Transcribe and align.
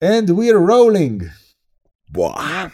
And 0.00 0.30
we're 0.30 0.58
rolling. 0.58 1.22
Ja. 2.16 2.70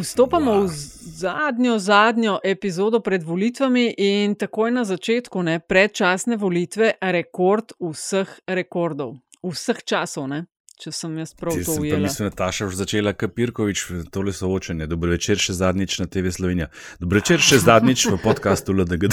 Vstopamo 0.00 0.52
wow. 0.52 0.66
v 0.66 0.70
zadnjo, 1.18 1.78
zadnjo 1.78 2.38
epizodo 2.44 3.00
pred 3.00 3.22
volitvami 3.22 3.94
in 3.98 4.34
takoj 4.34 4.70
na 4.70 4.84
začetku, 4.84 5.42
ne, 5.42 5.58
predčasne 5.60 6.36
volitve, 6.36 6.92
rekord 7.00 7.72
vseh 7.80 8.28
rekordov, 8.46 9.16
vseh 9.42 9.82
časov. 9.84 10.28
Ne. 10.28 10.44
Če 10.78 10.92
sem 10.94 11.16
jaz 11.18 11.34
prav 11.34 11.56
to 11.66 11.74
videl. 11.82 12.04
Mislim, 12.04 12.28
da 12.28 12.30
je 12.30 12.36
Taša 12.38 12.68
že 12.70 12.76
začela 12.78 13.12
Kapirkovič, 13.12 13.82
tole 14.14 14.32
soočenje. 14.32 14.86
Dobro 14.86 15.10
večer 15.10 15.40
še 15.42 15.56
zadnjič 15.58 15.98
na 15.98 16.06
TV 16.06 16.30
Slovenija. 16.30 16.68
Dobro 17.02 17.18
večer 17.18 17.42
še 17.42 17.58
zadnjič 17.64 18.06
v 18.12 18.18
podkastu 18.22 18.76
LDG. 18.78 19.10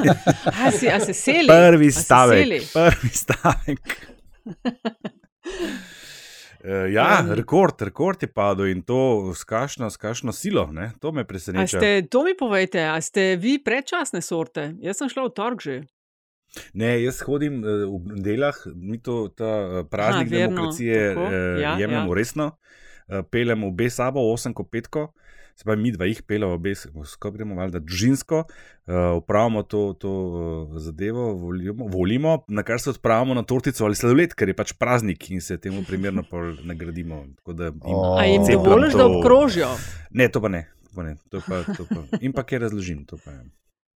a, 0.64 0.72
si, 0.72 0.88
a 0.88 0.96
se 1.04 1.12
seli? 1.12 1.50
Prvi 1.52 1.92
stavek. 1.92 2.64
Prvi 2.72 3.12
stavek. 3.24 3.98
Uh, 6.62 6.92
ja, 6.92 7.18
um, 7.24 7.32
rekord, 7.34 7.82
rekord 7.82 8.22
je 8.22 8.28
padel 8.30 8.68
in 8.70 8.82
to 8.86 9.32
s 9.34 9.42
kašno, 9.44 9.88
s 9.90 9.98
kašno 9.98 10.32
silo, 10.32 10.68
ne? 10.70 10.92
to 11.00 11.10
me 11.12 11.24
preseneča. 11.26 11.80
Ste, 11.80 12.06
to 12.06 12.22
mi 12.22 12.36
povejte, 12.38 12.84
a 12.86 13.00
ste 13.02 13.34
vi 13.34 13.56
predčasne 13.58 14.22
sorte? 14.22 14.68
Jaz 14.78 15.02
sem 15.02 15.10
šla 15.10 15.26
v 15.26 15.32
torg 15.34 15.58
že. 15.58 15.80
Ne, 16.76 16.92
jaz 17.02 17.18
hodim 17.26 17.64
uh, 17.64 17.88
v 17.90 18.22
delah, 18.22 18.54
mi 18.78 19.00
to 19.02 19.26
ta 19.34 19.50
uh, 19.58 19.82
praznik 19.90 20.30
ha, 20.30 20.36
demokracije 20.38 21.00
uh, 21.16 21.34
ja, 21.58 21.74
jemljemo 21.82 22.14
ja. 22.14 22.18
resno, 22.20 22.46
uh, 22.54 23.24
pelemo 23.26 23.72
obe 23.72 23.90
sabo, 23.90 24.22
osem 24.30 24.54
kot 24.54 24.70
petko. 24.70 25.08
Se 25.56 25.64
pravi, 25.64 25.82
mi 25.82 25.92
dva 25.92 26.08
jih 26.08 26.22
pelemo, 26.26 26.56
obe 26.56 26.74
skupaj 26.74 27.34
gremo, 27.36 27.56
valjda, 27.58 27.82
družinsko, 27.84 28.42
uh, 28.44 28.94
upravimo 29.18 29.62
to, 29.62 29.82
to 30.00 30.12
uh, 30.12 30.78
zadevo, 30.80 31.28
volimo, 31.38 31.86
volimo, 31.92 32.38
na 32.48 32.64
kar 32.66 32.80
se 32.80 32.90
odpravimo 32.90 33.34
na 33.34 33.44
tortico 33.46 33.84
ali 33.84 33.98
sladoled, 33.98 34.34
ker 34.34 34.52
je 34.52 34.56
pač 34.56 34.72
praznik 34.78 35.30
in 35.30 35.44
se 35.44 35.58
temu 35.60 35.84
primerno 35.88 36.24
nagradimo. 36.64 37.24
A 38.18 38.26
jim 38.26 38.48
dovoliš, 38.48 38.96
da 38.98 39.06
obkrožijo? 39.06 39.70
Ne, 40.10 40.28
to 40.28 40.40
pa 40.40 40.48
ne. 40.52 40.66
To 40.88 40.96
pa 40.96 41.08
ne. 41.08 41.16
To 41.30 41.44
pa, 41.46 41.62
to 41.76 41.86
pa. 41.88 42.02
In 42.20 42.32
pa 42.32 42.44
kaj 42.48 42.66
razložim. 42.66 43.04
To, 43.08 43.20
pa, 43.20 43.38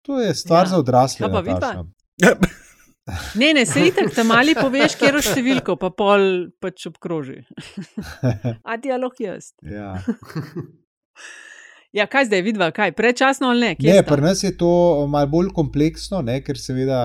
to 0.02 0.20
je 0.20 0.34
stvar 0.34 0.66
ja. 0.66 0.74
za 0.74 0.82
odrasle. 0.82 1.26
Ja, 1.26 1.32
pa 1.32 1.40
vidi. 1.40 2.52
Ne, 3.34 3.52
ne, 3.54 3.66
se 3.66 3.86
itek, 3.86 4.14
tam 4.14 4.30
mali 4.30 4.54
poveš, 4.54 4.94
kje 4.98 5.10
je 5.10 5.22
številko, 5.32 5.76
pa 5.80 5.90
pol 5.94 6.52
pač 6.62 6.86
obkroži. 6.90 7.40
A 8.68 8.78
dialog 8.78 9.18
jaz. 9.18 9.52
Ja. 9.66 9.96
Ja, 11.92 12.06
kaj 12.08 12.24
zdaj, 12.30 12.40
vidva, 12.42 12.70
kaj, 12.72 12.94
prečasno 12.96 13.50
ali 13.52 13.60
ne? 13.66 13.76
Ne, 13.84 14.00
pri 14.06 14.24
nas 14.24 14.40
je 14.42 14.54
to 14.56 15.06
malo 15.12 15.28
bolj 15.28 15.50
kompleksno, 15.52 16.22
ne, 16.24 16.38
ker 16.40 16.56
seveda 16.56 17.02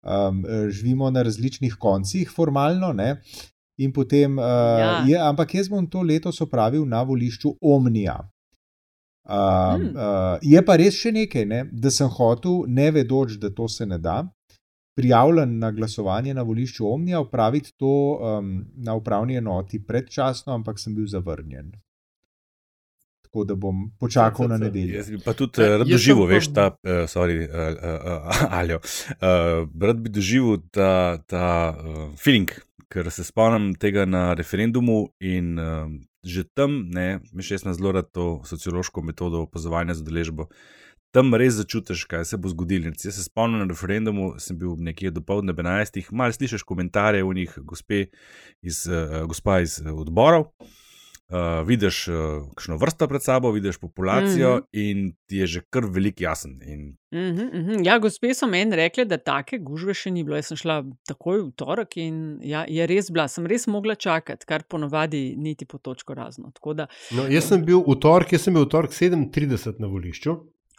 um, 0.00 0.40
živimo 0.72 1.10
na 1.12 1.22
različnih 1.22 1.76
koncih, 1.76 2.30
formalno. 2.32 2.92
Ne, 2.96 3.18
in 3.80 3.92
potem, 3.92 4.38
uh, 4.38 4.44
ja. 4.80 4.94
je, 5.08 5.18
ampak 5.20 5.54
jaz 5.54 5.68
bom 5.68 5.84
to 5.86 6.00
letos 6.02 6.40
opravil 6.40 6.86
na 6.88 7.02
volišču 7.04 7.52
Omnija. 7.60 8.16
Um, 9.30 9.36
hmm. 9.36 9.92
uh, 9.94 10.38
je 10.42 10.64
pa 10.64 10.78
res 10.80 10.96
še 10.96 11.12
nekaj, 11.12 11.44
ne, 11.46 11.60
da 11.72 11.92
sem 11.92 12.08
hotel, 12.08 12.64
ne 12.66 12.88
vedoč, 12.96 13.36
da 13.40 13.52
to 13.52 13.68
se 13.68 13.84
ne 13.86 14.00
da, 14.00 14.22
prijavljen 14.96 15.58
na 15.60 15.70
glasovanje 15.76 16.32
na 16.34 16.42
volišču 16.48 16.88
Omnija, 16.88 17.20
upraviti 17.20 17.76
to 17.76 17.92
um, 18.16 18.56
na 18.80 18.96
upravni 18.96 19.36
enoti 19.36 19.84
predčasno, 19.84 20.56
ampak 20.56 20.80
sem 20.80 20.96
bil 20.96 21.04
zavrnjen 21.12 21.70
tako 23.30 23.44
da 23.44 23.54
bom 23.54 23.90
počakal 23.98 24.48
na 24.48 24.58
nedeljo. 24.58 24.96
Jaz 24.96 25.10
bi 25.10 25.18
pa 25.24 25.32
tudi 25.32 25.62
ja, 25.62 25.76
rad 25.78 25.86
doživel, 25.86 26.26
veš, 26.26 26.48
ta, 26.54 26.66
uh, 26.82 27.06
sorry, 27.06 27.46
uh, 27.46 27.54
uh, 27.54 28.26
uh, 28.26 28.58
Aljo, 28.58 28.80
uh, 28.82 29.68
rad 29.80 30.00
bi 30.02 30.10
doživel 30.10 30.58
ta, 30.70 31.22
ta 31.30 31.70
uh, 31.70 32.10
feeling, 32.18 32.50
ker 32.90 33.10
se 33.10 33.24
spomnim 33.24 33.76
tega 33.78 34.02
na 34.04 34.34
referendumu 34.34 35.12
in 35.20 35.54
uh, 35.58 35.86
že 36.26 36.42
tam, 36.54 36.90
ne, 36.90 37.20
mi 37.32 37.46
še 37.46 37.60
smo 37.62 37.72
zelo 37.72 37.94
rad 37.94 38.10
to 38.10 38.42
sociološko 38.44 39.06
metodo 39.06 39.44
opazovanja 39.46 39.94
za 39.94 40.04
deležbo. 40.04 40.50
Tam 41.14 41.30
res 41.34 41.54
začutiš, 41.54 42.04
kaj 42.10 42.26
se 42.26 42.36
bo 42.38 42.50
zgodilo. 42.50 42.90
Jaz 42.90 43.14
se 43.14 43.22
spomnim 43.22 43.62
na 43.62 43.70
referendumu, 43.70 44.34
sem 44.42 44.58
bil 44.58 44.74
nekje 44.78 45.14
do 45.14 45.22
povdne 45.22 45.54
11. 45.54 46.02
Mal 46.10 46.34
slišiš 46.34 46.66
komentarje 46.66 47.22
v 47.22 47.38
njih, 47.38 47.56
gospe 47.62 48.08
iz, 48.62 48.84
uh, 48.90 49.22
gospa 49.30 49.62
iz 49.62 49.78
odborov 49.86 50.50
uh, 50.50 50.76
vidiš 51.64 52.08
uh, 52.08 52.16
kakšno 52.54 52.76
vrsto 52.76 53.06
pred 53.08 53.22
sabo, 53.22 53.50
vidiš 53.50 53.78
populacijo 53.78 54.54
mm 54.56 54.60
-hmm. 54.60 54.66
in 54.72 55.12
ti 55.26 55.36
je 55.36 55.46
že 55.46 55.60
kar 55.70 55.84
velik 55.84 56.20
jasen. 56.20 56.60
In... 56.62 56.80
Mm 57.12 57.18
-hmm, 57.18 57.54
mm 57.54 57.66
-hmm. 57.66 57.86
Ja, 57.86 57.98
gospe 57.98 58.34
so 58.34 58.46
meni 58.46 58.76
rekli, 58.76 59.04
da 59.04 59.16
take 59.16 59.58
gužve 59.58 59.94
še 59.94 60.10
ni 60.10 60.24
bilo. 60.24 60.36
Jaz 60.36 60.46
sem 60.46 60.56
šla 60.56 60.84
takoj 61.06 61.42
v 61.42 61.50
torek 61.56 61.96
in 61.96 62.38
ja, 62.42 62.64
je 62.68 62.86
res 62.86 63.10
bila, 63.10 63.28
sem 63.28 63.46
res 63.46 63.66
mogla 63.66 63.94
čakati, 63.94 64.46
kar 64.46 64.62
ponovadi 64.68 65.34
niti 65.36 65.64
po 65.64 65.78
točko 65.78 66.14
razno. 66.14 66.52
Da... 66.74 66.86
No, 67.10 67.26
jaz 67.28 67.44
sem 67.44 67.64
bil 67.64 67.84
v 67.86 67.98
torek, 68.00 68.32
jaz 68.32 68.42
sem 68.42 68.54
bil 68.54 68.64
v 68.64 68.68
torek 68.68 68.90
37 68.90 69.74
na 69.78 69.86
volišču, 69.86 70.32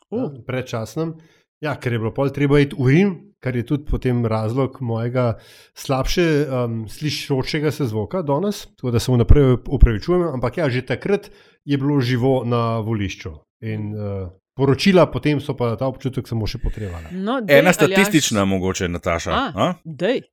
uh. 0.09 0.31
predčasnem. 0.47 1.13
Ja, 1.61 1.75
ker 1.77 1.93
je 1.93 1.99
bilo 2.01 2.09
pol 2.13 2.31
treba 2.33 2.57
iti 2.59 2.73
v 2.73 2.89
Rim, 2.89 3.13
kar 3.41 3.55
je 3.55 3.61
tudi 3.69 3.85
potem 3.85 4.25
razlog 4.25 4.79
mojega 4.81 5.35
slabše 5.77 6.25
um, 6.45 6.83
slišočega 6.89 7.71
se 7.71 7.85
zvoka 7.85 8.21
danes, 8.25 8.65
tako 8.75 8.91
da 8.91 8.99
se 8.99 9.11
mu 9.11 9.17
naprej 9.21 9.57
upravičujem. 9.67 10.27
Ampak 10.33 10.57
ja, 10.57 10.69
že 10.69 10.81
takrat 10.85 11.29
je 11.65 11.77
bilo 11.77 12.01
živo 12.01 12.41
na 12.45 12.79
volišču. 12.79 13.33
In, 13.61 13.93
uh, 13.93 14.29
Poročila 14.51 15.05
potem 15.07 15.39
so 15.39 15.53
pa 15.55 15.77
ta 15.79 15.87
občutek 15.87 16.27
samo 16.27 16.43
še 16.43 16.59
potrebovali. 16.59 17.15
No, 17.15 17.37
dej, 17.39 17.61
Ena 17.61 17.71
statistična, 17.73 18.41
aljaš... 18.43 18.49
mogoče, 18.49 18.89
Nataša. 18.91 19.31
A, 19.31 19.67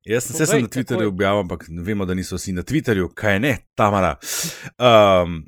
Jaz 0.03 0.27
sem 0.27 0.45
se 0.45 0.59
na 0.59 0.67
Twitterju 0.67 1.07
objavil, 1.07 1.45
ampak 1.45 1.63
vemo, 1.69 2.05
da 2.05 2.13
niso 2.13 2.35
vsi 2.35 2.51
na 2.57 2.65
Twitterju, 2.67 3.13
kaj 3.15 3.39
ne, 3.39 3.53
tamara. 3.79 4.17
Um, 4.75 5.45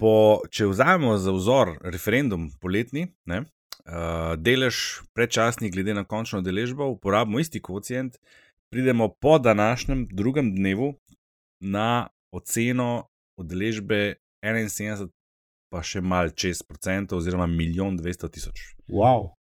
po, 0.00 0.40
če 0.48 0.70
vzamemo 0.72 1.18
za 1.20 1.34
vzor 1.36 1.76
referendum 1.92 2.48
poletni, 2.56 3.04
ne, 3.28 3.44
uh, 3.86 4.34
delež 4.38 5.02
predčasnih, 5.14 5.72
glede 5.72 5.94
na 5.94 6.04
končno 6.04 6.40
deležbo, 6.42 6.88
uporabimo 6.96 7.40
isti 7.40 7.62
koeficient, 7.62 8.18
pridemo 8.70 9.08
po 9.08 9.38
današnjem 9.38 10.08
drugem 10.12 10.54
dnevu 10.54 10.94
na 11.60 12.08
oceno 12.30 13.08
udeležbe 13.36 14.14
71, 14.42 15.08
pa 15.70 15.82
še 15.82 16.00
malo 16.00 16.30
čez 16.30 16.62
procentov, 16.62 17.18
oziroma 17.18 17.46
milijon 17.46 17.98
200 17.98 18.30
tisoč. 18.32 18.72
Wow. 18.88 19.32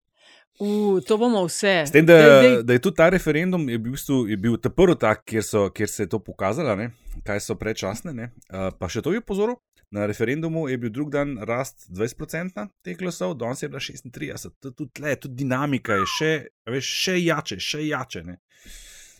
Uh, 0.59 1.01
to 1.03 1.17
bomo 1.19 1.43
vse. 1.49 1.83
S 1.87 1.91
tem, 1.91 2.05
da, 2.07 2.15
dej, 2.15 2.41
dej. 2.41 2.57
da 2.63 2.77
je 2.77 2.83
tudi 2.83 2.95
ta 2.95 3.09
referendum 3.11 3.69
je 3.69 3.77
bil, 3.77 3.95
bistvu, 3.97 4.21
je 4.31 4.37
bil 4.39 4.55
ta 4.57 4.71
prvi 4.71 4.95
tak, 4.99 5.25
kjer, 5.27 5.43
so, 5.43 5.67
kjer 5.75 5.89
se 5.91 6.03
je 6.05 6.11
to 6.15 6.19
pokazalo, 6.23 6.75
ne? 6.79 6.91
kaj 7.27 7.41
so 7.43 7.55
predčasne. 7.59 8.15
Uh, 8.15 8.69
pa 8.79 8.91
še 8.91 9.03
to 9.03 9.11
je 9.15 9.23
pozoril, 9.23 9.59
Na 9.91 10.05
referendumu 10.05 10.67
je 10.69 10.77
bil 10.77 10.89
drug 10.89 11.09
dan 11.09 11.37
rast 11.47 11.85
20% 11.89 12.67
teh 12.83 12.97
glasov, 12.97 13.37
danes 13.37 13.61
je 13.63 13.69
bila 13.69 13.79
36%. 13.79 14.49
Tudi 14.59 14.91
tle, 14.93 15.15
tudi 15.15 15.35
dinamika 15.35 15.93
je 15.93 16.07
še, 16.17 16.31
veš, 16.67 16.89
še 17.03 17.15
jače, 17.21 17.59
še 17.61 17.83
jače. 17.87 18.23
Ne? 18.25 18.39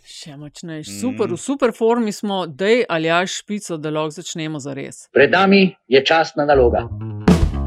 Še 0.05 0.35
močnejši. 0.37 0.97
Super, 0.99 1.29
mm. 1.29 1.37
v 1.37 1.41
super 1.41 1.73
formi 1.73 2.11
smo, 2.11 2.45
da 2.47 2.67
je 2.67 2.85
ali 2.89 3.09
až 3.13 3.39
špico, 3.39 3.77
da 3.77 3.93
lahko 3.93 4.17
začnemo 4.17 4.59
za 4.59 4.73
res. 4.77 5.05
Pred 5.15 5.31
nami 5.31 5.69
je 5.87 6.01
časna 6.05 6.45
naloga. 6.49 6.85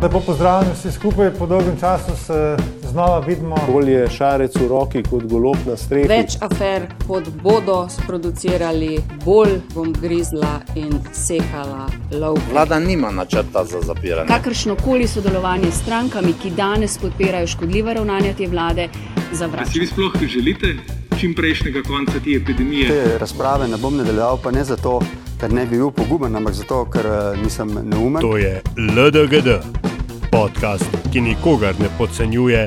Lepo 0.02 0.20
pozdravljeni 0.26 0.76
vsi 0.76 0.92
skupaj, 0.94 1.32
po 1.38 1.48
dolgem 1.50 1.78
času 1.80 2.14
se 2.26 2.77
znova 2.98 3.18
vidimo. 3.18 3.56
Bolje 3.72 4.08
šarec 4.10 4.56
v 4.56 4.68
roki 4.68 5.02
kot 5.10 5.22
golob 5.30 5.56
na 5.66 5.76
strehi. 5.76 6.08
Več 6.10 6.34
afer, 6.42 6.88
kot 7.06 7.28
bodo 7.42 7.76
sproducirali, 7.94 8.96
bolj 9.22 9.60
bom 9.74 9.92
grizla 9.94 10.56
in 10.74 10.96
sekala 11.14 11.84
lov. 12.18 12.40
Vlada 12.50 12.80
nima 12.82 13.12
načrta 13.14 13.62
za 13.64 13.84
zapiranje. 13.86 14.26
Kakršno 14.28 14.74
koli 14.82 15.06
sodelovanje 15.06 15.70
s 15.70 15.78
strankami, 15.84 16.34
ki 16.42 16.50
danes 16.58 16.98
podpirajo 16.98 17.46
škodljive 17.46 17.94
ravnanja 18.00 18.34
te 18.34 18.50
vlade, 18.50 18.88
zavračam. 19.32 19.72
Si 19.72 19.84
vi 19.84 19.86
sploh 19.86 20.18
želite 20.34 20.74
čim 21.20 21.38
prejšnjega 21.38 21.84
konca 21.86 22.18
te 22.24 22.34
epidemije? 22.34 22.88
Te 22.88 23.18
razprave 23.18 23.68
ne 23.68 23.78
bom 23.78 23.94
nadaljeval, 23.96 24.42
pa 24.42 24.50
ne 24.50 24.64
zato 24.64 24.98
ker 25.38 25.52
ne 25.54 25.66
bi 25.70 25.78
bil 25.78 25.94
poguben, 25.94 26.34
ampak 26.34 26.54
zato, 26.54 26.82
ker 26.90 27.06
uh, 27.06 27.38
nisem 27.38 27.78
neumen. 27.78 28.22
To 28.26 28.34
je 28.36 28.58
LDGD, 28.74 29.60
podcast, 30.34 30.98
ki 31.12 31.22
nikogar 31.30 31.78
ne 31.78 31.86
podcenjuje 31.98 32.66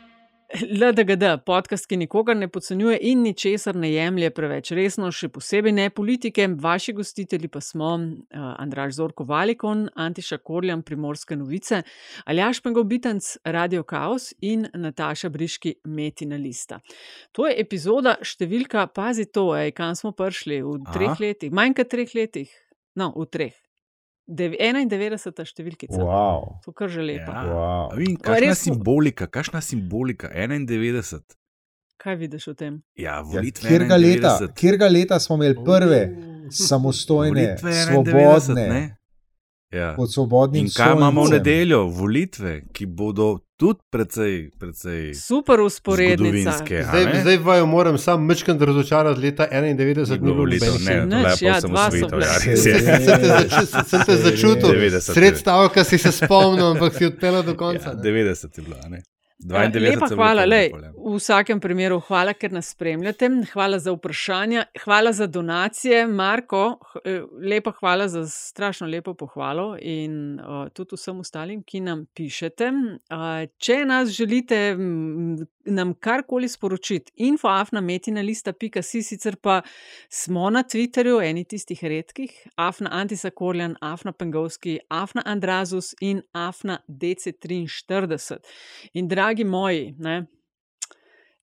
LDGD, 0.51 1.23
podcast, 1.45 1.85
ki 1.87 1.95
nikogar 1.97 2.35
ne 2.35 2.47
podcenjuje 2.51 2.97
in 3.07 3.21
ničesar 3.23 3.75
ne 3.79 3.91
jemlje 3.93 4.29
preveč 4.35 4.71
resno, 4.75 5.07
še 5.15 5.29
posebej 5.31 5.71
ne 5.77 5.85
politike. 5.95 6.47
Vaši 6.59 6.93
gostitelji 6.97 7.47
pa 7.51 7.61
smo 7.63 7.93
uh, 7.95 8.41
Andraš 8.59 8.97
Zorko 8.97 9.23
Valikon, 9.29 9.85
Antiša 9.95 10.41
Korjan, 10.43 10.83
Primorske 10.83 11.37
novice, 11.39 11.83
Aljaš 12.25 12.59
Pengobitanc, 12.65 13.31
Radio 13.45 13.85
Chaos 13.87 14.31
in 14.41 14.67
Nataša 14.73 15.31
Briški, 15.31 15.77
Metina 15.85 16.39
Lista. 16.41 16.81
To 17.37 17.47
je 17.47 17.55
epizoda 17.63 18.17
številka, 18.19 18.89
pazi 18.91 19.29
to, 19.31 19.53
ej, 19.55 19.71
kam 19.77 19.95
smo 19.95 20.11
prišli 20.11 20.59
v 20.67 20.77
treh 20.91 21.13
Aha. 21.13 21.19
letih, 21.23 21.55
manj 21.55 21.79
kot 21.79 21.95
treh 21.95 22.17
letih, 22.17 22.51
no, 22.99 23.13
v 23.15 23.29
treh. 23.31 23.60
91. 24.31 25.45
številkica. 25.45 25.99
Wow. 25.99 26.59
To 26.65 26.71
kar 26.71 26.87
že 26.89 27.01
lepo. 27.01 27.31
Ja. 27.31 27.43
Wow. 27.45 27.95
Vem, 27.97 28.15
kakšna 28.17 28.55
simbolika, 28.55 29.27
kakšna 29.27 29.61
simbolika, 29.61 30.31
91. 30.31 31.21
Kaj 31.97 32.15
vidiš 32.15 32.47
v 32.47 32.55
tem? 32.55 32.73
Ja, 32.95 33.03
Ja, 33.03 33.21
volitve. 33.21 33.69
kjerga, 33.69 33.95
leta, 33.95 34.37
91. 34.39 34.55
kjerga 34.55 34.87
leta 34.87 35.19
smo 35.19 35.35
imeli 35.35 35.55
prve 35.65 36.01
samostojne, 36.49 37.41
Volitve 37.41 37.71
91, 37.71 37.85
svobodne, 37.85 38.67
ne? 38.69 38.97
Ja. 39.71 39.93
pod 39.95 40.11
svobodnim 40.13 40.65
In 40.65 40.69
kaj 40.69 40.95
imamo 40.97 41.23
v 41.23 41.29
nedeljo? 41.31 41.85
Volitve, 41.87 42.63
ki 42.73 42.85
bodo 42.85 43.39
tudi 43.61 43.79
precej, 43.89 44.51
precej 44.59 45.13
Super 45.13 45.59
usporednica. 45.59 46.49
a 46.49 46.83
Zdaj, 46.83 47.21
zdaj 47.21 47.37
vaju 47.37 47.65
moram 47.65 47.97
sam 47.97 48.25
mečkam 48.25 48.59
razočarati, 48.59 49.21
leta 49.21 49.47
91 49.51 49.97
Ni 50.09 50.13
ni 50.13 50.17
bilo 50.17 50.17
bilo 50.17 50.35
volitev, 50.35 50.73
nobenih 50.73 51.05
ne, 51.05 51.23
pa 51.23 51.29
ja, 51.29 51.35
bile. 51.35 52.25
ja, 52.25 52.39
Se-. 52.55 52.79
Sem 53.85 54.01
te 54.05 54.05
te 54.05 54.15
začutil, 54.17 54.69
90. 54.69 55.13
sred 55.13 55.37
stavka 55.37 55.83
si 55.83 55.97
se 55.97 56.11
spomnil, 56.11 56.65
ampak 56.65 56.97
si 56.97 57.05
odpeljal 57.05 57.43
do 57.43 57.55
konca. 57.55 57.89
Ja, 57.89 57.93
ne. 57.93 58.01
90 58.03 58.57
je 58.57 58.63
bila, 58.63 58.77
a 58.85 58.89
ne? 58.89 59.03
Ja, 59.49 59.71
92 59.71 59.81
Lepa 59.81 60.07
hvala, 60.15 60.45
lej, 60.45 60.69
v 60.95 61.15
vsakem 61.17 61.59
primeru 61.59 61.97
hvala, 62.05 62.33
ker 62.37 62.51
nas 62.53 62.69
spremljate. 62.75 63.29
Hvala 63.53 63.79
za 63.79 63.93
vprašanja, 63.95 64.65
hvala 64.83 65.13
za 65.13 65.27
donacije, 65.27 66.07
Marko. 66.07 66.77
eh, 67.05 67.21
Lepa 67.41 67.71
hvala 67.79 68.07
za 68.07 68.27
strašno 68.27 68.87
lepo 68.87 69.13
pohvalo 69.13 69.77
in 69.81 70.39
uh, 70.39 70.69
tudi 70.73 70.95
vsem 70.95 71.19
ostalim, 71.19 71.63
ki 71.63 71.81
nam 71.81 72.05
pišete. 72.13 72.69
Uh, 72.69 73.47
če 73.57 73.85
nas 73.85 74.09
želite 74.09 74.75
nam 75.65 75.93
karkoli 75.93 76.49
sporočiti, 76.49 77.11
infoafnametina.si, 77.15 79.03
sicer 79.03 79.35
pa 79.35 79.61
smo 80.09 80.49
na 80.49 80.63
Twitterju, 80.63 81.21
eni 81.23 81.43
tistih 81.45 81.83
redkih, 81.83 82.47
afna 82.55 82.89
Antisakorjan, 82.91 83.75
afna 83.81 84.11
Pengovski, 84.11 84.79
afna 84.89 85.21
Andrazus 85.25 85.95
in 86.01 86.21
afna 86.31 86.79
DC43. 86.87 88.37
In 88.93 89.07
dragi 89.07 89.43
moji, 89.43 89.95
ne, 89.97 90.25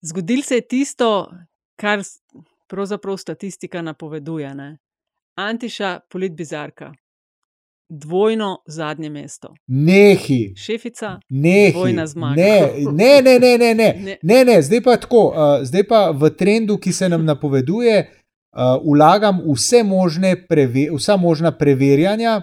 zgodil 0.00 0.42
se 0.42 0.54
je 0.54 0.68
tisto, 0.68 1.30
kar 1.76 2.02
pravzaprav 2.68 3.16
statistika 3.16 3.82
napoveduje. 3.82 4.54
Ne. 4.54 4.78
Antiša, 5.34 6.00
politbizarka, 6.10 6.92
dvojno 7.88 8.58
zadnje 8.66 9.10
mesto. 9.10 9.54
Nehi. 9.66 10.54
Šefica, 10.56 11.20
Nehi. 11.28 11.72
dvojna 11.72 12.06
zmaga. 12.06 12.42
Ne, 12.42 12.70
ne, 12.92 13.22
ne, 13.22 13.38
ne, 13.38 13.58
ne, 13.58 13.74
ne. 13.74 14.18
Ne. 14.22 14.44
ne. 14.44 14.62
Zdaj 14.62 14.82
pa 14.82 14.96
tako, 14.96 15.26
uh, 15.26 15.64
zdaj 15.66 15.84
pa 15.88 16.10
v 16.10 16.30
trendu, 16.30 16.76
ki 16.76 16.92
se 16.92 17.08
nam 17.08 17.24
napoveduje, 17.24 18.10
uh, 18.52 18.94
vlagam 18.94 19.40
vse 19.46 19.82
možne, 19.82 20.36
preve, 20.48 20.88
vsa 20.92 21.16
možna 21.16 21.50
preverjanja, 21.50 22.42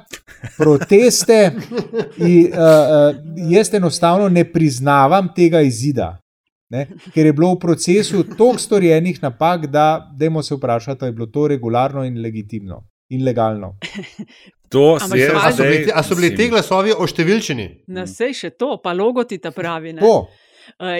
proteste. 0.57 1.51
In, 2.18 2.51
uh, 2.51 2.59
uh, 2.59 3.51
jaz 3.51 3.74
enostavno 3.74 4.30
ne 4.30 4.44
priznavam 4.51 5.30
tega 5.36 5.62
izida. 5.62 6.18
Ne? 6.69 6.88
Ker 7.13 7.25
je 7.25 7.33
bilo 7.33 7.53
v 7.53 7.59
procesu 7.59 8.24
toliko 8.24 8.59
storjenih 8.59 9.21
napak, 9.24 9.68
da 9.68 10.12
dajmo 10.18 10.44
se 10.44 10.56
vprašati, 10.56 11.06
ali 11.06 11.09
je 11.09 11.13
bilo 11.13 11.27
to 11.27 11.48
regularno 11.48 12.03
in 12.03 12.21
legitimno 12.21 12.81
in 13.09 13.24
legalno. 13.24 13.75
To 14.69 14.94
Ampak 14.94 15.09
se 15.09 15.17
je 15.17 15.29
so- 15.29 15.38
A 15.38 15.51
so 15.51 15.63
bili, 15.63 15.73
zdaj. 15.73 15.85
te- 15.85 15.94
a 15.94 16.03
so 16.03 16.15
bili 16.15 16.35
ti 16.35 16.50
glasovi 16.50 16.94
oštevilčeni? 16.97 17.67
Na 17.88 18.07
sej 18.07 18.33
še 18.33 18.50
to, 18.51 18.77
pa 18.77 18.94
logoti 18.94 19.38
ta 19.38 19.51
pravi. 19.51 19.94
Ne? 19.94 20.01
To, 20.01 20.07
Uh, 20.07 20.27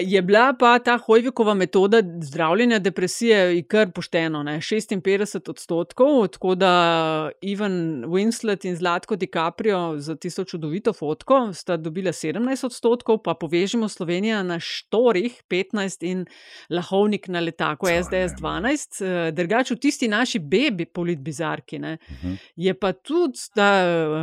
je 0.02 0.22
bila 0.22 0.54
pa 0.58 0.78
ta 0.78 0.98
Hojvikova 0.98 1.54
metoda 1.54 2.02
zdravljenja 2.22 2.78
depresije 2.78 3.62
kar 3.62 3.90
pošteno, 3.92 4.42
ne? 4.42 4.58
56 4.60 5.50
odstotkov, 5.50 6.28
tako 6.28 6.54
da 6.54 7.30
Ivan 7.40 8.04
Winslet 8.04 8.66
in 8.68 8.76
Zlatko 8.76 9.16
DiCaprio 9.16 9.94
za 9.96 10.16
tisto 10.16 10.44
čudovito 10.44 10.92
fotko 10.92 11.52
sta 11.52 11.76
dobila 11.76 12.12
17 12.12 12.66
odstotkov, 12.66 13.22
pa 13.22 13.34
povežimo 13.34 13.88
Slovenijo 13.88 14.42
na 14.42 14.60
štorih 14.60 15.42
15 15.50 16.06
in 16.06 16.26
Lahovnik 16.70 17.28
na 17.28 17.40
letaku 17.40 17.86
SDS 17.86 18.40
12. 18.40 19.02
Uh, 19.02 19.34
Drugač 19.34 19.70
v 19.70 19.78
tisti 19.80 20.08
naši 20.08 20.38
bebi 20.38 20.86
politbizarki 20.86 21.78
ne? 21.78 21.98
Mhm. 22.10 22.34
je 22.56 22.74
pa 22.74 22.92
tudi 22.92 23.38
ta, 23.54 23.70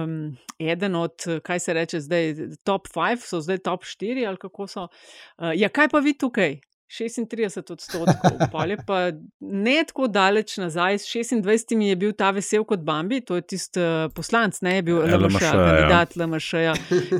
um, 0.03 0.35
eden 0.59 0.95
od, 0.95 1.25
kaj 1.43 1.59
se 1.59 1.73
reče 1.73 1.99
zdaj, 1.99 2.35
top 2.63 2.87
5, 2.87 3.27
so 3.27 3.41
zdaj 3.41 3.57
top 3.57 3.83
4 3.83 4.27
ali 4.27 4.37
kako 4.37 4.67
so. 4.67 4.87
Uh, 5.37 5.51
ja, 5.55 5.69
kaj 5.69 5.89
pa 5.89 5.99
vi 5.99 6.17
tukaj? 6.17 6.59
36 6.93 7.71
odstotkov, 7.73 8.35
pol 8.51 8.69
je 8.69 8.77
pa 8.85 8.97
ne 9.39 9.75
tako 9.87 10.07
daleč 10.07 10.57
nazaj, 10.61 10.99
s 11.01 11.07
26 11.09 11.81
je 11.81 11.95
bil 11.97 12.11
ta 12.13 12.29
vesel 12.31 12.65
kot 12.69 12.83
Bambi, 12.85 13.21
to 13.25 13.39
je 13.39 13.41
tisti 13.41 13.81
uh, 13.81 14.11
poslanec, 14.13 14.59
ne 14.61 14.75
je 14.75 14.83
bil 14.85 14.99
Ja, 15.01 15.17
LMŠ, 15.17 15.33
LMŠ, 15.33 15.41
ja. 15.41 15.53
kandidat 15.53 16.15
LMŠ, 16.15 16.51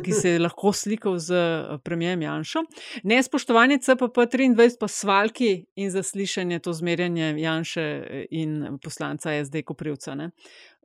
ki 0.06 0.13
se 0.21 0.36
je 0.36 0.44
lahko 0.44 0.74
slikal 0.74 1.18
z 1.18 1.33
uh, 1.33 1.80
premijem 1.83 2.21
Janšo. 2.21 2.63
Nespoštovanje 3.04 3.80
CPP 3.88 4.27
23 4.36 4.77
pa 4.80 4.88
svalki 4.88 5.66
in 5.75 5.89
zaslišanje, 5.92 6.59
to 6.59 6.74
zmerjanje 6.74 7.33
Janše 7.42 7.81
eh, 7.81 8.25
in 8.31 8.77
poslanca 8.83 9.33
SD 9.45 9.66
Koprivca. 9.66 10.16
Ne? 10.16 10.30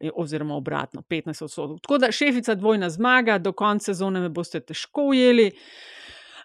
Eh, 0.01 0.11
Oziroma 0.17 0.57
obratno, 0.57 1.03
15 1.03 1.45
odstotkov. 1.45 1.79
Tako 1.85 1.99
da 1.99 2.13
šefica 2.13 2.55
dvojna 2.55 2.91
zmaga, 2.91 3.39
do 3.39 3.53
konca 3.53 3.93
sezone 3.93 4.21
me 4.21 4.29
boste 4.29 4.61
težko 4.61 5.11
ujeli, 5.13 5.51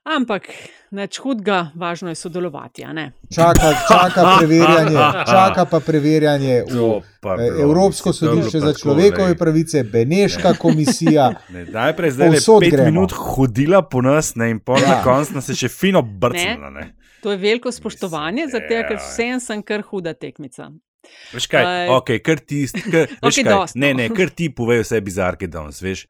ampak 0.04 0.48
nič 0.92 1.18
hudega, 1.20 1.72
važno 1.76 2.10
je 2.12 2.16
sodelovati. 2.16 2.84
a 2.84 2.94
ne? 2.94 3.12
čaka, 3.36 3.74
čaka 3.88 4.22
preverjanje, 4.38 4.98
čaka 5.26 5.66
pa 5.66 5.80
preverjanje 5.80 6.64
v 6.64 6.68
To 6.70 7.02
pa 7.22 7.34
eh, 7.34 7.50
bilo, 7.50 7.62
Evropsko 7.62 8.14
sodišče 8.14 8.60
za 8.60 8.74
človekove 8.74 9.38
pravice, 9.38 9.84
Beneška 9.84 10.54
komisija. 10.54 11.32
Ne, 11.54 11.66
najprej 11.66 12.12
zdaj 12.12 12.30
le 12.30 12.40
pet 12.60 12.72
gremo. 12.72 12.86
minut 12.86 13.12
hodila 13.12 13.82
po 13.82 14.02
nas, 14.02 14.36
ne, 14.36 14.50
in 14.52 14.60
pol 14.60 14.78
Ja. 14.82 14.88
na 14.90 15.04
koncu 15.04 15.34
nas 15.34 15.50
je 15.50 15.56
še 15.56 15.70
fino 15.70 16.02
brcnila. 16.02 16.70
ne. 16.70 16.94
To 17.24 17.32
je 17.32 17.38
veliko 17.38 17.72
spoštovanje, 17.72 18.48
zato 18.52 18.68
ker 18.68 18.98
ja. 18.98 19.00
vsem 19.00 19.40
sem 19.40 19.64
kar 19.64 19.82
huda 19.82 20.14
tekmica. 20.14 20.72
Veš 21.34 21.48
kaj, 21.48 21.64
Aj. 21.66 21.90
ok, 21.90 22.10
kar 22.24 22.40
ti, 22.40 22.68
kar, 22.68 23.08
veš 23.08 23.40
Okej, 23.40 23.44
kaj, 23.44 23.54
dosti, 23.54 23.80
ne, 23.80 23.94
no. 23.94 23.98
ne, 24.02 24.10
kar 24.10 24.30
ti 24.30 24.50
povej 24.56 24.84
vse 24.84 25.02
bizarke 25.02 25.48
danes, 25.48 25.82
veš. 25.84 26.06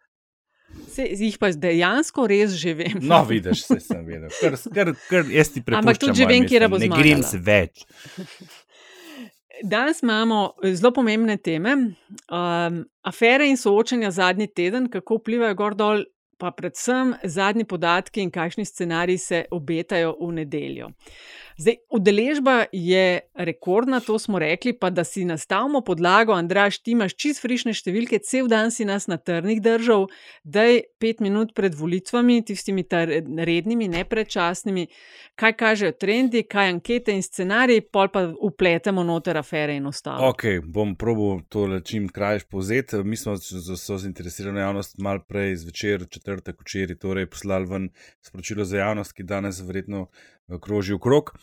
Se, 0.94 1.08
jih 1.10 1.38
pa 1.42 1.50
dejansko 1.50 2.28
res 2.30 2.58
že 2.60 2.76
vem. 2.78 3.00
No, 3.02 3.24
vidiš, 3.26 3.66
se 3.66 3.80
sem 3.82 4.04
vedel. 4.06 4.30
Kar, 4.40 4.58
kar, 4.76 4.92
kar 5.10 5.32
jaz 5.34 5.54
ti 5.54 5.64
prepuščam. 5.64 5.82
Ampak 5.82 6.02
tudi 6.02 6.22
že 6.22 6.30
vem, 6.30 6.46
mesto, 6.46 6.70
bo 6.70 6.82
Ne 6.82 6.92
grem 6.92 7.24
se 7.26 7.40
več. 7.42 7.86
Danes 9.64 10.02
imamo 10.04 10.40
zelo 10.74 10.92
pomembne 10.94 11.38
teme, 11.38 11.76
um, 11.76 12.80
afere 13.06 13.48
in 13.48 13.58
soočanja 13.58 14.12
zadnji 14.12 14.50
teden, 14.52 14.90
kako 14.92 15.22
vplivajo 15.22 15.56
gor 15.56 15.78
dol, 15.78 16.04
pa 16.42 16.52
predvsem 16.52 17.14
zadnji 17.24 17.64
podatki 17.70 18.26
in 18.26 18.32
kakšni 18.34 18.66
scenariji 18.66 19.22
se 19.22 19.46
obetajo 19.52 20.18
v 20.20 20.32
nedeljo. 20.42 20.90
Zdaj, 21.58 21.76
udeležba 21.90 22.66
je 22.72 23.20
rekordna, 23.34 24.00
to 24.00 24.20
smo 24.20 24.40
rekli, 24.40 24.74
pa 24.74 24.90
da 24.90 25.04
si 25.04 25.26
nastavimo 25.26 25.82
podlago, 25.82 26.34
Andraš, 26.34 26.80
ti 26.82 26.92
imaš 26.92 27.14
čist 27.16 27.42
frišne 27.42 27.74
številke, 27.78 28.20
cel 28.26 28.48
dan 28.50 28.72
si 28.74 28.86
nas 28.86 29.06
na 29.08 29.18
trnih 29.18 29.62
držal, 29.62 30.08
da 30.44 30.66
je 30.66 30.82
pet 31.00 31.22
minut 31.22 31.54
pred 31.54 31.76
volitvami, 31.78 32.42
tistimi 32.46 32.86
rednimi, 32.90 33.88
ne 33.88 34.04
predčasnimi, 34.06 34.88
kaj 35.40 35.54
kažejo 35.60 35.96
trendi, 36.00 36.44
kaj 36.50 36.74
ankete 36.74 37.14
in 37.14 37.24
scenariji, 37.26 37.86
pol 37.94 38.10
pa 38.14 38.26
upletemo 38.34 39.04
noter 39.06 39.38
afere 39.38 39.78
in 39.78 39.86
ostalo. 39.90 40.34
Ok, 40.34 40.46
bom 40.66 40.96
probil 40.98 41.44
to 41.50 41.68
čim 41.86 42.10
krajš 42.10 42.48
povzeti. 42.50 43.04
Mi 43.04 43.18
smo 43.18 43.36
z 43.38 43.62
vso 43.76 43.98
zainteresirano 44.02 44.60
javnost 44.60 44.98
mal 44.98 45.22
prej 45.28 45.56
zvečer, 45.64 46.08
četrtek, 46.10 46.62
včeraj, 46.62 46.98
torej 47.02 47.30
poslali 47.30 47.70
ven 47.70 47.90
sporočilo 48.22 48.66
za 48.66 48.78
javnost, 48.78 49.14
ki 49.14 49.24
danes 49.24 49.62
verjetno 49.62 50.08
kroži 50.62 50.94
okrog. 50.94 51.34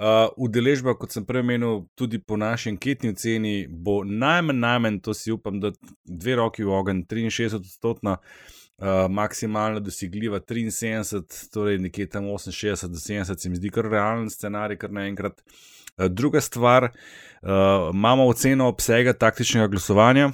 Uh, 0.00 0.30
udeležba, 0.36 0.94
kot 0.96 1.12
sem 1.12 1.26
prej 1.28 1.42
omenil, 1.44 1.82
tudi 1.98 2.16
po 2.24 2.38
naši 2.40 2.70
anketni 2.72 3.10
oceni, 3.12 3.66
bo 3.68 4.00
najmanj, 4.04 4.56
najmanj, 4.56 5.00
to 5.04 5.12
si 5.14 5.32
upam, 5.32 5.58
da 5.60 5.74
dve 6.04 6.38
roki 6.40 6.64
v 6.64 6.72
ogenj, 6.72 7.02
63 7.10 7.58
odstotna, 7.58 8.14
uh, 8.16 8.86
maksimalno 9.12 9.82
dosegljiva 9.84 10.40
73, 10.40 11.50
torej 11.52 11.82
nekje 11.84 12.08
tam 12.16 12.30
68 12.32 12.88
do 12.88 13.02
70, 13.02 13.44
se 13.44 13.52
mi 13.52 13.60
zdi 13.60 13.72
kar 13.74 13.90
realen 13.92 14.30
scenarij, 14.32 14.80
kar 14.80 14.92
naenkrat. 14.96 15.44
Uh, 15.98 16.06
druga 16.08 16.40
stvar, 16.40 16.88
uh, 16.88 17.90
imamo 17.92 18.28
oceno 18.32 18.70
obsega 18.72 19.12
taktičnega 19.12 19.68
glasovanja. 19.68 20.30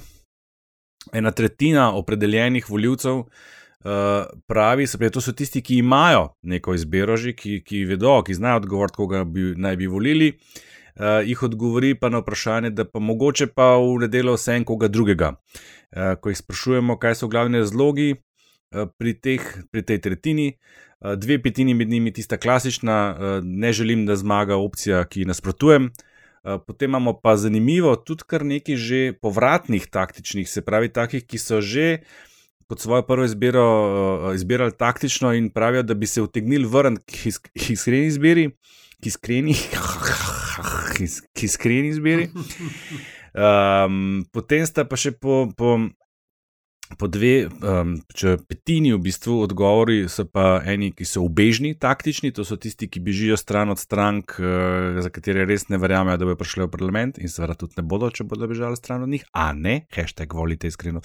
Ena 1.13 1.31
tretjina 1.31 1.91
opredeljenih 1.95 2.69
voljivcev 2.69 3.19
uh, 3.19 3.27
pravi, 4.47 4.85
da 4.99 5.09
to 5.09 5.21
so 5.21 5.31
tisti, 5.31 5.61
ki 5.61 5.77
imajo 5.77 6.33
neko 6.41 6.73
izbiro, 6.73 7.17
že, 7.17 7.33
ki, 7.33 7.61
ki 7.65 7.85
vedo, 7.85 8.21
ki 8.23 8.33
znajo 8.33 8.63
odgovoriti, 8.63 8.95
koga 8.95 9.23
bi, 9.23 9.53
naj 9.57 9.77
bi 9.77 9.87
volili. 9.87 10.33
Uh, 10.97 11.21
jih 11.21 11.43
odgovori 11.43 11.93
pa 11.95 12.09
na 12.09 12.23
vprašanje, 12.23 12.71
da 12.73 12.81
pa 12.85 12.99
mogoče 12.99 13.47
pa 13.53 13.75
v 13.77 13.99
nedeljo 14.01 14.33
vse 14.33 14.55
en 14.57 14.63
koga 14.65 14.87
drugega. 14.89 15.35
Uh, 15.93 16.15
ko 16.17 16.33
jih 16.33 16.39
sprašujemo, 16.39 16.95
kaj 16.97 17.19
so 17.19 17.29
glavni 17.29 17.61
razlogi 17.61 18.15
uh, 18.15 18.87
pri, 18.97 19.13
teh, 19.13 19.45
pri 19.71 19.83
tej 19.85 20.01
tretjini, 20.01 20.47
uh, 20.55 21.13
dve 21.13 21.37
petini 21.43 21.75
med 21.77 21.93
njimi, 21.93 22.13
tista 22.17 22.41
klasična, 22.41 22.97
uh, 23.13 23.45
ne 23.45 23.73
želim, 23.73 24.07
da 24.09 24.17
zmaga 24.17 24.57
opcija, 24.57 25.03
ki 25.05 25.27
nasprotujem. 25.29 25.91
Uh, 26.41 26.57
potem 26.65 26.89
imamo 26.89 27.13
pa 27.21 27.35
zanimivo 27.37 27.93
tudi 27.95 28.25
kar 28.25 28.45
nekaj 28.45 28.75
že 28.75 29.01
povratnih 29.21 29.85
taktičnih, 29.93 30.49
se 30.49 30.65
pravi, 30.65 30.89
takih, 30.89 31.27
ki 31.29 31.37
so 31.37 31.61
že 31.61 31.99
kot 32.67 32.79
svojo 32.79 33.01
prvo 33.07 33.25
izbiro 33.25 33.65
uh, 34.29 34.35
izbirali 34.35 34.71
taktično 34.77 35.33
in 35.33 35.49
pravijo, 35.49 35.83
da 35.83 35.93
bi 35.93 36.07
se 36.07 36.21
utegnili 36.21 36.65
vrniti 36.65 37.13
k 37.53 37.69
iskreni 37.69 38.07
izbiri, 38.07 38.49
k 39.03 39.05
iskreni, 39.05 39.55
k 41.33 41.43
iskreni 41.43 41.87
izbiri. 41.87 42.29
Um, 43.33 44.25
potem 44.33 44.65
sta 44.65 44.85
pa 44.85 44.99
še 44.99 45.11
po, 45.11 45.47
po 45.57 45.77
po 46.95 47.09
dve, 47.11 47.49
um, 47.49 47.95
če 48.15 48.37
petini 48.47 48.93
v 48.93 48.99
bistvu 49.03 49.41
odgovori, 49.43 50.05
so 50.11 50.23
pa 50.29 50.61
eni, 50.67 50.93
ki 50.95 51.03
so 51.07 51.23
ubežni, 51.25 51.73
taktični, 51.75 52.31
to 52.35 52.45
so 52.47 52.55
tisti, 52.55 52.87
ki 52.87 53.01
bežijo 53.03 53.35
stran 53.39 53.73
od 53.73 53.81
strank, 53.81 54.37
uh, 54.39 55.01
za 55.03 55.11
katere 55.13 55.43
res 55.49 55.67
ne 55.67 55.79
verjamejo, 55.81 56.19
da 56.21 56.29
bodo 56.29 56.39
prišli 56.39 56.63
v 56.63 56.71
parlament 56.71 57.19
in 57.19 57.31
seveda 57.31 57.57
tudi 57.59 57.81
ne 57.81 57.83
bodo, 57.83 58.09
če 58.13 58.27
bodo 58.29 58.47
bežali 58.47 58.79
stran 58.79 59.03
od 59.03 59.11
njih, 59.11 59.25
a 59.35 59.49
ne, 59.57 59.81
hashtag 59.93 60.37
volite 60.37 60.71
iskreno. 60.71 61.03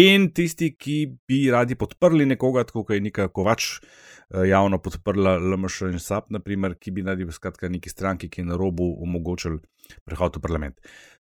In 0.00 0.30
tisti, 0.36 0.72
ki 0.72 0.96
bi 1.28 1.42
radi 1.52 1.76
podprli 1.76 2.24
nekoga, 2.30 2.64
tako 2.70 2.86
kot 2.88 2.96
je 2.96 3.04
neka 3.10 3.28
kovač. 3.34 3.76
Uh, 4.30 4.46
javno 4.46 4.78
podprla 4.78 5.40
LMŠ 5.42 5.90
in 5.90 5.98
SAP, 5.98 6.28
naprimer, 6.30 6.76
ki 6.78 6.94
bi 6.94 7.02
naj 7.02 7.16
bili 7.18 7.70
neki 7.74 7.90
stranki, 7.90 8.28
ki 8.30 8.44
je 8.44 8.50
na 8.52 8.56
robu 8.56 8.86
omogočili 9.02 9.58
prehod 10.06 10.38
v 10.38 10.40
parlament. 10.44 10.78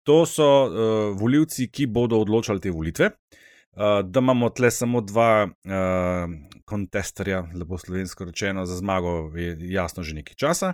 To 0.07 0.23
so 0.25 0.47
uh, 0.47 1.17
volivci, 1.19 1.67
ki 1.67 1.91
bodo 1.91 2.21
odločali 2.23 2.63
te 2.63 2.71
volitve. 2.71 3.11
Uh, 3.11 3.41
Uh, 3.73 4.05
da 4.05 4.19
imamo 4.19 4.49
tle 4.49 4.71
samo 4.71 5.01
dva 5.01 5.47
uh, 5.47 6.33
kontesterja, 6.65 7.47
lepo 7.55 7.77
slovensko 7.77 8.25
rečeno, 8.25 8.65
za 8.65 8.75
zmago, 8.77 9.31
je 9.35 9.57
jasno 9.73 10.03
že 10.03 10.13
nekaj 10.15 10.35
časa. 10.35 10.73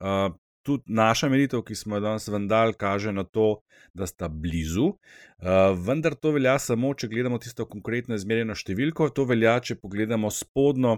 Uh, 0.00 0.34
tudi 0.64 0.96
naša 0.96 1.28
meritev, 1.28 1.62
ki 1.64 1.76
smo 1.76 1.98
jo 1.98 2.04
danes 2.08 2.28
vendar, 2.28 2.72
kaže 2.78 3.12
na 3.12 3.24
to, 3.24 3.60
da 3.94 4.06
sta 4.06 4.28
blizu. 4.28 4.94
Uh, 5.44 5.74
vendar 5.76 6.14
to 6.16 6.32
velja 6.32 6.54
samo, 6.58 6.94
če 6.96 7.08
gledamo 7.10 7.38
tisto 7.38 7.66
konkretno 7.68 8.16
izmerjeno 8.16 8.56
številko, 8.56 9.10
to 9.14 9.26
velja, 9.28 9.58
če 9.60 9.76
pogledamo 9.76 10.30
spodnjo 10.32 10.96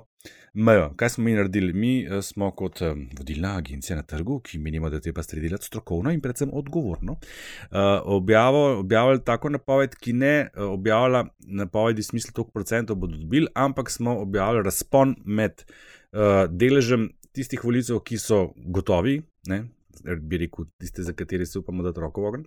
mejo. 0.55 0.93
Kaj 0.97 1.17
smo 1.17 1.25
mi 1.27 1.35
naredili? 1.35 1.75
Mi 1.75 1.93
uh, 2.07 2.21
smo 2.25 2.53
kot 2.57 2.81
um, 2.87 3.03
vodilna 3.19 3.57
agencija 3.59 3.99
na 3.99 4.07
trgu, 4.07 4.39
ki 4.47 4.61
menimo, 4.63 4.91
da 4.93 5.03
treba 5.03 5.25
stvari 5.27 5.43
delati 5.49 5.67
strokovno 5.67 6.15
in 6.15 6.23
predvsem 6.25 6.55
odgovorno, 6.55 7.19
uh, 7.19 7.81
objavo, 8.17 8.63
objavili 8.85 9.25
tako 9.27 9.51
napoved, 9.57 9.99
ki 9.99 10.15
ne 10.15 10.35
objavlja 10.55 11.27
napovedi 11.59 12.07
v 12.07 12.11
smislu, 12.13 12.37
koliko 12.37 12.55
procentov 12.55 13.01
bodo 13.03 13.19
dobili, 13.19 13.51
ampak 13.59 13.91
smo 13.91 14.21
objavili 14.23 14.65
razpon 14.65 15.17
med 15.27 15.67
uh, 15.67 16.47
deležem 16.49 17.11
tistih 17.37 17.65
volitev, 17.65 18.01
ki 18.05 18.19
so 18.21 18.51
gotovi, 18.57 19.21
ne, 19.51 19.65
bi 20.05 20.45
rekel, 20.45 20.71
tiste, 20.81 21.05
za 21.07 21.13
katere 21.17 21.47
se 21.47 21.59
upamo, 21.59 21.85
da 21.85 21.93
je 21.95 22.05
roko 22.05 22.29
ogen. 22.29 22.47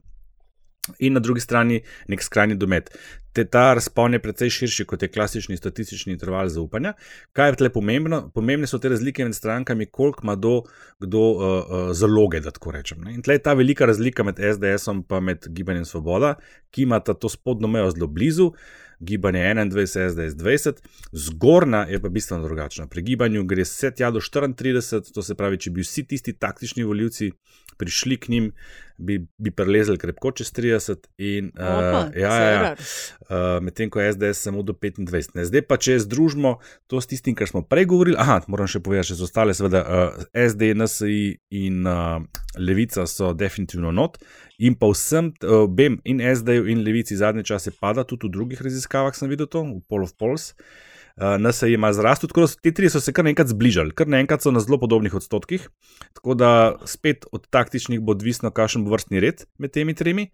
In 1.05 1.13
na 1.13 1.21
drugi 1.21 1.41
strani 1.43 1.83
nek 2.09 2.23
skrajni 2.23 2.55
domet. 2.57 2.87
Te 3.35 3.43
ta 3.45 3.75
razpon 3.77 4.15
je 4.15 4.19
precej 4.23 4.49
širši 4.55 4.85
kot 4.89 5.03
je 5.05 5.09
klasični 5.11 5.57
statistični 5.57 6.15
interval 6.15 6.49
zaupanja. 6.49 6.95
Kaj 7.37 7.51
je 7.51 7.57
tle 7.59 7.69
pomembno? 7.69 8.23
Pomembne 8.33 8.67
so 8.67 8.79
te 8.81 8.89
razlike 8.89 9.27
med 9.27 9.35
strankami, 9.37 9.85
koliko 9.85 10.25
ima 10.25 10.35
do, 10.35 10.55
kdo 10.99 11.21
uh, 11.21 11.43
uh, 11.43 11.91
zaloge, 11.93 12.41
da 12.41 12.55
tako 12.55 12.73
rečem. 12.73 13.03
Ne? 13.05 13.13
In 13.13 13.21
tle 13.21 13.37
je 13.37 13.43
ta 13.45 13.53
velika 13.53 13.85
razlika 13.85 14.25
med 14.25 14.41
SDS-om 14.41 15.05
in 15.29 15.37
Gibanjem 15.53 15.85
Svoboda, 15.85 16.35
ki 16.71 16.87
ima 16.87 16.99
to 16.99 17.29
spodnjo 17.29 17.67
mejo 17.67 17.91
zelo 17.91 18.07
blizu. 18.07 18.47
Uh, 18.47 18.88
gibanje 18.99 19.39
21, 19.39 19.85
SDS 19.85 20.35
20, 20.35 20.73
zgornja 21.11 21.85
je 21.89 22.01
pa 22.01 22.09
bistveno 22.09 22.43
drugačna. 22.43 22.87
Pri 22.87 23.01
gibanju 23.01 23.43
gre 23.43 23.63
vse 23.63 23.91
tja 23.91 24.11
do 24.11 24.19
34, 24.19 25.13
to 25.13 25.23
se 25.23 25.35
pravi, 25.35 25.57
če 25.57 25.71
bi 25.71 25.81
vsi 25.81 26.03
tisti 26.07 26.33
taktični 26.33 26.83
voljivci 26.83 27.31
prišli 27.79 28.17
k 28.19 28.33
njim, 28.33 28.51
bi, 28.99 29.15
bi 29.37 29.51
prelezli 29.55 29.97
krepko 29.97 30.31
čez 30.35 30.51
30, 30.53 31.07
in 31.17 31.51
uh, 31.55 32.11
ja, 32.15 32.33
ja, 32.35 32.73
uh, 32.75 33.37
medtem 33.63 33.89
ko 33.89 34.01
je 34.03 34.11
SDS 34.13 34.43
samo 34.43 34.63
do 34.67 34.75
25. 34.75 35.37
Ne. 35.39 35.45
Zdaj 35.47 35.63
pa, 35.69 35.79
če 35.79 35.95
združimo 36.03 36.57
to 36.91 36.99
s 37.01 37.07
tistim, 37.09 37.37
kar 37.39 37.47
smo 37.47 37.63
prej 37.63 37.87
govorili, 37.93 38.19
aha, 38.19 38.41
moram 38.51 38.67
še 38.67 38.83
povedati, 38.83 39.13
še 39.13 39.21
za 39.21 39.29
ostale, 39.29 39.55
seveda, 39.55 39.85
uh, 39.85 40.27
SD, 40.35 40.73
NSI 40.75 41.21
in 41.63 41.87
uh, 41.87 42.19
Levica 42.59 43.07
so 43.07 43.31
definitivno 43.33 43.95
not. 43.95 44.19
In 44.59 44.75
pa 44.75 44.91
vsem, 44.91 45.31
obem, 45.47 46.01
in 46.03 46.19
SD-ju, 46.19 46.67
in 46.67 46.83
Levici 46.83 47.15
zadnje 47.15 47.47
čase 47.47 47.71
pada, 47.71 48.03
tudi 48.03 48.27
v 48.27 48.35
drugih 48.35 48.61
raziskavah 48.67 49.15
sem 49.15 49.31
videl 49.31 49.47
to, 49.47 49.63
v 49.63 49.79
Pol 49.87 50.03
of 50.03 50.17
Pols. 50.19 50.51
Uh, 50.51 50.88
NSA 51.19 51.67
ima 51.67 51.91
zrast, 51.93 52.23
tako 52.27 52.45
da 52.45 52.47
ti 52.61 52.73
tri 52.73 52.89
so 52.89 53.01
se 53.03 53.13
kar 53.13 53.25
naenkrat 53.27 53.51
zbližali, 53.51 53.91
kar 53.91 54.07
naenkrat 54.07 54.45
so 54.45 54.53
na 54.55 54.63
zelo 54.63 54.79
podobnih 54.79 55.13
odstotkih. 55.13 55.69
Tako 56.17 56.35
da 56.39 56.51
spet 56.85 57.25
od 57.31 57.47
taktičnih 57.49 57.99
bo 57.99 58.15
odvisno, 58.15 58.51
kakšen 58.51 58.85
bo 58.85 58.95
vrstni 58.95 59.19
red 59.19 59.43
med 59.57 59.75
temi 59.75 59.93
tremi. 59.93 60.29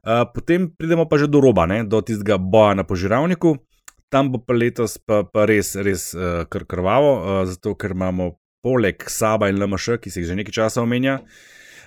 Uh, 0.00 0.24
potem 0.34 0.70
pridemo 0.72 1.04
pa 1.08 1.18
že 1.20 1.28
do 1.28 1.40
roba, 1.40 1.66
ne, 1.66 1.82
do 1.84 2.00
tistega 2.00 2.38
boja 2.38 2.74
na 2.74 2.84
požiravniku. 2.84 3.56
Tam 4.10 4.32
bo 4.32 4.40
pa 4.42 4.56
letos 4.56 4.98
pa, 4.98 5.22
pa 5.24 5.46
res, 5.46 5.76
res 5.76 6.10
uh, 6.16 6.44
kr 6.50 6.64
krvavo, 6.68 7.12
uh, 7.16 7.40
zato 7.46 7.74
ker 7.74 7.96
imamo 7.96 8.34
poleg 8.64 9.04
Saba 9.08 9.48
in 9.48 9.60
LMŠ, 9.60 10.00
ki 10.00 10.10
se 10.10 10.20
jih 10.20 10.28
že 10.32 10.36
nekaj 10.40 10.56
časa 10.56 10.82
omenja. 10.84 11.20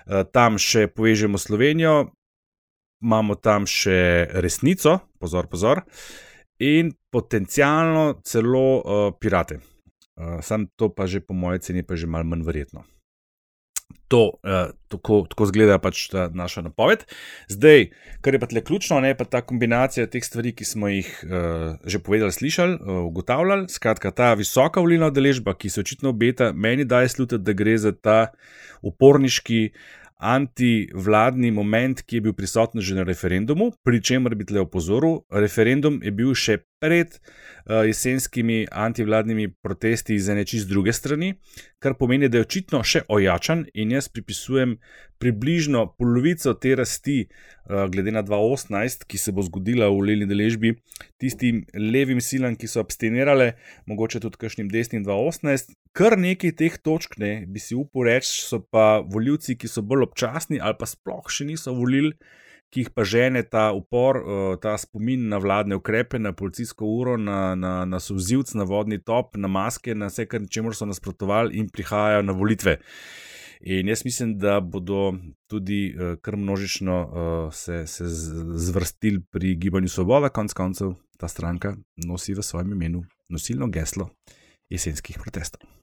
Eh, 0.03 0.23
tam 0.35 0.59
še 0.59 0.89
povežemo 0.91 1.39
Slovenijo, 1.39 2.11
imamo 3.03 3.37
tam 3.39 3.67
še 3.69 4.27
resnico, 4.43 4.99
pozor, 5.19 5.47
pozor, 5.47 5.83
in 6.63 6.93
potencialno 7.11 8.21
celo 8.23 8.65
uh, 8.79 9.11
pirate. 9.19 9.59
Uh, 10.15 10.39
sam 10.41 10.67
to 10.77 10.93
pa 10.93 11.07
že 11.09 11.19
po 11.19 11.33
moje 11.33 11.59
ceni, 11.67 11.83
pa 11.83 11.97
že 11.99 12.07
malo 12.07 12.23
manj 12.23 12.45
verjetno. 12.47 12.85
To, 14.07 14.37
uh, 14.45 14.69
tako, 14.93 15.23
tako 15.29 15.47
zgleda 15.49 15.79
pač 15.81 16.05
ta 16.11 16.27
naša 16.29 16.61
napoved. 16.69 17.05
Zdaj, 17.49 17.87
kar 18.21 18.35
je 18.35 18.41
pa 18.41 18.49
tle 18.49 18.61
ključno, 18.61 18.99
je 19.01 19.17
pa 19.17 19.25
ta 19.25 19.41
kombinacija 19.41 20.05
teh 20.07 20.21
stvari, 20.21 20.53
ki 20.53 20.65
smo 20.65 20.91
jih 20.91 21.09
uh, 21.25 21.81
že 21.81 21.97
povedali, 21.97 22.31
slišali, 22.31 22.77
uh, 22.77 23.01
ugotavljali. 23.09 23.67
Skratka, 23.73 24.13
ta 24.13 24.33
visoka 24.37 24.83
volilna 24.85 25.09
udeležba, 25.09 25.57
ki 25.57 25.69
se 25.73 25.81
očitno 25.81 26.13
obeta, 26.13 26.51
meni 26.53 26.85
daje 26.85 27.09
slutiti, 27.09 27.41
da 27.41 27.57
gre 27.57 27.77
za 27.77 27.91
ta 27.91 28.19
uporniški 28.85 29.71
antivladni 30.23 31.51
moment, 31.51 32.01
ki 32.07 32.17
je 32.17 32.23
bil 32.27 32.33
prisoten 32.33 32.81
že 32.81 32.95
na 32.95 33.03
referendumu, 33.03 33.73
pri 33.83 33.99
čemer 33.99 34.35
bi 34.39 34.47
tle 34.47 34.63
opozoril, 34.63 35.21
referendum 35.29 35.99
je 36.03 36.13
bil 36.15 36.31
še 36.31 36.61
pred 36.83 37.11
uh, 37.11 37.83
jesenskimi 37.87 38.63
antivladnimi 38.71 39.49
protesti 39.63 40.15
iz 40.15 40.29
ene 40.31 40.45
čist 40.47 40.69
druge 40.71 40.95
strani, 40.95 41.33
kar 41.83 41.97
pomeni, 41.99 42.29
da 42.31 42.39
je 42.39 42.47
očitno 42.47 42.81
še 42.83 43.03
ojačan 43.11 43.65
in 43.73 43.91
jaz 43.95 44.07
pripisujem 44.11 44.77
približno 45.19 45.85
polovico 45.99 46.55
te 46.55 46.75
rasti, 46.79 47.19
uh, 47.27 47.85
glede 47.91 48.15
na 48.15 48.23
2018, 48.23 49.07
ki 49.07 49.19
se 49.19 49.35
bo 49.35 49.43
zgodila 49.43 49.91
v 49.91 50.09
leni 50.09 50.27
deležbi, 50.27 50.75
tistim 51.19 51.63
levim 51.75 52.23
silam, 52.23 52.55
ki 52.59 52.67
so 52.67 52.83
abstinirale, 52.83 53.53
mogoče 53.91 54.23
tudi 54.23 54.39
kakšnim 54.39 54.71
desnim 54.71 55.03
2018. 55.07 55.75
Kar 55.93 56.17
nekaj 56.17 56.55
teh 56.57 56.77
točk, 56.81 57.19
ne, 57.21 57.45
bi 57.45 57.61
si 57.61 57.75
upal 57.77 58.07
reči, 58.09 58.41
so 58.41 58.63
pa 58.65 59.03
voljivci, 59.05 59.53
ki 59.61 59.69
so 59.69 59.83
bolj 59.85 60.07
občasni 60.07 60.57
ali 60.57 60.77
pa 60.79 60.89
sploh 60.89 61.29
še 61.29 61.45
niso 61.45 61.75
volili 61.77 62.17
ki 62.73 62.81
jih 62.81 62.89
pa 62.89 63.05
žene 63.05 63.43
ta 63.45 63.69
upor, 63.71 64.17
eh, 64.17 64.57
ta 64.61 64.73
spomin 64.77 65.27
na 65.29 65.37
vladne 65.37 65.77
ukrepe, 65.77 66.19
na 66.19 66.33
policijsko 66.33 66.85
uro, 66.85 67.17
na, 67.17 67.55
na, 67.55 67.85
na 67.85 67.99
sozivc, 67.99 68.53
na 68.57 68.65
vodni 68.65 68.97
top, 68.97 69.37
na 69.37 69.47
maske, 69.47 69.93
na 69.95 70.09
vse, 70.09 70.25
čemu 70.49 70.73
so 70.73 70.89
nasprotovali 70.89 71.53
in 71.61 71.69
prihajajo 71.69 72.25
na 72.25 72.33
volitve. 72.33 72.79
In 73.61 73.87
jaz 73.87 74.03
mislim, 74.05 74.37
da 74.37 74.59
bodo 74.59 75.13
tudi 75.47 75.93
uh, 75.95 76.17
kar 76.19 76.35
množično 76.35 76.95
uh, 77.03 77.53
se, 77.53 77.85
se 77.87 78.03
zvrstili 78.59 79.21
pri 79.31 79.55
gibanju 79.55 79.87
Svoboda, 79.87 80.29
konc 80.29 80.53
koncev 80.53 80.97
ta 81.17 81.27
stranka 81.31 81.77
nosi 81.95 82.33
v 82.33 82.43
svojem 82.43 82.73
imenu 82.75 83.05
nosilno 83.29 83.69
geslo 83.71 84.09
jesenskih 84.69 85.21
protestov. 85.21 85.82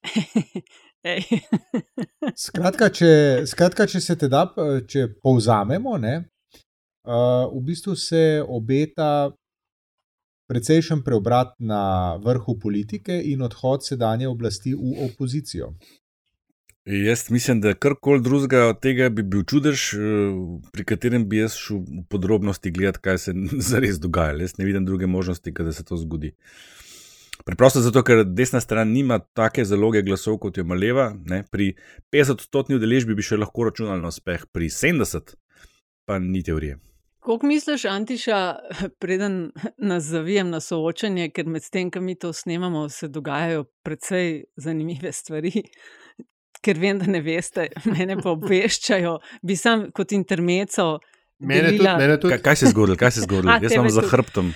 skratka, 2.44 2.90
če, 2.92 3.10
skratka, 3.48 3.86
če 3.88 4.00
se 4.04 4.16
teda, 4.20 4.44
če 4.88 5.06
povzamemo, 5.22 5.96
ne, 6.00 6.16
uh, 7.06 7.48
v 7.52 7.62
bistvu 7.70 7.96
se 7.96 8.42
obeta 8.44 9.30
precejšen 10.50 11.04
preobrat 11.06 11.54
na 11.62 12.16
vrhu 12.24 12.58
politike 12.58 13.20
in 13.32 13.42
odhod 13.46 13.86
sedanje 13.86 14.28
oblasti 14.28 14.74
v 14.74 15.06
opozicijo. 15.06 15.74
Jaz 16.90 17.28
mislim, 17.30 17.60
da 17.60 17.76
karkoli 17.76 18.24
drugega 18.24 18.64
od 18.72 18.80
tega 18.82 19.10
bi 19.14 19.22
bil 19.22 19.44
čudež, 19.46 19.92
pri 20.72 20.84
katerem 20.88 21.28
bi 21.28 21.44
jaz 21.44 21.54
šel 21.60 21.84
v 21.84 22.02
podrobnosti 22.10 22.72
gledati, 22.74 23.04
kaj 23.04 23.18
se 23.28 23.36
zares 23.70 24.00
dogaja. 24.02 24.34
Jaz 24.40 24.56
ne 24.58 24.66
vidim 24.66 24.88
druge 24.88 25.06
možnosti, 25.06 25.52
da 25.52 25.72
se 25.76 25.84
to 25.84 26.00
zgodi. 26.00 26.32
Uh, 26.32 26.80
Preprosto 27.44 27.80
zato, 27.80 28.02
ker 28.04 28.24
desna 28.24 28.60
stran 28.60 28.92
nima 28.92 29.18
take 29.34 29.64
zaloge 29.64 30.02
glasov, 30.02 30.38
kot 30.42 30.58
jo 30.58 30.64
ima 30.66 30.76
leva. 30.76 31.10
Ne? 31.30 31.42
Pri 31.50 31.72
50-stotni 32.12 32.76
udeležbi 32.76 33.16
bi 33.16 33.24
še 33.24 33.40
lahko 33.40 33.70
računali 33.70 34.02
na 34.02 34.12
uspeh, 34.12 34.46
pri 34.52 34.68
70 34.68 35.36
pa 36.08 36.18
ni 36.18 36.42
teorije. 36.42 36.78
Kako 37.20 37.46
misliš, 37.46 37.84
Antiša, 37.84 38.56
preden 39.02 39.50
nas 39.78 40.04
zavijem 40.04 40.50
na 40.50 40.60
soočanje, 40.60 41.28
ker 41.30 41.46
med 41.46 41.66
tem, 41.72 41.90
ki 41.90 42.00
mi 42.00 42.16
to 42.18 42.32
snemamo, 42.32 42.88
se 42.88 43.08
dogajajo 43.08 43.64
precej 43.84 44.44
zanimive 44.56 45.12
stvari, 45.12 45.52
ker 46.64 46.80
vem, 46.80 46.98
da 46.98 47.06
ne 47.06 47.20
veste, 47.20 47.68
mene 47.94 48.16
pa 48.22 48.32
obveščajo, 48.32 49.18
bi 49.42 49.56
sam 49.56 49.90
kot 49.96 50.12
intermeco 50.16 50.98
Mene 51.40 51.70
tudi, 51.72 51.88
mene 51.98 52.16
tudi. 52.20 52.34
Kaj, 52.34 52.42
kaj 52.42 52.56
se 52.56 52.64
je 52.66 52.70
zgodilo? 52.70 52.96
Kaj 52.96 53.10
se 53.14 53.20
je 53.20 53.22
zgodilo? 53.22 53.52
Jaz 53.62 53.72
sem 53.72 53.88
za 53.90 54.02
hrbtom. 54.10 54.52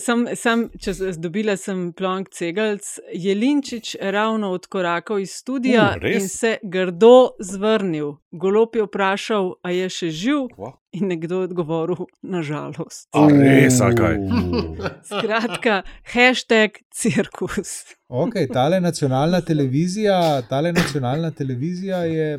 Sem, 0.00 0.24
sem, 0.38 0.64
če 0.82 0.94
dobila 1.22 1.54
sem 1.56 1.84
plonk 1.94 2.32
cegelc, 2.34 2.88
je 3.14 3.34
Linčič 3.38 3.94
ravno 4.00 4.50
odkorakal 4.56 5.22
iz 5.22 5.36
studia 5.38 5.92
uh, 5.94 6.08
in 6.10 6.26
se 6.28 6.56
grdo 6.62 7.36
zvrnil. 7.38 8.16
Golop 8.32 8.76
je 8.76 8.88
vprašal, 8.88 9.52
a 9.62 9.74
je 9.74 9.88
še 9.92 10.10
živ. 10.10 10.44
Wow. 10.58 10.74
In 10.92 11.06
nekdo 11.08 11.40
je 11.40 11.48
odgovoril, 11.48 12.04
nažalost. 12.20 13.06
Res, 13.14 13.78
kaj. 13.96 14.18
Skratka, 15.12 15.80
hashtag 16.12 16.82
cirkus. 16.92 17.78
Ok, 18.12 18.42
tale 18.52 18.82
nacionalna 18.82 19.40
televizija, 19.40 20.42
tale 20.50 20.74
nacionalna 20.76 21.30
televizija 21.30 22.04
je. 22.10 22.30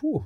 Puh 0.00 0.24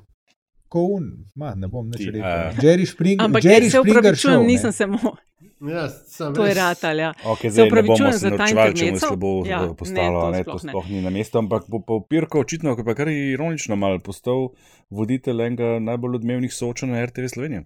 un, 0.72 1.26
ma, 1.36 1.54
ne 1.54 1.68
bom 1.68 1.86
več 1.90 2.06
rekel. 2.08 2.58
Jerry 2.62 2.86
Springer. 2.86 3.24
Ampak 3.24 3.44
Jerry 3.44 3.70
se 3.70 3.80
upravičujem, 3.80 4.46
nisem 4.46 4.72
samo. 4.72 5.16
Ja, 5.64 5.88
to 6.34 6.46
je 6.46 6.54
ratalja. 6.54 7.12
Okay, 7.24 7.50
se 7.50 7.62
upravičujem 7.62 8.12
za 8.12 8.30
ta 8.36 8.48
internet. 8.48 8.76
Če 8.76 9.06
se 9.06 9.16
bo 9.16 9.30
ja, 9.46 9.62
postalo, 9.78 10.30
ne, 10.34 10.42
to 10.44 10.58
sploh 10.58 10.88
ni 10.90 11.00
na 11.04 11.12
mestu, 11.14 11.38
ampak 11.40 11.68
po, 11.70 11.80
po 11.80 12.00
Pirko 12.04 12.42
očitno, 12.44 12.74
ki 12.76 12.84
pa 12.84 12.96
kar 12.98 13.08
ironično 13.08 13.78
mal 13.78 14.00
postal 14.04 14.50
voditelj 14.90 15.46
enega 15.46 15.78
najbolj 15.80 16.20
odmevnih 16.20 16.52
soočen 16.52 16.92
na 16.92 17.04
RTV 17.06 17.32
Slovenije. 17.32 17.64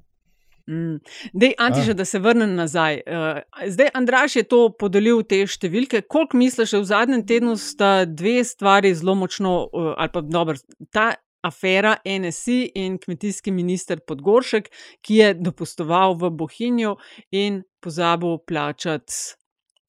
Mm. 0.68 0.98
Dej, 1.32 1.54
Antiša, 1.58 1.94
da 1.96 2.04
se 2.04 2.18
vrnem 2.18 2.54
nazaj. 2.54 3.00
Uh, 3.06 3.40
zdaj, 3.66 3.88
Andraš 3.94 4.36
je 4.36 4.42
to 4.44 4.68
podelil 4.78 5.22
te 5.24 5.40
številke. 5.48 6.02
Koliko 6.04 6.36
misliš, 6.36 6.74
da 6.76 6.82
v 6.82 6.88
zadnjem 6.90 7.22
tednu 7.26 7.54
sta 7.56 7.92
dve 8.04 8.42
stvari 8.44 8.92
zelo 8.94 9.16
močno, 9.16 9.54
uh, 9.72 9.94
ali 9.96 10.12
pa 10.12 10.20
dobro, 10.20 10.60
ta 10.92 11.14
afera 11.42 11.96
NSI 12.04 12.72
in 12.74 12.98
kmetijski 12.98 13.50
minister 13.50 14.00
Podgoršek, 14.00 14.70
ki 15.00 15.14
je 15.14 15.34
dopustoval 15.34 16.16
v 16.18 16.30
Bohinju 16.30 16.96
in 17.30 17.62
pozabil 17.80 18.38
plačati. 18.46 19.12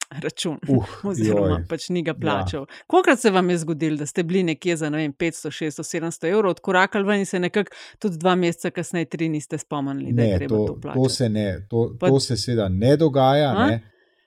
Račun, 0.10 0.58
uh, 0.68 0.86
oziroma 1.12 1.60
joj. 1.60 1.66
pač 1.70 1.84
ni 1.94 2.02
ga 2.02 2.16
ja. 2.16 2.18
plačal. 2.22 2.64
Ja. 2.66 2.84
Kolikrat 2.90 3.20
se 3.22 3.30
vam 3.32 3.50
je 3.50 3.58
zgodilo, 3.62 3.98
da 3.98 4.06
ste 4.10 4.24
bili 4.24 4.42
nekje 4.44 4.78
za 4.78 4.90
vem, 4.90 5.14
500, 5.14 5.52
600, 5.54 5.86
700 5.86 6.32
evrov, 6.32 6.56
odkorakali 6.58 7.06
ven 7.06 7.22
in 7.22 7.30
se 7.30 7.40
nekako 7.40 7.76
tudi 8.02 8.18
dva 8.18 8.34
meseca 8.36 8.72
kasneje, 8.74 9.06
tri 9.06 9.30
niste 9.30 9.58
spomnili, 9.58 10.14
da 10.14 10.24
ne, 10.24 10.30
je 10.30 10.38
treba 10.38 10.56
to, 10.56 10.66
to 10.66 10.80
plačati? 10.82 11.04
To 11.04 11.10
se, 11.10 11.30
ne, 11.30 11.68
to, 11.70 11.86
pa, 12.00 12.10
to 12.10 12.20
se 12.20 12.38
seveda 12.38 12.70
ne 12.70 12.98
dogaja. 12.98 13.54
Ne. 13.68 13.80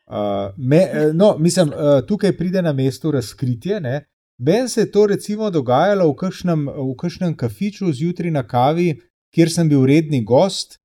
Uh, 0.06 0.54
me, 0.56 0.76
eh, 0.76 1.10
no, 1.14 1.34
mislim, 1.38 1.68
uh, 1.74 2.06
tukaj 2.06 2.36
pride 2.36 2.62
na 2.62 2.72
mesto 2.72 3.10
razkritje. 3.10 3.80
Ne. 3.80 4.04
Meni 4.44 4.68
se 4.68 4.80
je 4.80 4.90
to 4.90 5.06
recimo 5.06 5.50
dogajalo 5.50 6.08
v 6.10 6.16
kažem, 6.18 6.66
v 6.66 6.94
kažem 6.98 7.34
kafiču 7.36 7.92
zjutraj 7.92 8.30
na 8.30 8.42
kavi, 8.42 8.96
kjer 9.34 9.50
sem 9.50 9.68
bil 9.68 9.84
redni 9.86 10.24
gost, 10.24 10.78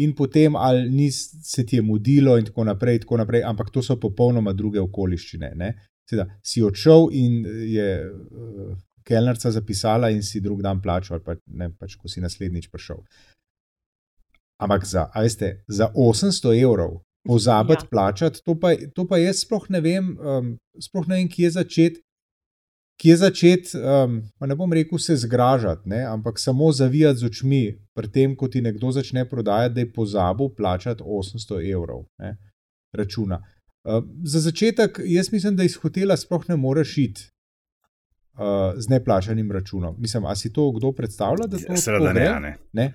in 0.00 0.14
potem 0.16 0.56
ali 0.56 0.88
ni 0.90 1.10
se 1.12 1.66
ti 1.66 1.76
je 1.76 1.82
mudilo, 1.82 2.38
in 2.38 2.46
tako 2.48 2.64
naprej, 2.64 3.02
tako 3.04 3.16
naprej 3.20 3.42
ampak 3.44 3.70
to 3.70 3.82
so 3.82 3.98
popolnoma 4.00 4.52
druge 4.52 4.80
okoliščine. 4.80 5.52
Seda, 6.08 6.26
si 6.42 6.62
odšel 6.64 7.10
in 7.12 7.44
je 7.68 7.88
uh, 8.00 8.72
kelnerca 9.04 9.50
zapisala, 9.50 10.10
in 10.10 10.22
si 10.22 10.40
drug 10.40 10.62
dan 10.62 10.80
plačal, 10.82 11.18
ali 11.18 11.24
pa 11.24 11.36
ne, 11.46 11.68
pač 11.76 11.98
ko 12.00 12.08
si 12.08 12.24
naslednjič 12.24 12.70
prišel. 12.72 13.02
Ampak 14.62 14.86
za, 14.86 15.10
veste, 15.12 15.58
za 15.68 15.90
800 15.92 16.54
evrov 16.62 17.02
pozabiti 17.28 17.84
ja. 17.84 17.90
plačati, 17.90 18.40
to 18.44 18.56
pa, 18.58 18.72
to 18.94 19.04
pa 19.06 19.20
jaz 19.20 19.44
sploh 19.44 19.68
ne 19.70 19.82
vem, 19.84 20.14
um, 20.16 20.56
sploh 20.80 21.06
ne 21.10 21.20
vem, 21.20 21.28
kje 21.28 21.52
začeti 21.58 22.00
kje 23.02 23.16
začeti, 23.16 23.78
um, 23.78 24.20
ne 24.46 24.54
bom 24.54 24.72
rekel, 24.72 24.98
se 24.98 25.16
zgražati, 25.16 25.88
ne, 25.90 26.04
ampak 26.06 26.38
samo 26.38 26.70
zavijati 26.72 27.18
z 27.18 27.26
očmi, 27.26 27.62
pri 27.94 28.08
tem, 28.08 28.36
ko 28.36 28.48
ti 28.48 28.62
nekdo 28.62 28.92
začne 28.94 29.24
prodajati, 29.28 29.74
da 29.74 29.80
je 29.80 29.92
pozabil 29.92 30.52
plačati 30.56 31.02
800 31.02 31.58
evrov 31.72 32.04
ne, 32.22 32.36
računa. 32.94 33.42
Uh, 33.82 34.04
za 34.24 34.40
začetek, 34.40 35.00
jaz 35.04 35.32
mislim, 35.32 35.56
da 35.56 35.66
iz 35.66 35.74
hotela 35.82 36.16
sploh 36.16 36.44
ne 36.48 36.56
moreš 36.56 36.98
iti 36.98 37.24
uh, 38.38 38.78
z 38.78 38.88
neplačanim 38.88 39.50
računom. 39.52 39.96
Mislim, 39.98 40.26
a 40.26 40.36
si 40.36 40.52
to 40.52 40.70
kdo 40.72 40.92
predstavlja? 40.92 41.50
Seveda 41.76 42.12
ne. 42.12 42.28
ne. 42.40 42.56
ne? 42.72 42.92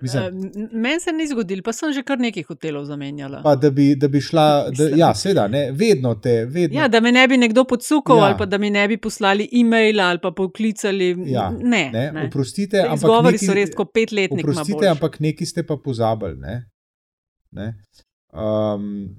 Uh, 0.00 0.70
Meni 0.72 1.00
se 1.00 1.12
ni 1.12 1.26
zgodilo, 1.28 1.62
pa 1.64 1.72
sem 1.72 1.92
že 1.92 2.02
kar 2.04 2.18
nekaj 2.20 2.44
hotelov 2.48 2.84
zamenjala. 2.84 3.40
Pa, 3.44 3.54
da, 3.56 3.70
bi, 3.70 3.94
da 3.96 4.08
bi 4.12 4.20
šla, 4.20 4.46
da, 4.76 4.88
ja, 4.96 5.10
seveda, 5.14 5.46
ne, 5.48 5.70
vedno 5.72 6.14
te. 6.20 6.44
Vedno. 6.44 6.78
Ja, 6.78 6.88
da 6.88 7.00
me 7.00 7.12
ne 7.12 7.26
bi 7.28 7.38
nekdo 7.40 7.64
podsukal, 7.64 8.18
ja. 8.18 8.24
ali 8.28 8.38
pa 8.38 8.46
da 8.46 8.58
mi 8.58 8.70
ne 8.70 8.86
bi 8.88 9.00
poslali 9.00 9.48
e-mail 9.52 10.00
ali 10.00 10.20
pa 10.22 10.30
poklicali. 10.36 11.14
Ja, 11.32 11.48
ne, 11.50 11.90
ne, 11.92 12.10
ne. 12.12 12.26
Oprostite, 12.26 12.82
ampak. 12.84 13.06
Zgovori 13.06 13.40
so 13.40 13.56
res 13.56 13.72
kot 13.76 13.92
petletni. 13.96 14.44
Oprostite, 14.44 14.88
ampak 14.90 15.20
neki 15.20 15.46
ste 15.46 15.64
pa 15.66 15.78
pozabili. 15.80 16.36
Ne? 16.40 16.58
Ne? 17.56 17.70
Um, 18.36 19.16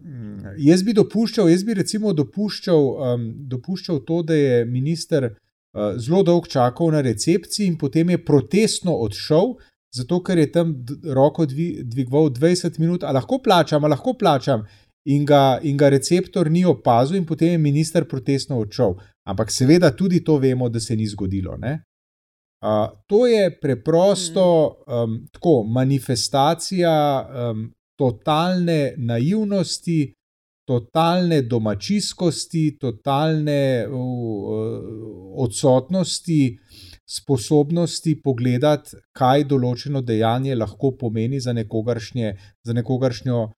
jaz 0.62 0.84
bi 0.86 0.94
dopuščal, 0.94 1.50
jaz 1.50 1.64
bi 1.66 1.74
recimo 1.80 2.14
dopuščal, 2.14 2.84
um, 3.14 3.24
dopuščal 3.50 4.04
to, 4.06 4.22
da 4.30 4.38
je 4.38 4.60
minister 4.70 5.32
uh, 5.32 5.96
zelo 5.98 6.22
dolgo 6.28 6.52
čakal 6.52 6.92
na 6.94 7.02
recepciji 7.02 7.72
in 7.72 7.80
potem 7.82 8.14
je 8.14 8.20
protestno 8.22 8.94
odšel, 9.08 9.56
zato 9.98 10.20
ker 10.24 10.38
je 10.38 10.52
tam 10.52 10.74
roko 11.04 11.46
dvigoval 11.46 12.30
20 12.36 12.80
minut, 12.80 13.04
a 13.04 13.12
lahko 13.16 13.42
plačam, 13.44 13.84
a 13.84 13.92
lahko 13.92 14.14
plačam, 14.18 14.66
in 15.08 15.26
ga, 15.26 15.60
in 15.64 15.78
ga 15.78 15.90
receptor 15.90 16.50
ni 16.52 16.66
opazil, 16.68 17.18
in 17.18 17.26
potem 17.26 17.56
je 17.56 17.64
minister 17.64 18.08
protestno 18.08 18.60
odšel. 18.60 18.98
Ampak 19.28 19.52
seveda 19.52 19.92
tudi 19.96 20.24
to 20.24 20.38
vemo, 20.38 20.70
da 20.70 20.80
se 20.80 20.96
ni 20.96 21.08
zgodilo. 21.08 21.56
Uh, 21.58 22.90
to 23.08 23.28
je 23.28 23.50
preprosto 23.62 24.46
um, 24.88 25.20
tako, 25.32 25.64
manifestacija 25.64 26.94
um, 27.24 27.68
totalne 27.96 28.94
naivnosti, 28.98 30.14
totalne 30.68 31.42
domačijskosti, 31.42 32.78
totalne 32.80 33.88
uh, 33.88 33.96
uh, 33.96 34.82
odsotnosti 35.46 36.58
sposobnosti 37.08 38.18
pogledati, 38.22 38.98
kaj 39.16 39.46
določeno 39.48 40.02
dejanje 40.04 40.56
lahko 40.56 40.92
pomeni 41.00 41.40
za 41.40 41.54
nekogaršnje, 41.56 42.34
za 42.68 42.74
nekogaršnjo 42.76 43.38
uh, 43.44 43.52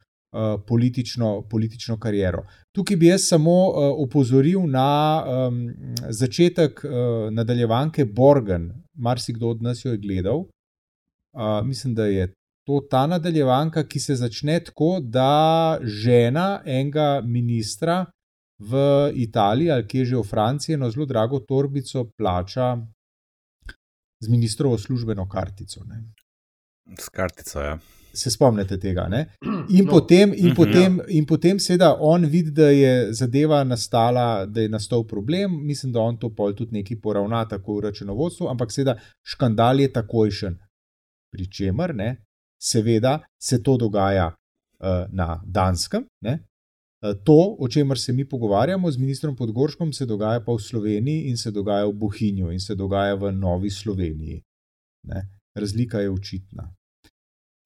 politično, 0.68 1.32
politično 1.50 1.98
kariero. 2.00 2.44
Tukaj 2.76 2.98
bi 2.98 3.10
jaz 3.10 3.26
samo 3.32 3.56
uh, 3.70 3.88
opozoril 4.06 4.68
na 4.70 4.90
um, 5.24 5.64
začetek 6.10 6.84
uh, 6.86 6.92
nadaljevanke 7.34 8.06
Borgen. 8.06 8.70
Marsikdo 8.94 9.50
od 9.56 9.66
nas 9.66 9.82
jo 9.86 9.96
je 9.96 10.04
gledal. 10.04 10.46
Uh, 11.34 11.60
mislim, 11.66 11.96
da 11.96 12.06
je 12.06 12.30
to 12.68 12.84
ta 12.90 13.08
nadaljevanka, 13.08 13.84
ki 13.88 14.00
se 14.00 14.16
začne 14.16 14.60
tako, 14.60 15.00
da 15.02 15.80
žena 15.82 16.62
enega 16.66 17.22
ministra. 17.26 18.06
V 18.60 18.76
Italiji 19.16 19.70
ali 19.72 19.86
kje 19.88 20.06
že 20.06 20.16
v 20.18 20.24
Franciji, 20.28 20.74
eno 20.76 20.90
zelo 20.92 21.06
drago 21.08 21.38
torbico 21.40 22.02
plača 22.18 22.74
z 24.20 24.28
ministrovo 24.28 24.78
službeno 24.78 25.30
kartico. 25.30 25.84
Ne. 25.84 26.04
S 27.00 27.10
kartico, 27.10 27.62
ja. 27.62 27.80
Se 28.14 28.32
spomnite 28.32 28.80
tega. 28.80 29.08
Ne? 29.08 29.26
In, 29.78 29.86
no. 29.86 29.92
potem, 29.92 30.34
in, 30.34 30.46
mhm, 30.48 30.56
potem, 30.56 30.98
ja. 30.98 31.04
in 31.10 31.26
potem, 31.26 31.60
seveda, 31.60 31.96
on 32.00 32.26
vidi, 32.26 32.52
da 32.52 32.70
je 32.70 33.14
zadeva 33.14 33.64
nastala, 33.64 34.46
da 34.46 34.62
je 34.62 34.70
nastal 34.70 35.06
problem. 35.08 35.60
Mislim, 35.66 35.94
da 35.94 36.00
on 36.00 36.18
to 36.18 36.34
pol 36.36 36.56
tudi 36.56 36.74
neki 36.74 37.00
poravna, 37.02 37.46
tako 37.48 37.78
v 37.78 37.90
računovodstvu, 37.90 38.50
ampak 38.50 38.72
seveda, 38.72 38.98
škandal 39.24 39.80
je 39.80 39.94
takojšen. 39.94 40.58
Pričemer, 41.32 41.94
ne, 41.96 42.16
seveda, 42.58 43.20
se 43.38 43.64
to 43.64 43.78
dogaja 43.78 44.32
uh, 44.34 45.06
na 45.14 45.44
Danskem, 45.46 46.08
ne, 46.22 46.40
to, 47.00 47.56
o 47.60 47.68
čemer 47.68 48.00
se 48.00 48.14
mi 48.14 48.26
pogovarjamo 48.30 48.92
z 48.92 48.98
ministrom 48.98 49.36
Podgorškom, 49.36 49.94
se 49.94 50.06
dogaja 50.06 50.44
pa 50.44 50.52
v 50.54 50.60
Sloveniji 50.60 51.30
in 51.30 51.38
se 51.38 51.52
dogaja 51.52 51.86
v 51.86 51.94
Bohinju 51.94 52.52
in 52.52 52.60
se 52.60 52.76
dogaja 52.76 53.16
v 53.16 53.32
Novi 53.32 53.70
Sloveniji. 53.70 54.42
Ne? 55.08 55.28
Razlika 55.56 56.00
je 56.00 56.10
očitna. 56.10 56.74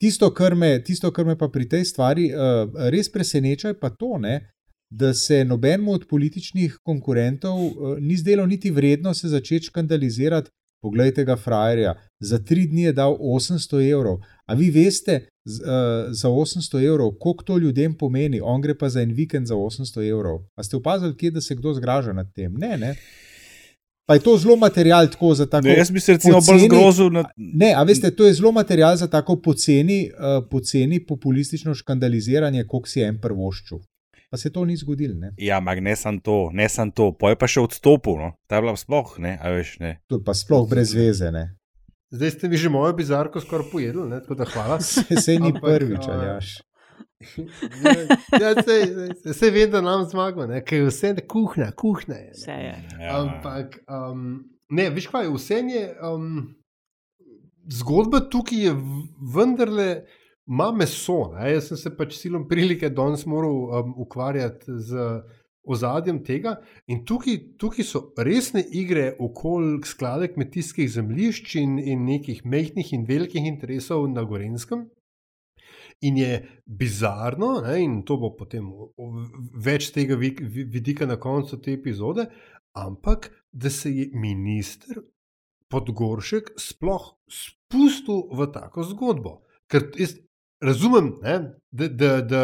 Tisto 0.01 0.33
kar, 0.33 0.55
me, 0.55 0.83
tisto, 0.83 1.11
kar 1.11 1.25
me 1.25 1.37
pa 1.37 1.47
pri 1.47 1.65
tej 1.69 1.85
stvari 1.85 2.29
uh, 2.29 2.69
res 2.91 3.09
preseneča, 3.11 3.71
je 3.71 3.79
pa 3.79 3.89
to, 3.89 4.17
ne, 4.19 4.51
da 4.91 5.13
se 5.13 5.45
nobenemu 5.45 5.93
od 5.93 6.07
političnih 6.09 6.77
konkurentov 6.83 7.57
uh, 7.57 7.97
ni 7.99 8.17
zdelo 8.17 8.45
niti 8.45 8.71
vredno 8.71 9.13
se 9.13 9.27
začeti 9.27 9.65
škandalizirati. 9.65 10.51
Poglejte 10.83 11.23
ga, 11.23 11.37
frajerja, 11.39 11.93
za 12.19 12.39
tri 12.43 12.65
dni 12.67 12.89
je 12.89 12.93
dal 12.93 13.15
800 13.15 13.79
evrov. 13.87 14.17
A 14.45 14.53
vi 14.59 14.67
veste, 14.71 15.21
z, 15.45 15.61
uh, 15.63 16.11
za 16.11 16.29
800 16.29 16.83
evrov, 16.83 17.13
koliko 17.19 17.43
to 17.43 17.57
ljudem 17.57 17.97
pomeni, 17.97 18.41
on 18.43 18.61
gre 18.61 18.75
pa 18.77 18.89
za 18.89 19.01
en 19.01 19.13
vikend 19.15 19.47
za 19.47 19.55
800 19.55 20.09
evrov. 20.09 20.41
A 20.55 20.63
ste 20.63 20.75
opazili, 20.75 21.15
kje 21.17 21.31
da 21.31 21.41
se 21.41 21.55
kdo 21.55 21.73
zgraža 21.73 22.13
nad 22.13 22.33
tem? 22.35 22.53
Ne, 22.53 22.77
ne. 22.77 22.95
Pa 24.05 24.13
je 24.13 24.19
to 24.19 24.37
zelo 24.37 24.55
material 24.55 25.07
tako 25.07 25.31
za 25.35 25.45
tako. 25.45 25.67
Ne, 25.67 25.77
jaz 25.77 25.91
bi 25.91 25.99
se 25.99 26.13
recimo 26.13 26.41
bolj 26.41 26.65
zgrozil. 26.65 27.09
Na... 27.09 27.23
Ne, 27.37 27.71
a 27.77 27.83
veste, 27.83 28.11
to 28.11 28.27
je 28.27 28.33
zelo 28.33 28.51
material 28.51 28.97
za 28.99 29.07
tako 29.07 29.39
poceni, 29.41 30.09
uh, 30.11 30.43
poceni 30.51 30.99
populistično 31.05 31.75
škandaliziranje, 31.75 32.67
koliko 32.67 32.89
si 32.89 33.01
en 33.01 33.21
prvoščil. 33.21 33.79
Pa 34.33 34.37
se 34.37 34.49
to 34.49 34.65
ni 34.65 34.73
zgodilo. 34.77 35.13
Ne? 35.13 35.29
Ja, 35.37 35.59
ampak 35.61 35.77
ne 35.85 35.93
sem 35.95 36.17
to, 36.17 36.49
ne 36.53 36.65
sem 36.65 36.89
to, 36.89 37.11
poj 37.13 37.35
pa 37.37 37.45
še 37.45 37.61
odstopil, 37.61 38.15
no. 38.17 38.31
ta 38.49 38.57
je 38.57 38.63
bila 38.65 38.73
sploh, 38.73 39.11
ne, 39.21 39.35
a 39.37 39.51
veš 39.53 39.75
ne. 39.77 39.91
To 40.09 40.17
je 40.17 40.23
pa 40.25 40.33
sploh 40.33 40.63
brez 40.71 40.95
veze, 40.97 41.29
ne. 41.29 41.51
Zdaj 42.09 42.31
ste 42.33 42.49
mi 42.49 42.57
že 42.57 42.71
mojo 42.73 42.95
bizarko 42.97 43.37
skoraj 43.43 43.69
pojedli, 43.69 44.07
ne? 44.09 44.23
tako 44.25 44.39
da 44.39 44.47
hvala. 44.49 44.79
Se, 44.89 45.05
se 45.21 45.35
ni 45.37 45.53
Ampak, 45.53 45.61
prvič, 45.61 46.09
ali 46.09 46.25
jaš. 46.31 46.49
ja, 48.41 48.55
se, 48.65 48.79
se, 49.21 49.37
se 49.37 49.51
ve, 49.53 49.67
da 49.69 49.83
nam 49.85 50.07
zmaga, 50.09 50.49
ker 50.65 50.81
je 50.81 50.89
vse 50.89 51.13
kuhna, 51.29 51.69
kuhna 51.77 52.17
je. 52.17 52.33
Vse 52.33 52.57
je. 52.57 52.73
Ja. 53.05 53.13
Ampak, 53.19 53.83
um, 53.85 54.49
ne, 54.73 54.89
veš 54.97 55.11
kaj, 55.13 55.29
vse 55.37 55.61
je. 55.75 55.85
Um, 56.01 56.55
zgodba 57.69 58.25
tukaj 58.33 58.65
je 58.65 58.73
vendarle, 59.37 59.89
ima 60.47 60.71
meso. 60.71 61.31
Ne? 61.33 61.53
Jaz 61.53 61.71
sem 61.71 61.77
se 61.77 61.93
pač 61.97 62.17
silom 62.17 62.47
prilike 62.47 62.89
danes 62.89 63.25
moral 63.25 63.55
um, 63.63 63.93
ukvarjati 64.03 64.77
z 64.89 65.07
ozadjem 65.63 66.19
tega. 66.23 66.57
In 66.91 67.03
tukaj, 67.07 67.37
tukaj 67.59 67.87
so 67.87 68.01
resne 68.17 68.63
igre 68.71 69.13
okoli 69.19 69.79
sklade 69.87 70.27
kmetijskih 70.33 70.89
zemljišč 70.91 71.55
in, 71.61 71.77
in 71.79 72.03
nekih 72.07 72.43
mehkih 72.45 72.93
in 72.93 73.07
velikih 73.07 73.47
interesov 73.47 74.09
na 74.11 74.25
Gorenskem. 74.27 74.89
In 76.03 76.17
je 76.19 76.41
bizarno, 76.65 77.61
ne, 77.63 77.77
in 77.79 78.01
to 78.03 78.17
bo 78.19 78.33
potem 78.35 78.67
več 79.55 79.93
tega 79.95 80.17
vidika 80.19 81.07
na 81.07 81.15
koncu 81.15 81.61
te 81.63 81.71
epizode, 81.71 82.25
ampak 82.75 83.29
da 83.51 83.69
se 83.69 83.91
je 83.93 84.09
minister 84.11 84.99
Podgoršek 85.71 86.51
sploh 86.59 87.05
spustil 87.31 88.27
v 88.35 88.45
tako 88.53 88.83
zgodbo. 88.85 89.31
Ker 89.71 89.87
jaz 89.97 90.17
razumem, 90.63 91.13
ne, 91.21 91.37
da, 91.71 91.87
da, 91.87 92.09
da, 92.21 92.43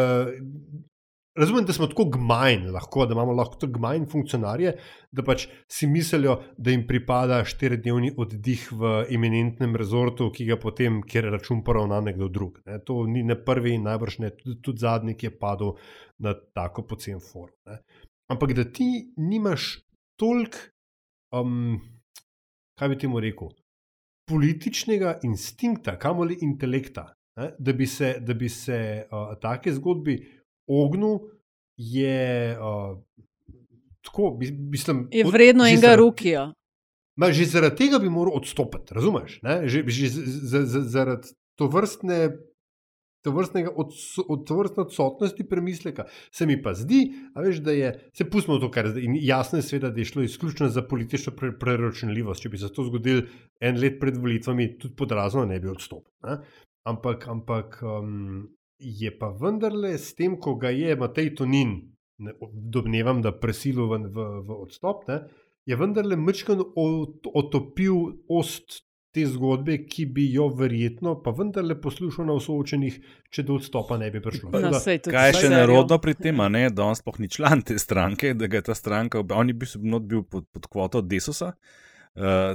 razumem, 1.38 1.64
da 1.64 1.72
smo 1.72 1.86
tako 1.86 2.04
gmajni, 2.04 2.70
lahko, 2.70 3.06
da 3.06 3.14
imamo 3.14 3.32
lahko 3.32 3.56
tako 3.60 3.72
gmajni 3.78 4.06
funkcionarje, 4.10 4.74
da 5.12 5.24
pač 5.24 5.46
si 5.70 5.86
mislijo, 5.86 6.36
da 6.58 6.70
jim 6.74 6.86
pripada 6.88 7.40
štiridnevni 7.44 8.12
oddih 8.16 8.66
v 8.72 8.92
eminentnem 9.14 9.76
rezortu, 9.76 10.30
ki 10.34 10.46
ga 10.50 10.58
potem, 10.60 11.00
ker 11.02 11.30
račun 11.32 11.64
poravna 11.64 12.00
nekdo 12.04 12.28
drug. 12.28 12.60
Ne. 12.66 12.80
To 12.86 13.04
ni 13.06 13.24
ne 13.26 13.38
prvi 13.44 13.76
in 13.78 13.86
najbrž 13.88 14.18
ne 14.24 14.32
tudi 14.50 14.78
zadnji, 14.80 15.16
ki 15.16 15.30
je 15.30 15.36
padel 15.38 15.76
na 16.18 16.34
tako 16.34 16.84
pocen 16.86 17.22
form. 17.24 17.54
Ne. 17.66 17.80
Ampak 18.30 18.52
da 18.54 18.64
ti 18.64 18.90
nimaš 19.16 19.78
toliko, 20.20 20.68
um, 21.34 21.80
kaj 22.78 22.92
bi 22.92 22.98
ti 22.98 23.08
mu 23.10 23.20
rekel, 23.20 23.50
političnega 24.30 25.18
instinkta, 25.26 25.96
kamoli 25.98 26.36
intelekta. 26.46 27.08
Da 27.58 27.72
bi 27.72 27.86
se, 27.86 28.16
da 28.20 28.34
bi 28.34 28.48
se 28.48 29.06
uh, 29.10 29.34
take 29.40 29.72
zgodbi 29.72 30.18
ognju 30.66 31.20
je 31.76 32.58
uh, 32.58 32.98
tako, 34.04 34.38
mislim, 34.70 35.08
je 35.12 35.24
vredno 35.24 35.66
enega 35.66 35.94
rukija. 35.96 36.52
Ma, 37.16 37.32
že 37.32 37.44
zaradi 37.44 37.76
tega 37.76 37.98
bi 37.98 38.08
moral 38.08 38.38
odstopiti, 38.38 38.94
razumeš? 38.94 39.40
Že, 39.64 39.82
že 39.88 40.08
z, 40.08 40.86
zaradi 40.88 41.34
to 41.58 41.68
vrstne. 41.68 42.30
To 43.20 43.34
vrstne 43.36 43.66
odsotnosti 44.80 45.44
premisleka 45.44 46.06
se 46.32 46.46
mi 46.48 46.54
pa 46.62 46.72
zdi, 46.72 47.10
veš, 47.36 47.58
da 47.60 47.74
je, 47.76 47.90
se 48.16 48.24
pustimo 48.24 48.56
to, 48.58 48.70
kar 48.72 48.86
je 48.86 49.10
jasno, 49.26 49.58
je 49.58 49.62
sveda, 49.62 49.90
da 49.92 50.00
je 50.00 50.08
šlo 50.08 50.22
izključno 50.24 50.68
za 50.72 50.80
politično 50.88 51.34
preročljivost. 51.60 52.40
Če 52.40 52.48
bi 52.48 52.58
se 52.58 52.72
to 52.72 52.86
zgodilo 52.88 53.26
en 53.60 53.76
let 53.76 54.00
pred 54.00 54.16
volitvami, 54.16 54.70
tudi 54.80 54.96
podrazno 54.96 55.44
ne 55.44 55.60
bi 55.60 55.68
odstopil. 55.68 56.08
Ampak, 56.88 57.28
ampak 57.28 57.80
um, 57.84 58.48
je 58.80 59.10
pa 59.18 59.28
vendarle 59.36 59.98
s 59.98 60.14
tem, 60.16 60.36
ko 60.40 60.56
ga 60.56 60.72
je 60.72 60.96
Matej 60.96 61.34
Tonin, 61.36 61.76
domnevam, 62.52 63.20
da 63.24 63.32
presilil 63.32 63.88
v, 63.88 63.98
v, 64.08 64.28
v 64.44 64.60
odstop, 64.64 65.04
ne, 65.08 65.24
je 65.68 65.76
vendarle 65.76 66.16
mečkan 66.16 66.60
otopil 66.60 68.24
ost 68.28 68.84
te 69.10 69.24
zgodbe, 69.26 69.74
ki 69.90 70.06
bi 70.14 70.28
jo 70.30 70.46
verjetno, 70.54 71.16
pa 71.24 71.34
vendarle 71.34 71.74
poslušal 71.82 72.28
na 72.30 72.38
soočenih, 72.40 72.98
če 73.34 73.44
do 73.44 73.58
odstopa 73.58 73.98
ne 73.98 74.08
bi 74.14 74.22
prišlo. 74.22 74.52
No, 74.54 74.70
kaj 74.80 75.32
je 75.32 75.36
še 75.42 75.52
narodno 75.52 75.98
pri 76.00 76.14
tem, 76.14 76.40
ne, 76.54 76.68
da 76.70 76.86
on 76.86 76.96
sploh 76.96 77.18
ni 77.20 77.28
član 77.28 77.66
te 77.66 77.76
stranke, 77.82 78.32
da 78.38 78.48
ga 78.48 78.62
je 78.62 78.68
ta 78.70 78.78
stranka, 78.78 79.24
on 79.34 79.50
je 79.50 79.58
bil, 79.58 79.98
bil 80.00 80.22
pod, 80.22 80.46
pod 80.54 80.70
kvoto 80.70 81.02
Desusa. 81.02 81.52
Uh, 81.52 81.89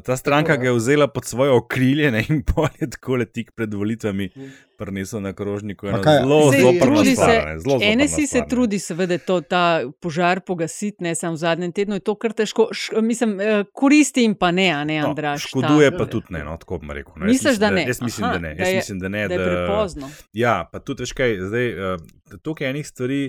ta 0.03 0.17
stranka 0.17 0.55
ga 0.55 0.67
je 0.67 0.73
vzela 0.73 1.07
pod 1.07 1.25
svoje 1.25 1.51
okrilje 1.51 2.11
ne, 2.11 2.23
in 2.29 2.43
pol 2.43 2.67
je 2.79 2.89
tako 2.89 3.15
le 3.15 3.25
tik 3.25 3.51
pred 3.55 3.73
volitvami 3.73 4.29
prinesel 4.77 5.21
na 5.21 5.33
krožniku. 5.33 5.87
Zelo, 5.87 6.51
zelo 6.51 6.73
prvo. 6.81 7.03
NSI 7.95 8.27
se 8.27 8.41
trudi, 8.49 8.79
seveda, 8.79 9.17
to, 9.17 9.41
ta 9.41 9.81
požar 9.99 10.41
pogasiti, 10.41 11.03
ne 11.03 11.15
samo 11.15 11.33
v 11.33 11.37
zadnjem 11.37 11.71
tednu. 11.71 11.95
Je 11.95 12.03
to 12.03 12.15
kar 12.19 12.35
težko, 12.35 12.67
š, 12.71 12.99
mislim, 13.01 13.39
eh, 13.39 13.63
koristi 13.73 14.21
jim 14.27 14.35
pa 14.35 14.51
ne, 14.51 14.69
a 14.71 14.83
ne, 14.83 14.99
no, 15.01 15.09
Andraš. 15.09 15.47
No, 15.47 15.47
škoduje 15.47 15.91
ta, 15.91 15.97
pa 15.97 16.05
tudi 16.05 16.35
ne, 16.35 16.43
no, 16.43 16.57
tako 16.57 16.81
bom 16.83 16.91
rekel. 16.91 17.13
No, 17.15 17.25
Misliš, 17.25 17.57
da 17.57 17.71
ne? 17.71 17.85
Jaz 17.87 18.01
mislim, 18.01 18.29
da 18.31 18.39
ne. 18.39 18.55
Jaz 18.59 18.73
mislim, 18.73 18.99
da 18.99 19.09
ne. 19.09 19.27
Da 19.27 19.33
je 19.33 19.45
prepozno. 19.45 20.09
Ja, 20.33 20.69
pa 20.71 20.79
tudi, 20.79 21.07
veš 21.07 21.15
kaj, 21.15 21.37
zdaj, 21.47 21.93
uh, 21.93 22.39
tukaj 22.43 22.69
enih 22.75 22.87
stvari. 22.87 23.21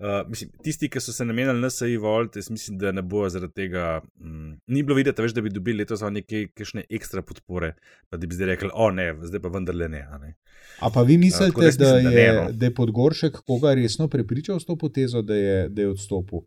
Uh, 0.00 0.28
mislim, 0.28 0.50
tisti, 0.64 0.88
ki 0.88 1.00
so 1.00 1.12
se 1.12 1.24
namenili 1.24 1.60
na 1.60 1.68
SAI 1.70 1.96
Volt, 2.00 2.36
jaz 2.36 2.46
mislim, 2.50 2.78
da 2.80 2.92
ne 2.92 3.02
bo 3.02 3.28
zaradi 3.28 3.52
tega. 3.54 4.00
Mm, 4.16 4.54
ni 4.72 4.82
bilo 4.82 4.96
videti, 4.96 5.20
več, 5.20 5.34
da 5.36 5.42
bi 5.44 5.52
dobili 5.52 5.82
letos 5.82 6.00
nekaj 6.00 6.46
ekstra 6.88 7.20
podpore, 7.22 7.74
pa 8.08 8.16
da 8.16 8.26
bi 8.26 8.38
zdaj 8.38 8.48
rekli, 8.54 8.70
o 8.72 8.86
ne, 8.96 9.10
zdaj 9.28 9.42
pa 9.44 9.52
vendarle 9.52 9.90
ne. 9.92 10.00
ne. 10.22 10.32
A 10.80 10.88
pa 10.94 11.04
vi 11.04 11.18
mislite, 11.20 11.52
uh, 11.52 11.60
da, 11.60 11.66
mislim, 11.66 11.84
da, 11.84 11.90
je, 11.98 12.32
da, 12.32 12.32
ne, 12.32 12.40
no. 12.40 12.52
da 12.52 12.70
je 12.70 12.74
Podgoršek 12.74 13.42
koga 13.44 13.74
resno 13.76 14.08
prepričal 14.08 14.60
s 14.60 14.64
to 14.64 14.76
potezo, 14.80 15.22
da 15.22 15.36
je, 15.36 15.68
da 15.68 15.82
je 15.82 15.92
odstopil? 15.92 16.46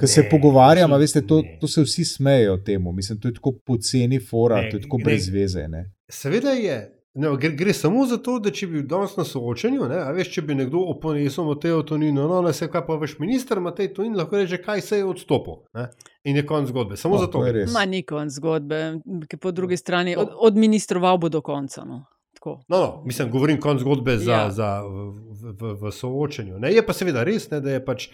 Ko 0.00 0.06
se 0.06 0.28
pogovarjamo, 0.30 0.98
veste, 1.00 1.22
to, 1.26 1.40
to 1.60 1.68
se 1.68 1.80
vsi 1.82 2.04
smejijo 2.04 2.56
temu. 2.56 2.92
Mislim, 2.92 3.20
to 3.20 3.28
je 3.28 3.34
tako 3.34 3.54
poceni 3.64 4.20
fora, 4.20 4.60
ne, 4.60 4.70
to 4.70 4.76
je 4.76 4.82
tako 4.82 5.00
brez 5.04 5.28
veze. 5.32 5.64
Seveda 6.12 6.52
je. 6.52 6.82
Ne, 7.14 7.36
gre, 7.36 7.50
gre 7.50 7.72
samo 7.72 8.06
za 8.06 8.16
to, 8.16 8.38
da 8.40 8.50
če 8.50 8.66
bi 8.66 8.78
bil 8.78 8.86
danes 8.88 9.18
na 9.18 9.24
soočanju, 9.28 9.84
ne, 9.90 9.98
veš, 10.16 10.30
če 10.32 10.42
bi 10.48 10.54
nekdo 10.56 10.80
oponesel 10.94 11.44
Mateo 11.44 11.82
Tonino, 11.84 12.24
no, 12.28 12.38
ne 12.46 12.54
se 12.56 12.70
kaj 12.72 12.86
pa 12.86 12.96
veš, 12.96 13.18
minister 13.20 13.60
Matej 13.60 13.90
Tonin 13.98 14.16
lahko 14.16 14.40
reče, 14.40 14.62
kaj 14.64 14.80
se 14.80 15.00
je 15.02 15.04
odstopil. 15.04 15.58
Ne, 15.76 15.90
in 16.24 16.40
je 16.40 16.46
konc 16.48 16.72
zgodbe. 16.72 16.96
Samo 16.96 17.18
no, 17.18 17.26
zato. 17.26 17.44
Ma 17.74 17.84
ni 17.84 18.00
konc 18.08 18.32
zgodbe, 18.32 18.80
ki 19.28 19.36
po 19.36 19.52
drugi 19.52 19.76
strani 19.76 20.16
od, 20.16 20.32
odministroval 20.48 21.20
bo 21.20 21.28
do 21.28 21.44
konca. 21.44 21.84
No. 21.84 22.00
No, 22.44 22.60
no, 22.68 23.02
mislim, 23.04 23.30
govorim 23.30 23.60
konc 23.60 23.80
zgodbe 23.80 24.16
za, 24.18 24.32
ja. 24.32 24.50
za, 24.50 24.68
v, 24.82 25.52
v, 25.60 25.74
v 25.78 25.92
soočanju. 25.94 26.58
Ne, 26.58 26.72
je 26.74 26.82
pa 26.86 26.94
seveda 26.96 27.22
res, 27.24 27.46
ne, 27.52 27.60
da 27.62 27.76
je 27.76 27.82
pač 27.84 28.08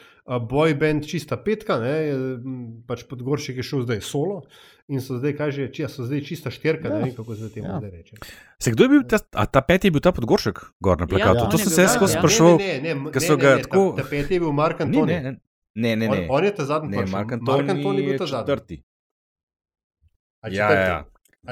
boj 0.50 0.74
bend 0.76 1.08
čista 1.08 1.38
petka, 1.40 1.78
ne, 1.80 1.94
pač 2.88 3.06
podgoršek 3.08 3.62
je 3.62 3.64
šel 3.64 3.86
zdaj 3.86 4.02
solo 4.04 4.42
in 4.88 5.00
so 5.04 5.16
zdaj, 5.16 5.34
kaže, 5.36 5.68
če 5.72 5.88
so 5.92 6.04
zdaj 6.08 6.22
čista 6.28 6.52
šterka, 6.52 6.88
ja. 6.88 6.94
ne 6.94 7.08
vem, 7.08 7.16
kako 7.16 7.36
se 7.36 7.50
temu 7.52 7.68
ja. 7.68 7.80
reče. 7.80 8.20
Se 8.60 8.72
kdo 8.72 8.84
je 8.86 8.92
bil, 8.94 9.02
ta, 9.08 9.20
a 9.32 9.44
ta 9.48 9.64
peti 9.64 9.88
je 9.88 9.96
bil 9.96 10.04
ta 10.04 10.12
podgoršek, 10.16 10.60
gor 10.80 11.00
na 11.00 11.08
ja, 11.08 11.12
plakatu? 11.12 11.44
Ja, 11.44 11.50
to 11.52 11.60
sem 11.60 11.72
se 11.72 11.84
jaz 11.84 11.96
skozi 11.96 12.16
sprašoval. 12.20 12.56
Ne, 12.60 12.72
ne, 12.72 12.94
ne, 12.94 12.94
ne, 12.94 13.12
ne, 13.12 13.36
ne, 13.36 13.52
tako... 13.64 13.84
ta, 13.96 14.02
ta 14.02 14.08
peti 14.08 14.36
je 14.36 14.44
bil 14.44 14.52
Mark 14.56 14.80
Antoni. 14.84 15.12
Ne, 15.12 15.36
ne, 15.76 15.92
ne. 15.96 15.96
ne. 16.04 16.08
On, 16.08 16.40
on 16.40 16.48
je 16.48 16.54
ta 16.56 16.68
zadnji. 16.68 16.96
Ne, 16.96 17.04
Mark 17.12 17.36
Antoni, 17.36 17.64
Mark 17.64 17.76
Antoni 17.76 18.04
je 18.04 18.08
bil 18.12 18.20
ta 18.20 18.28
zadnji. 18.32 18.82
Ja, 20.52 20.72
ja. 20.72 21.04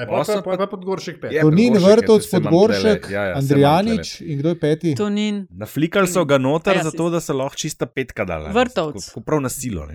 Osem, 0.09 0.41
pa 0.45 0.53
je 0.53 0.67
podgoršek 0.69 1.21
pet. 1.21 1.33
To 1.41 1.49
ni 1.51 1.71
vrtovc 1.73 2.29
podgoršek, 2.31 3.09
ja, 3.09 3.23
ja, 3.23 3.37
Andrijanič 3.37 4.21
in 4.21 4.39
kdo 4.39 4.49
je 4.53 4.59
peti? 4.59 4.95
To 4.95 5.09
ni. 5.09 5.45
Naflikali 5.49 6.07
so 6.07 6.25
ga 6.25 6.37
noter, 6.37 6.77
ja, 6.77 6.83
zato 6.83 7.09
da 7.09 7.19
se 7.19 7.33
lahko 7.33 7.57
čista 7.57 7.85
petka 7.85 8.25
dala. 8.25 8.51
Vrtovc. 8.53 9.09
Prav 9.25 9.41
na 9.41 9.49
silo. 9.49 9.87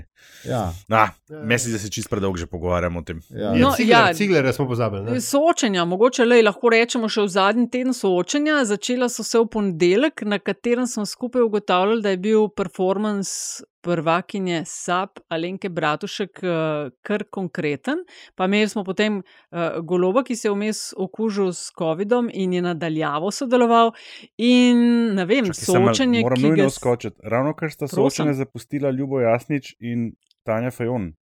Ja. 0.44 0.72
Na, 0.88 1.10
mislim, 1.44 1.72
da 1.72 1.78
se 1.78 1.90
čist 1.90 2.10
predolgo 2.10 2.38
že 2.38 2.46
pogovarjamo 2.46 2.98
o 2.98 3.02
tem. 3.02 3.20
Ja. 3.30 3.54
No, 3.54 3.74
ja, 3.78 4.14
ciglere 4.14 4.52
smo 4.52 4.66
pozabili. 4.68 5.20
Soočenja, 5.20 5.84
mogoče 5.84 6.24
le, 6.24 6.42
lahko 6.42 6.72
rečemo 6.72 7.08
še 7.08 7.26
v 7.26 7.28
zadnji 7.28 7.68
teden 7.70 7.94
soočenja. 7.94 8.64
Začela 8.64 9.08
so 9.08 9.22
se 9.22 9.38
v 9.38 9.46
ponedeljek, 9.52 10.26
na 10.26 10.38
katerem 10.38 10.86
smo 10.86 11.06
skupaj 11.06 11.42
ugotavljali, 11.42 12.02
da 12.02 12.14
je 12.14 12.22
bil 12.26 12.48
performance 12.56 13.62
prvakinje 13.82 14.62
SAP 14.66 15.20
Alenke 15.28 15.68
Bratušek 15.68 16.40
uh, 16.42 16.90
kar 17.02 17.24
konkreten. 17.30 18.04
Pa 18.34 18.44
imeli 18.44 18.68
smo 18.68 18.84
potem 18.84 19.18
uh, 19.18 19.80
goloba, 19.82 20.22
ki 20.24 20.36
se 20.36 20.48
je 20.48 20.52
vmes 20.54 20.82
okužil 20.96 21.52
s 21.52 21.72
COVID-om 21.78 22.30
in 22.32 22.52
je 22.52 22.62
nadaljavo 22.62 23.30
sodeloval. 23.30 23.92
In 24.38 24.78
ne 25.16 25.26
vem, 25.26 25.50
Čaki, 25.50 25.64
soočenje. 25.64 26.22
Moram 26.22 26.42
nujno 26.42 26.64
ga... 26.64 26.70
skočiti. 26.70 27.18
Ravno 27.22 27.54
kar 27.58 27.70
sta 27.70 27.88
soočene 27.88 28.34
zapustila 28.38 28.90
Ljubo 28.90 29.20
Jasnič 29.20 29.74
in 29.80 30.12
Tanja 30.46 30.70
Fajon. 30.70 31.12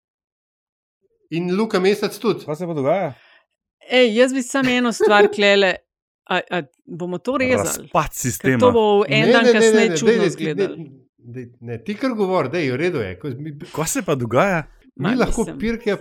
In 1.31 1.55
Luka 1.57 1.81
Mesec 1.81 2.18
tudi. 2.18 2.44
Kaj 2.44 2.57
se 2.57 2.66
bo 2.66 2.75
dogajalo? 2.75 3.12
Ej, 3.90 4.16
jaz 4.16 4.35
bi 4.35 4.42
samo 4.42 4.70
eno 4.70 4.92
stvar 4.92 5.29
klele. 5.35 5.75
A, 6.31 6.40
a 6.51 6.62
bomo 6.87 7.18
to 7.18 7.37
rezali? 7.38 7.66
Razpad 7.66 8.14
sistema. 8.14 8.59
To 8.59 8.70
bo 8.73 9.05
en 9.09 9.33
dan 9.33 9.46
kasneje 9.53 9.96
čudno 9.96 10.25
izgledalo. 10.25 10.77
De, 11.24 11.48
ne, 11.61 11.78
ti 11.85 11.94
kar 11.94 12.14
govori, 12.16 12.48
da 12.48 12.59
je 12.59 12.72
v 12.72 12.76
redu. 12.76 13.02
Kaj 13.74 13.87
se 13.87 14.02
pa 14.02 14.14
dogaja? 14.14 14.64
Mi 14.96 15.09
Ma, 15.09 15.14
lahko 15.14 15.46
pirke. 15.59 15.90
Ja, 15.90 15.96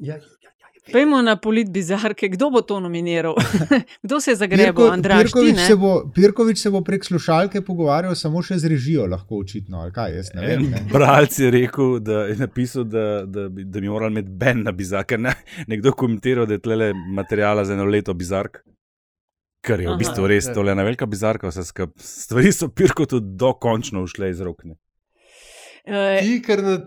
ja, 0.00 0.16
ja, 0.16 0.50
ja, 0.58 0.92
Pejmo 0.92 1.20
na 1.22 1.36
polit 1.36 1.70
bizarke, 1.70 2.28
kdo 2.28 2.50
bo 2.50 2.60
to 2.66 2.80
nominiral? 2.80 3.36
kdo 4.04 4.20
se 4.20 4.30
je 4.30 4.36
zagrebil, 4.36 4.90
Andrej? 4.90 5.24
Pirkovič, 5.24 5.60
Pirkovič 6.14 6.58
se 6.58 6.70
bo 6.70 6.80
prek 6.82 7.04
slušalke 7.04 7.62
pogovarjal 7.62 8.14
samo 8.18 8.42
še 8.42 8.58
z 8.58 8.72
režijo, 8.72 9.06
lahko 9.06 9.42
očitno. 9.44 9.84
Kaj, 9.94 10.18
ne 10.34 10.46
vem, 10.46 10.66
ne. 10.72 10.82
Bralci 10.92 11.44
je 11.44 11.52
rekel, 11.54 11.98
da 12.02 12.24
je 12.32 12.36
napisal, 12.40 12.84
da, 12.84 13.06
da, 13.26 13.46
da, 13.48 13.64
da 13.64 13.80
bi 13.80 13.88
morali 13.88 14.18
imeti 14.18 14.34
ben 14.42 14.66
na 14.66 14.74
bizarke. 14.74 15.18
Ne? 15.18 15.36
Nekdo 15.70 15.94
komentiral, 15.94 16.50
da 16.50 16.58
je 16.58 16.64
tle 16.66 16.92
materijala 17.14 17.64
za 17.64 17.78
eno 17.78 17.86
leto 17.86 18.14
bizark. 18.14 18.62
Kar 19.62 19.80
je 19.80 19.86
v 19.88 19.98
bistvu 20.00 20.26
res 20.26 20.48
tole 20.54 20.72
ena 20.74 20.82
velika 20.82 21.06
bizarka, 21.06 21.50
vse 21.52 21.64
skupaj. 21.64 22.02
Stvari 22.02 22.50
so 22.52 22.68
pirko 22.68 23.06
tudi 23.06 23.36
dokončno 23.38 24.02
ušle 24.02 24.30
iz 24.32 24.40
rok. 24.42 24.64
Uh, 24.66 24.74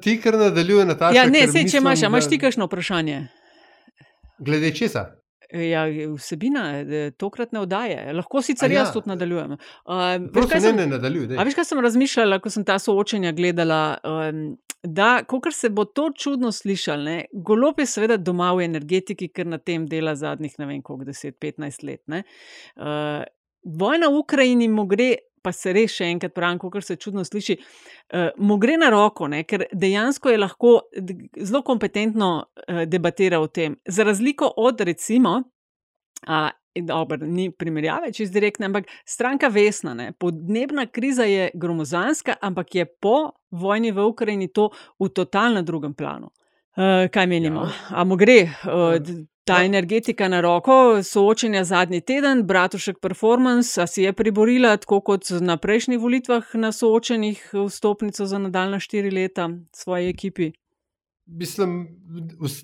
ti, 0.02 0.16
kar 0.22 0.38
nadaljuje 0.40 0.86
na 0.86 0.98
ta 0.98 1.12
način. 1.12 1.22
Ja, 1.22 1.26
ne, 1.32 1.48
sej, 1.52 1.70
če 1.72 1.80
imaš, 1.80 2.04
da... 2.04 2.12
imaš 2.12 2.30
ti 2.32 2.40
kakšno 2.40 2.68
vprašanje. 2.68 3.22
Glede 4.44 4.74
česa? 4.76 5.06
Ja, 5.54 5.86
vsebina 6.16 6.66
tokratne 7.18 7.62
oddaje. 7.62 8.14
Lahko 8.14 8.42
sicer 8.42 8.72
ja. 8.72 8.82
jaz 8.82 8.94
tudi 8.96 9.12
nadaljujem. 9.12 9.56
Uh, 9.56 10.04
veš, 10.34 10.50
ne, 10.50 10.62
sem, 10.62 10.78
ne, 10.80 10.88
nadaljuj, 10.96 11.28
a 11.38 11.46
veš, 11.46 11.58
kaj 11.60 11.68
sem 11.70 11.82
razmišljala, 11.86 12.40
ko 12.44 12.52
sem 12.54 12.66
ta 12.68 12.80
soočenja 12.82 13.34
gledala? 13.38 13.82
Um, 14.04 14.46
da, 14.86 15.24
ko 15.28 15.40
se 15.52 15.70
bo 15.70 15.86
to 15.86 16.10
čudno 16.18 16.52
slišalo, 16.52 17.20
golob 17.34 17.80
je 17.80 17.86
seveda 17.90 18.18
doma 18.18 18.52
v 18.54 18.66
energetiki, 18.68 19.30
ker 19.34 19.48
na 19.50 19.58
tem 19.58 19.88
dela 19.90 20.16
zadnjih, 20.16 20.60
ne 20.62 20.70
vem, 20.70 20.82
koliko 20.86 21.10
10-15 21.12 21.86
let. 21.88 22.04
Uh, 22.10 23.24
vojna 23.66 24.12
v 24.14 24.22
Ukrajini 24.22 24.70
mu 24.70 24.86
gre 24.86 25.16
pa 25.46 25.54
se 25.54 25.74
res 25.76 25.94
še 25.94 26.10
enkrat 26.16 26.34
pravim, 26.36 26.60
kar 26.74 26.84
se 26.86 26.98
čudno 26.98 27.24
sliši, 27.28 27.60
uh, 27.60 28.28
mu 28.42 28.58
gre 28.62 28.80
na 28.82 28.90
roko, 28.94 29.30
ne? 29.32 29.44
ker 29.46 29.68
dejansko 29.72 30.34
je 30.34 30.42
lahko 30.42 30.76
zelo 31.38 31.62
kompetentno 31.68 32.32
uh, 32.42 32.84
debatirati 32.90 33.44
o 33.44 33.48
tem. 33.48 33.78
Za 33.86 34.08
razliko 34.08 34.50
od, 34.58 34.82
recimo, 34.90 35.40
uh, 36.26 36.50
Dober, 36.76 37.22
ni 37.24 37.48
primerjave, 37.56 38.10
če 38.12 38.26
izdirekne, 38.26 38.68
ampak 38.68 38.90
stranka 39.08 39.48
Vesna, 39.48 39.94
ne, 39.96 40.10
podnebna 40.20 40.90
kriza 40.92 41.24
je 41.24 41.46
gromozanska, 41.56 42.36
ampak 42.44 42.76
je 42.76 42.86
po 42.86 43.32
vojni 43.56 43.94
v 43.96 44.04
Ukrajini 44.04 44.50
to 44.52 44.68
v 45.00 45.08
totalno 45.16 45.64
drugem 45.64 45.94
planu. 45.96 46.34
Uh, 46.76 47.08
kaj 47.08 47.30
menimo? 47.32 47.64
Ja. 47.64 48.02
Amo 48.04 48.18
gre, 48.20 48.42
uh, 48.68 48.98
Ta 49.46 49.60
ja. 49.62 49.66
energetika 49.66 50.28
na 50.28 50.42
roko, 50.42 51.04
soočenja 51.04 51.64
zadnji 51.64 52.02
teden, 52.02 52.44
Bratušek 52.48 52.98
performance, 53.02 53.82
a 53.82 53.86
si 53.88 54.02
je 54.02 54.14
priborila 54.14 54.78
tako 54.82 55.02
kot 55.06 55.30
na 55.42 55.58
prejšnjih 55.62 56.00
volitvah 56.02 56.56
na 56.58 56.72
soočenih 56.72 57.44
vstopnico 57.54 58.26
za 58.26 58.40
nadaljna 58.42 58.80
štiri 58.80 59.12
leta 59.12 59.50
svoji 59.72 60.10
ekipi? 60.10 60.52
Mislim, 61.26 61.78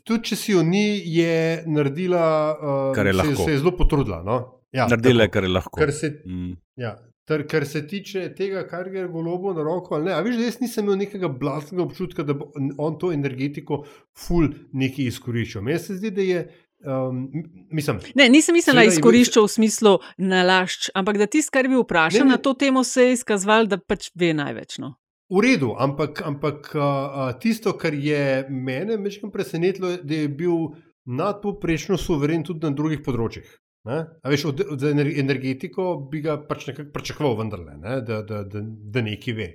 tudi 0.03 0.31
če 0.31 0.35
si 0.35 0.55
jo 0.55 0.63
ni, 0.65 1.01
je 1.05 1.61
naredila, 1.69 2.25
uh, 2.57 2.81
kar 2.97 3.09
je 3.09 3.13
lahko. 3.13 3.35
Se, 3.35 3.45
se 3.45 3.53
je 3.55 3.61
zelo 3.61 3.75
potrudila. 3.77 4.23
No? 4.25 4.39
Ja, 4.73 4.87
naredila 4.89 5.29
je, 5.29 5.33
kar 5.37 5.45
je 5.45 5.53
lahko. 5.53 5.77
Kar 5.77 5.93
se, 5.93 6.11
mm. 6.25 6.51
ja, 6.81 6.95
ter, 7.29 7.45
kar 7.49 7.65
se 7.65 7.83
tiče 7.87 8.25
tega, 8.37 8.65
kar 8.69 8.89
je 8.93 9.05
golobo 9.07 9.53
na 9.53 9.65
roko. 9.65 9.99
Ne, 10.01 10.17
veš, 10.25 10.41
jaz 10.41 10.59
nisem 10.61 10.85
imel 10.85 11.01
nekega 11.05 11.29
blasnega 11.29 11.85
občutka, 11.85 12.25
da 12.25 12.33
bo 12.37 12.51
on 12.77 12.97
to 13.01 13.13
energetiko 13.13 13.83
ful 14.17 14.49
neki 14.73 15.05
izkoriščal. 15.13 15.65
Meni 15.65 15.79
se 15.81 15.97
zdi, 15.97 16.13
da 16.13 16.25
je 16.25 16.43
Um, 16.81 17.29
mislim, 17.69 17.99
ne, 18.15 18.25
nisem 18.29 18.55
mislila 18.57 18.83
izkoriščati 18.89 19.43
v 19.45 19.49
smislu 19.53 19.91
nalašč, 20.17 20.89
ampak 20.97 21.19
da 21.21 21.27
tisti, 21.29 21.53
kar 21.53 21.69
bi 21.69 21.77
vprašal 21.77 22.25
na 22.25 22.39
to 22.41 22.55
temo, 22.57 22.81
se 22.83 23.05
je 23.05 23.17
izkazval, 23.19 23.69
da 23.69 23.77
pač 23.77 24.09
ve 24.17 24.31
največ. 24.33 24.79
No. 24.81 24.95
V 25.31 25.43
redu, 25.45 25.75
ampak, 25.79 26.23
ampak 26.25 26.71
uh, 26.73 27.19
tisto, 27.39 27.75
kar 27.77 27.93
je 27.93 28.47
mene 28.49 28.97
večkrat 28.97 29.31
presenetilo, 29.31 29.93
je, 29.93 29.99
da 30.03 30.23
je 30.23 30.31
bil 30.41 30.71
nadpoprečno 31.05 31.97
suveren 32.01 32.43
tudi 32.47 32.65
na 32.65 32.73
drugih 32.73 33.03
področjih. 33.05 33.45
Veš, 33.85 34.47
od, 34.49 34.65
od 34.73 34.83
energetiko 34.91 35.93
bi 36.09 36.21
ga 36.25 36.39
pač 36.45 36.67
nekako 36.69 36.91
pričakoval, 36.93 37.37
vendarle, 37.39 37.77
ne? 37.77 38.01
da, 38.05 38.21
da, 38.25 38.41
da, 38.43 38.61
da 38.61 39.05
nekaj 39.05 39.37
ve. 39.37 39.47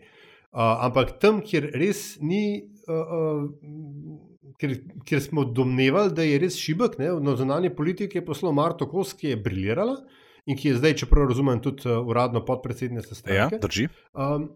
Uh, 0.54 0.62
ampak 0.86 1.18
tam, 1.20 1.42
kjer 1.42 1.68
res 1.74 2.20
ni. 2.22 2.70
Uh, 2.86 3.02
uh, 3.02 4.35
ker, 4.60 4.76
ker 5.08 5.22
smo 5.22 5.44
domnevali, 5.44 6.14
da 6.16 6.26
je 6.26 6.38
res 6.42 6.58
šibek, 6.60 6.98
ne, 7.00 7.10
na 7.20 7.36
zunanje 7.36 7.72
politike 7.74 8.20
je 8.20 8.26
poslal 8.26 8.54
Marto 8.56 8.88
Kos, 8.90 9.14
ki 9.16 9.34
je 9.34 9.40
briljirala 9.40 9.96
in 10.46 10.58
ki 10.58 10.70
je 10.70 10.76
zdaj, 10.78 10.94
čeprav 11.02 11.26
razumem, 11.28 11.58
tudi 11.62 11.88
uh, 11.88 11.98
uradno 12.06 12.44
podpredsednica 12.46 13.14
stranke. 13.14 13.56
Ja, 13.56 13.62
drži. 13.62 13.88
Um, 14.14 14.48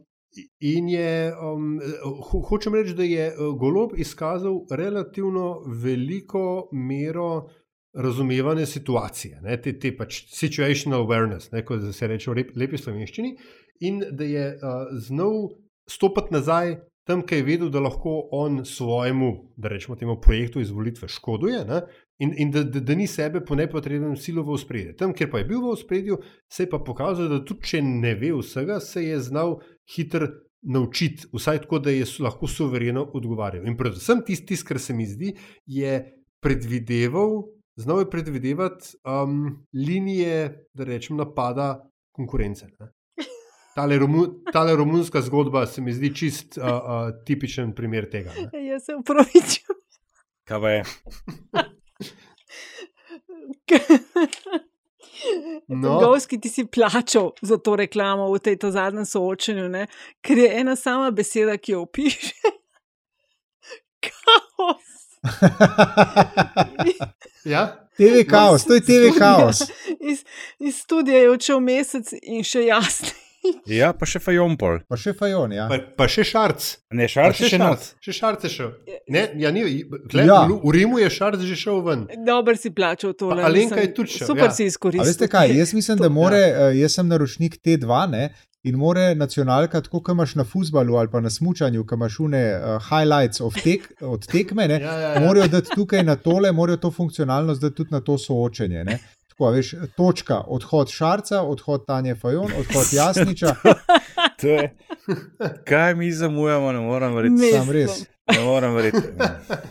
In 0.63 0.87
je, 0.89 1.33
um, 1.43 1.81
ho, 2.05 2.39
hočem 2.47 2.75
reči, 2.79 2.93
da 2.95 3.03
je 3.03 3.25
uh, 3.33 3.49
Golob 3.59 3.97
izkazal 3.99 4.61
relativno 4.71 5.65
veliko 5.67 6.69
mero 6.73 7.49
razumevanja 7.95 8.67
situacije, 8.67 9.41
ne, 9.43 9.57
te, 9.63 9.73
te 9.79 9.91
pač 9.97 10.21
situational 10.31 11.03
awareness, 11.03 11.51
ne, 11.51 11.65
kot 11.67 11.83
se 11.95 12.07
reče 12.07 12.31
v 12.31 12.37
lep, 12.39 12.53
lepi 12.63 12.79
slovenščini, 12.79 13.33
in 13.83 13.99
da 14.15 14.29
je 14.29 14.47
uh, 14.55 14.93
znal 15.03 15.49
stopiti 15.91 16.37
nazaj 16.37 16.77
tam, 17.11 17.25
kjer 17.27 17.41
je 17.41 17.47
vedel, 17.47 17.71
da 17.75 17.81
lahko 17.83 18.29
on 18.33 18.61
svojemu, 18.65 19.31
da 19.59 19.69
rečemo 19.69 19.97
temu 19.99 20.15
projektu 20.23 20.61
izvolitve 20.61 21.09
škoduje 21.09 21.65
ne? 21.67 21.81
in, 22.23 22.35
in 22.39 22.53
da, 22.55 22.63
da, 22.63 22.81
da 22.81 22.95
ni 22.95 23.07
sebe 23.11 23.43
po 23.45 23.57
nepotrebnem 23.59 24.15
silu 24.17 24.45
v 24.47 24.59
spredju. 24.61 24.95
Tam, 24.99 25.15
kjer 25.17 25.31
pa 25.33 25.41
je 25.41 25.49
bil 25.49 25.65
v 25.65 25.75
spredju, 25.81 26.21
se 26.53 26.67
je 26.67 26.71
pa 26.71 26.79
pokazal, 26.87 27.29
da 27.33 27.41
tudi 27.45 27.67
če 27.73 27.83
ne 27.83 28.15
ve 28.15 28.31
vsega, 28.37 28.79
se 28.85 29.03
je 29.09 29.19
znal 29.27 29.59
hitro 29.95 30.29
naučiti, 30.63 31.27
vsaj 31.33 31.65
tako, 31.65 31.81
da 31.83 31.91
je 31.91 32.07
lahko 32.21 32.47
suvereno 32.47 33.03
odgovarjal. 33.17 33.67
In 33.67 33.79
predvsem 33.81 34.23
tisti, 34.27 34.53
tis, 34.53 34.63
kar 34.67 34.79
se 34.79 34.95
mi 34.95 35.09
zdi, 35.09 35.35
je 35.67 35.97
predvideval. 36.45 37.43
Znal 37.81 38.03
je 38.03 38.11
predvidevati 38.11 38.97
um, 39.09 39.65
linije, 39.73 40.67
da 40.77 40.85
rečem, 40.85 41.17
napada 41.17 41.79
konkurence. 42.13 42.69
Ne? 42.79 42.91
Tale, 43.75 43.99
romu, 43.99 44.27
tale 44.53 44.77
romunska 44.77 45.21
zgodba 45.21 45.67
se 45.67 45.81
mi 45.81 45.93
zdi 45.93 46.15
čist 46.15 46.59
uh, 46.59 46.65
uh, 46.65 46.71
tipičen 47.27 47.75
primer 47.75 48.11
tega. 48.11 48.31
Ne? 48.35 48.67
Jaz 48.67 48.85
se 48.85 48.95
upravičujem. 48.95 49.79
Kaj 50.45 50.77
je? 50.77 50.85
No. 55.69 56.01
Govski 56.01 56.41
ti 56.41 56.49
si 56.49 56.67
plačal 56.67 57.31
za 57.43 57.59
to 57.59 57.77
reklamo 57.77 58.33
v 58.33 58.39
tej 58.39 58.57
zadnjem 58.63 59.05
soočenju, 59.05 59.69
ne? 59.69 59.87
ker 60.21 60.39
je 60.39 60.61
ena 60.61 60.77
sama 60.77 61.11
beseda, 61.11 61.57
ki 61.57 61.73
jo 61.73 61.83
opiše. 61.83 62.35
Kaos. 64.07 65.01
ja? 67.45 67.89
TV 67.97 68.25
kaos, 68.25 68.65
to 68.65 68.75
je 68.75 68.81
TV 68.81 69.19
kaos. 69.19 69.61
iz, 70.01 70.25
iz 70.59 70.77
studija 70.77 71.19
je 71.19 71.31
odšel 71.31 71.61
mesec 71.61 72.13
in 72.23 72.45
še 72.45 72.65
jasno. 72.65 73.09
Ja, 73.71 73.91
pa 73.97 74.07
še 74.09 74.21
fajompol. 74.21 74.83
Pa 74.91 74.99
še 75.01 75.15
fajon, 75.17 75.55
ja. 75.55 75.67
Pa, 75.71 75.79
pa 75.97 76.07
še 76.11 76.25
šarc. 76.29 76.67
Ne, 76.97 77.07
šarc 77.11 77.39
še, 77.39 77.49
še 77.49 77.61
šarc. 77.61 77.87
Še 78.05 78.15
šarc 78.17 78.45
je 78.45 78.51
šel. 78.53 78.71
Ne, 79.13 79.23
ja, 79.41 79.53
ni, 79.55 79.65
tle, 80.13 80.27
ja. 80.29 80.43
V 80.51 80.75
Rimu 80.77 81.01
je 81.01 81.09
šarc 81.15 81.47
že 81.49 81.57
šel 81.59 81.81
ven. 81.87 82.05
Dober 82.27 82.59
si 82.61 82.73
plačal 82.75 83.17
to. 83.17 83.31
Alenka 83.33 83.81
je 83.81 83.95
tudi 83.97 84.19
šel. 84.19 84.29
Super 84.33 84.51
ja. 84.51 84.53
si 84.57 84.69
izkoristil. 84.69 85.09
Veste 85.09 85.31
kaj, 85.33 85.55
jaz 85.61 85.73
mislim, 85.77 86.03
da 86.03 86.13
more, 86.13 86.41
ja. 86.41 86.71
Jaz 86.83 86.99
sem 87.01 87.09
naročnik 87.09 87.59
T2, 87.65 88.05
ne? 88.13 88.29
In 88.69 88.77
more 88.77 89.15
nacionalka, 89.17 89.81
tako 89.81 90.03
kot 90.05 90.13
imaš 90.13 90.35
na 90.37 90.45
futbalu 90.45 90.99
ali 91.01 91.09
pa 91.09 91.23
na 91.25 91.31
smutku, 91.33 91.65
ki 91.65 91.97
imaš 91.97 92.19
une 92.21 92.43
uh, 92.53 92.75
highlights 92.91 93.41
tek, 93.57 93.87
od 94.05 94.27
tekme, 94.29 94.67
ja, 94.69 94.77
ja, 94.77 94.99
ja. 95.15 95.21
morajo 95.25 95.49
dati 95.49 95.73
tukaj 95.73 96.05
na 96.05 96.19
tole, 96.21 96.53
morajo 96.53 96.77
to 96.77 96.91
funkcionalnost 96.93 97.63
dati 97.63 97.79
tudi 97.79 97.97
na 97.97 98.03
to 98.05 98.19
soočenje. 98.19 98.85
Ne? 98.85 98.99
Tako, 99.41 99.51
veš, 99.51 99.75
točka, 99.97 100.41
odhod 100.47 100.91
Šarca, 100.91 101.43
odhod 101.43 101.87
Tanja 101.87 102.15
Fajon, 102.15 102.53
odhod 102.59 102.87
Jasniča. 102.93 103.55
je, 104.43 104.77
kaj 105.65 105.95
mi 105.95 106.13
zamujamo, 106.13 106.73
ne 106.73 106.81
morem 106.81 107.15
verjeti. 107.15 107.53
Sam 107.53 107.71
res. 107.71 107.91
Ne 108.31 108.45
morem 108.45 108.75
verjeti. 108.75 108.99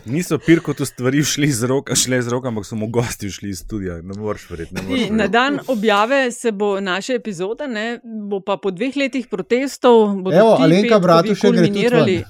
Niso 0.04 0.38
pirko 0.38 0.74
tu 0.74 0.84
stvari 0.84 1.22
šli 1.24 1.52
z 1.52 1.66
roka, 1.70 1.94
šle 1.94 2.22
z 2.22 2.28
roka, 2.28 2.48
ampak 2.48 2.66
so 2.66 2.76
mu 2.76 2.88
gosti 2.88 3.30
šli 3.30 3.50
iz 3.50 3.58
studia. 3.58 4.00
Ne 4.02 4.18
moreš 4.18 4.50
verjeti. 4.50 4.74
verjeti. 4.74 5.12
Na 5.12 5.26
dan 5.26 5.60
objave 5.66 6.30
se 6.32 6.52
bo 6.52 6.80
naša 6.80 7.14
epizoda, 7.14 7.66
ne, 7.66 8.00
bo 8.04 8.40
pa 8.40 8.56
po 8.56 8.70
dveh 8.70 8.96
letih 8.96 9.28
protestov. 9.30 10.10
Evo, 10.32 10.56
Alenka 10.58 10.98
Bratušek 10.98 11.52
gre 11.52 11.88
tudi. 11.90 12.24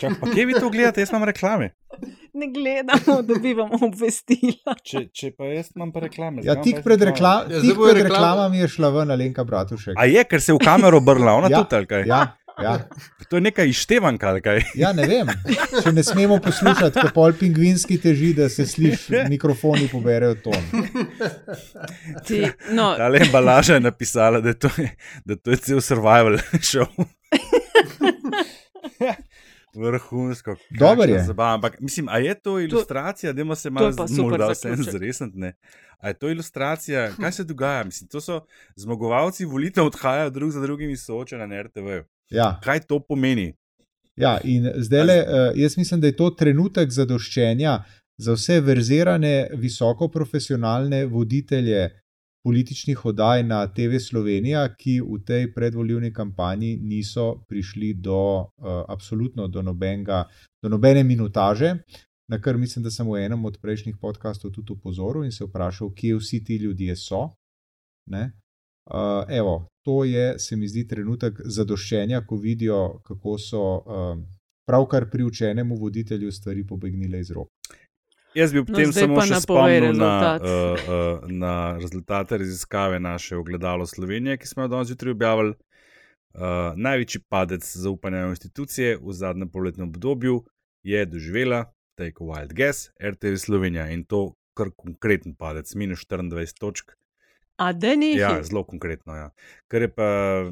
Čak, 0.00 0.12
pa 0.20 0.30
kje 0.30 0.46
vi 0.46 0.54
to 0.60 0.70
gledate, 0.70 1.00
jaz 1.00 1.10
imam 1.12 1.24
reklame? 1.24 1.70
Ne 2.34 2.48
gledamo, 2.52 3.22
dobivamo 3.22 3.78
obvestila. 3.86 4.74
Če, 4.82 5.06
če 5.14 5.30
pa 5.38 5.48
jaz 5.52 5.70
imam 5.76 5.92
pa 5.94 6.02
reklame. 6.04 6.42
Ja, 6.44 6.56
tik 6.62 6.82
pred, 6.84 7.02
rekla 7.10 7.34
ja, 7.48 7.60
tik 7.62 7.78
pred 7.78 8.02
reklamami 8.08 8.64
je 8.64 8.70
šla 8.76 8.90
ven 8.94 9.14
Alenka 9.14 9.44
Bratušek. 9.46 9.94
A 9.98 10.08
je, 10.10 10.24
ker 10.28 10.42
se 10.42 10.52
je 10.52 10.58
v 10.58 10.64
kamero 10.64 10.98
obrnila, 11.00 11.38
ona 11.38 11.50
ja, 11.54 11.62
tudi 11.62 11.78
ali 11.80 11.90
kaj? 11.90 12.08
Ja. 12.10 12.24
Ja. 12.62 12.78
To 13.28 13.36
je 13.36 13.40
nekaj 13.40 13.66
ištevanka, 13.66 14.28
ali 14.28 14.42
kaj? 14.42 14.60
Ja, 14.78 14.92
ne 14.94 15.06
vem. 15.10 15.26
Če 15.82 15.90
ne 15.92 16.04
smemo 16.06 16.36
poslušati, 16.42 16.94
kako 16.94 17.10
pol 17.14 17.32
pingvinski 17.38 17.98
teži, 17.98 18.30
da 18.34 18.46
se 18.48 18.66
sliši, 18.66 19.24
mikrofoni 19.30 19.88
poberejo 19.90 20.36
ton. 20.44 20.62
No. 22.70 22.94
Ale 22.98 23.18
embalaža 23.26 23.74
je 23.74 23.80
napisala, 23.80 24.40
da 24.40 24.54
to 24.54 24.70
je, 24.78 24.88
da 25.24 25.36
to 25.36 25.50
je 25.50 25.56
cel 25.56 25.80
survival 25.80 26.38
show. 26.70 26.86
Vrhunsko. 29.74 30.56
Dober 30.78 31.08
je. 31.08 31.22
Zabava. 31.24 31.54
Ampak, 31.54 31.80
mislim, 31.80 32.08
a 32.08 32.18
je 32.18 32.34
to 32.34 32.60
ilustracija, 32.60 33.32
da 33.32 33.40
ima 33.42 33.54
se 33.54 33.70
malo 33.70 33.92
zresniti? 34.92 35.52
A 35.98 36.08
je 36.08 36.14
to 36.14 36.30
ilustracija, 36.30 37.10
kaj 37.20 37.32
se 37.32 37.44
dogaja? 37.44 37.84
Mislim, 37.84 38.08
to 38.08 38.20
so 38.20 38.40
zmagovalci 38.76 39.44
volitev, 39.44 39.84
odhajajo 39.86 40.30
drug 40.30 40.50
za 40.50 40.60
drugim 40.60 40.90
in 40.90 40.96
soočajo 40.96 41.46
na 41.46 41.62
RTV. 41.62 42.00
Ja. 42.30 42.60
Kaj 42.64 42.80
to 42.80 43.00
pomeni? 43.00 43.54
Ja, 44.16 44.38
in 44.44 44.70
zdaj 44.76 45.04
le, 45.04 45.24
jaz 45.54 45.76
mislim, 45.76 46.00
da 46.00 46.06
je 46.06 46.16
to 46.16 46.30
trenutek 46.30 46.90
zadoščenja 46.90 47.82
za 48.16 48.32
vse 48.32 48.60
verzirane, 48.60 49.48
visoko 49.52 50.08
profesionalne 50.08 51.06
voditelje 51.06 52.03
političnih 52.44 53.04
oddaj 53.04 53.42
na 53.42 53.66
TV 53.72 53.98
Slovenija, 53.98 54.66
ki 54.76 55.00
v 55.00 55.18
tej 55.26 55.46
predvoljivni 55.54 56.12
kampanji 56.12 56.76
niso 56.76 57.40
prišli 57.48 57.94
do, 57.94 58.40
uh, 58.40 58.84
absolutno 58.88 59.48
do, 59.48 59.62
nobenga, 59.62 60.24
do 60.62 60.68
nobene 60.68 61.04
minutaže. 61.04 61.74
Na 62.28 62.40
kar 62.40 62.56
mislim, 62.56 62.82
da 62.82 62.90
sem 62.90 63.08
v 63.08 63.24
enem 63.24 63.44
od 63.44 63.58
prejšnjih 63.60 63.96
podkastov 64.00 64.52
tudi 64.52 64.72
upozoril 64.72 65.24
in 65.24 65.32
se 65.32 65.44
vprašal, 65.44 65.92
kje 65.94 66.16
vsi 66.20 66.44
ti 66.44 66.56
ljudje 66.56 66.96
so. 66.96 67.30
Uh, 68.10 69.24
evo, 69.28 69.66
to 69.84 70.04
je, 70.04 70.38
se 70.38 70.56
mi 70.56 70.68
zdi, 70.68 70.86
trenutek 70.88 71.40
zadoščenja, 71.44 72.26
ko 72.26 72.36
vidijo, 72.36 73.00
kako 73.04 73.38
so 73.38 73.62
uh, 73.64 74.18
pravkar 74.68 75.08
priučenemu 75.10 75.76
voditelju 75.76 76.32
stvari 76.32 76.66
pobegnile 76.66 77.20
iz 77.20 77.30
rok. 77.30 77.48
Jaz 78.34 78.52
bi 78.52 78.58
ob 78.58 78.70
No, 78.70 78.78
tem 78.78 78.92
samo 78.92 79.22
še 79.22 79.38
spomnil 79.44 79.92
na, 79.94 80.10
rezultat. 80.10 80.42
uh, 80.42 80.88
uh, 80.88 81.28
na 81.30 81.54
rezultate 81.78 82.38
raziskave 82.38 82.98
naše 83.00 83.36
ogledalo 83.38 83.86
Slovenije, 83.86 84.38
ki 84.42 84.50
smo 84.50 84.66
jo 84.66 84.72
danes 84.74 84.90
zjutraj 84.90 85.14
objavili. 85.14 85.54
Uh, 86.34 86.74
največji 86.74 87.20
padec 87.30 87.62
zaupanja 87.62 88.24
v 88.26 88.34
institucije 88.34 88.96
v 88.98 89.12
zadnjem 89.14 89.50
poletnem 89.54 89.86
obdobju 89.86 90.40
je 90.82 91.04
doživela, 91.06 91.68
take 91.94 92.18
a 92.18 92.26
wild 92.26 92.56
guess, 92.58 92.90
RTV 92.98 93.38
Slovenija 93.38 93.86
in 93.94 94.02
to 94.04 94.32
kar 94.58 94.70
konkreten 94.76 95.34
padec, 95.38 95.70
minus 95.74 96.02
24 96.06 96.58
točk. 96.58 96.96
A 97.56 97.72
da 97.72 97.94
ni? 97.94 98.16
Ja, 98.18 98.42
zelo 98.42 98.64
konkretno. 98.66 99.14
Ja. 99.14 99.28
Ker 99.70 99.86
je 99.86 99.90
pa, 99.94 100.06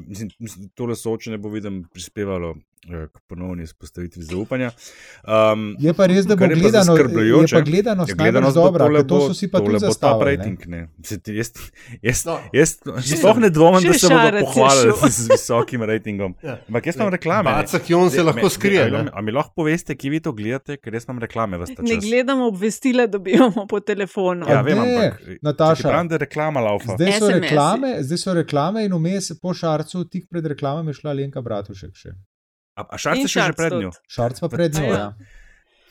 mislim, 0.07 0.31
tole 0.75 0.95
soočenje 0.95 1.37
bo 1.37 1.51
videm 1.51 1.83
prispevalo 1.91 2.55
eh, 2.55 2.63
k 2.83 3.19
ponovni 3.27 3.63
vzpostavitvi 3.63 4.23
zaupanja. 4.23 4.71
Um, 5.23 5.75
Je 5.79 5.93
pa 5.93 6.05
res, 6.05 6.25
da 6.25 6.35
bo 6.35 6.43
je 6.43 6.49
gledano, 6.51 6.93
je 6.93 7.03
pa 7.49 7.61
gledanost 7.61 8.09
najbrž 8.09 8.17
gledanost 8.17 8.55
bo 8.55 8.63
dobra, 8.63 8.87
ker 8.89 9.03
to 9.03 9.15
bo- 9.15 9.27
so 9.27 9.33
si 9.33 9.47
pa 9.47 9.59
tudi 9.59 9.71
bo 9.73 9.79
zastavili, 9.79 10.19
ne. 10.27 10.35
rating. 10.35 10.59
Ne. 10.67 10.81
Jaz, 10.99 11.49
jaz, 12.03 12.25
No. 12.25 12.35
jaz, 12.51 12.69
sploh 13.13 13.37
ne 13.37 13.49
dvomim, 13.49 13.83
da 13.83 13.93
se 13.93 14.07
bodo 14.07 14.27
je 14.27 14.41
pohvalili 14.41 14.93
z 15.09 15.27
visokim 15.29 15.81
ratingom. 15.83 16.35
Ja. 16.41 16.57
Ampak 16.67 16.85
jaz 16.85 16.95
imam 16.95 17.09
reklame. 17.09 17.43
ne. 17.45 17.55
Bacak 17.57 17.89
Jon 17.89 18.09
se 18.09 18.23
lahko 18.23 18.49
skrije, 18.49 18.81
a 18.81 18.85
mi- 18.87 18.91
ne? 18.99 19.11
A 19.13 19.21
mi 19.21 19.31
lahko 19.31 19.53
poveste, 19.55 19.95
kje 19.95 20.09
vi 20.09 20.19
to 20.19 20.31
gledate, 20.33 20.77
ker 20.77 20.93
jaz 20.93 21.05
imam 21.05 21.19
reklame 21.19 21.57
v 21.57 21.65
Ne 21.79 21.95
gledamo 21.97 22.47
obvestila, 22.47 23.07
dobivamo 23.07 23.65
po 23.65 23.79
telefonu. 23.81 24.45
Ja, 24.45 24.61
vem, 24.61 24.77
ampak 24.77 25.21
Nataša. 25.41 25.75
če 25.75 25.81
ti 25.81 25.87
pravim, 25.89 26.07
da 26.07 26.15
je 26.15 26.19
reklama 26.19 26.59
laufa. 26.61 26.93
Zdaj 26.93 27.11
so, 27.13 27.29
reklame, 27.29 27.89
zdaj 28.01 28.17
so 28.17 28.33
reklame, 28.33 28.85
in 28.85 28.93
vmes 28.93 29.31
po 29.35 29.53
Šarcu, 29.53 30.03
tik 30.05 30.27
pred 30.27 30.45
reklamami, 30.45 30.89
je 30.89 30.93
šla 30.93 31.13
Lenka 31.13 31.41
Bratušek. 31.41 31.91
Še. 31.93 32.09
A, 32.75 32.81
a 32.83 32.97
šarce 32.97 33.19
In 33.19 33.27
še 33.27 33.29
že 33.29 33.39
Šarc 33.39 33.55
pred 33.55 33.73
njo? 33.75 33.91
Šarc 34.07 34.39
pa 34.39 34.47
pred 34.49 34.73
njo. 34.73 34.83
Ja. 34.83 34.97
Ja. 34.97 35.07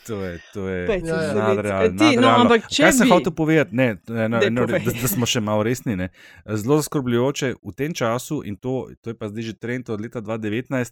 To 0.02 0.16
je, 0.18 0.40
to 0.52 0.66
je 0.66 0.86
Pet 0.86 1.04
Ja, 1.06 1.14
nadrealno. 1.32 1.94
Ti, 1.94 2.08
no, 2.08 2.10
nadrealno. 2.16 2.40
ampak 2.40 2.66
če 2.66 2.82
Kaj 2.82 2.92
sem 2.92 3.06
bi- 3.06 3.12
hotel 3.12 3.32
povedati, 3.32 3.70
ne, 3.72 3.86
ne, 4.08 4.24
ne, 4.28 4.50
ne, 4.50 4.66
da, 4.66 4.78
da 4.82 5.08
smo 5.08 5.22
še 5.24 5.38
malo 5.40 5.62
resni. 5.62 5.94
Ne. 5.94 6.08
Zelo 6.44 6.80
zaskrbljujoče 6.80 7.52
v 7.56 7.72
tem 7.72 7.94
času, 7.94 8.42
in 8.42 8.56
to, 8.56 8.72
to 8.98 9.10
je 9.10 9.14
pa 9.14 9.30
zdaj 9.30 9.42
že 9.44 9.54
trend 9.54 9.86
od 9.86 10.00
leta 10.00 10.18
2019, 10.18 10.90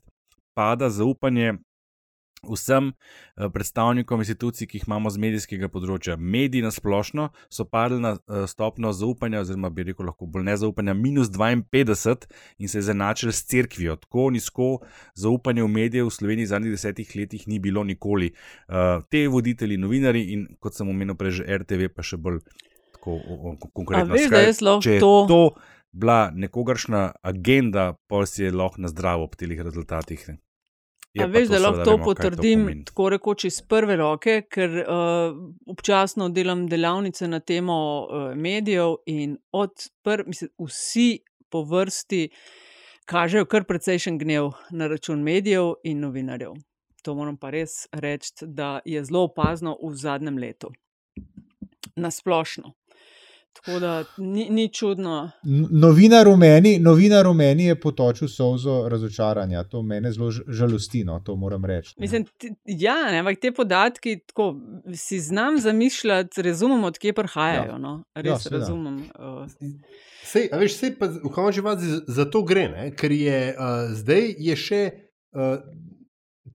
pada 0.54 0.86
zaupanje 0.88 1.58
vsem 2.42 2.92
eh, 3.36 3.48
predstavnikom 3.52 4.20
institucij, 4.20 4.66
ki 4.66 4.78
jih 4.78 4.86
imamo 4.88 5.10
z 5.10 5.20
medijskega 5.20 5.68
področja. 5.68 6.16
Mediji 6.16 6.62
na 6.64 6.70
splošno 6.72 7.28
so 7.52 7.64
padli 7.64 8.00
na 8.00 8.14
eh, 8.16 8.46
stopno 8.48 8.92
zaupanja, 8.92 9.42
oziroma 9.44 9.70
bi 9.70 9.84
rekel, 9.90 10.06
lahko 10.08 10.26
bolj 10.26 10.46
nezaupanja, 10.48 10.94
minus 10.94 11.30
52 11.30 12.26
in 12.58 12.68
se 12.68 12.78
izenačili 12.78 13.32
s 13.32 13.44
cerkvijo. 13.44 13.96
Tako 13.96 14.30
nizko 14.30 14.70
zaupanje 15.14 15.62
v 15.62 15.68
medije 15.68 16.04
v 16.04 16.10
Sloveniji 16.10 16.48
v 16.48 16.52
zadnjih 16.54 16.72
desetih 16.72 17.16
letih 17.16 17.48
ni 17.48 17.58
bilo 17.58 17.84
nikoli. 17.84 18.32
Uh, 18.68 19.02
te 19.10 19.26
voditelji, 19.28 19.76
novinari 19.76 20.24
in 20.32 20.46
kot 20.60 20.74
sem 20.74 20.88
omenil 20.88 21.14
prej, 21.14 21.40
že 21.42 21.58
RTV, 21.58 21.90
pa 21.94 22.02
še 22.02 22.16
bolj 22.16 22.40
tako 22.96 23.16
o, 23.16 23.36
o, 23.52 23.56
konkretno. 23.72 24.12
A 24.12 24.16
veš, 24.16 24.28
da 24.28 24.36
Skraj, 24.36 24.46
jaz 24.46 24.60
lahko 24.60 24.98
to- 25.00 25.24
to 25.28 25.40
bila 25.92 26.30
nekogaršna 26.30 27.12
agenda, 27.22 27.96
pa 28.08 28.26
si 28.26 28.44
je 28.44 28.52
lahko 28.52 28.80
na 28.80 28.88
zdravo 28.88 29.24
ob 29.24 29.36
teh 29.36 29.50
rezultatih. 29.50 30.28
ne. 30.28 30.38
Je 31.14 31.24
A 31.24 31.26
pa 31.26 31.32
veš, 31.32 31.48
da 31.48 31.58
seveda 31.58 31.68
lahko 31.68 31.84
to 31.84 31.90
vemo, 31.96 32.04
potrdim 32.04 32.60
pomeni. 32.60 32.84
tako 32.84 33.08
rekoč 33.10 33.44
iz 33.44 33.60
prve 33.66 33.96
roke, 33.98 34.36
ker 34.46 34.76
uh, 34.78 35.38
občasno 35.66 36.28
delam 36.30 36.68
delavnice 36.70 37.28
na 37.28 37.40
temo 37.40 37.76
uh, 38.04 38.34
medijev 38.38 39.00
in 39.10 39.36
od 39.52 39.88
prv, 40.02 40.28
mislim, 40.30 40.50
vsi 40.58 41.08
po 41.50 41.64
vrsti 41.66 42.28
kažejo 43.10 43.48
kar 43.50 43.66
precejšen 43.66 44.18
gnev 44.18 44.52
na 44.70 44.86
račun 44.86 45.22
medijev 45.22 45.72
in 45.82 46.00
novinarjev. 46.00 46.54
To 47.02 47.14
moram 47.14 47.36
pa 47.36 47.50
res 47.50 47.88
reči, 47.92 48.46
da 48.46 48.78
je 48.84 49.02
zelo 49.04 49.24
opazno 49.26 49.74
v 49.82 49.94
zadnjem 49.96 50.38
letu. 50.38 50.70
Nasplošno. 51.96 52.74
Tako 53.64 53.78
da 53.78 54.04
ni, 54.16 54.46
ni 54.50 54.68
čudno. 54.72 55.30
Novinar 55.70 56.28
v 56.28 56.36
meni, 56.36 56.78
novinar 56.78 57.26
v 57.26 57.34
meni 57.34 57.64
je 57.64 57.80
potočil 57.80 58.28
solzo 58.28 58.88
razočaranja. 58.88 59.64
To 59.68 59.82
mene 59.82 60.12
zelo 60.12 60.30
žalosti, 60.30 61.04
no, 61.04 61.20
to 61.24 61.36
moram 61.36 61.64
reči. 61.64 61.94
Mislim, 61.98 62.24
ja, 62.64 63.10
ne, 63.10 63.18
ampak 63.18 63.40
te 63.40 63.52
podatki 63.52 64.18
tako, 64.26 64.54
si 64.94 65.20
znam 65.20 65.58
zamišljati, 65.60 66.42
razumem, 66.42 66.84
odkje 66.84 67.12
prihajajo. 67.12 67.72
Ja. 67.72 67.78
No? 67.78 68.04
Ja, 68.14 68.22
Res 68.22 68.42
seveda. 68.42 68.58
razumem. 68.58 68.96
Uh, 69.18 69.46
Sej, 70.24 70.48
a 70.52 70.58
veš, 70.60 70.76
sej 70.78 70.94
pa 70.98 71.08
v 71.10 71.30
končni 71.32 71.62
fazi 71.64 72.00
za 72.06 72.24
to 72.30 72.42
gre, 72.46 72.68
ne? 72.68 72.90
ker 72.96 73.12
je 73.12 73.38
uh, 73.52 73.92
zdaj 73.96 74.34
je 74.38 74.56
še 74.56 74.82
uh, 75.34 75.56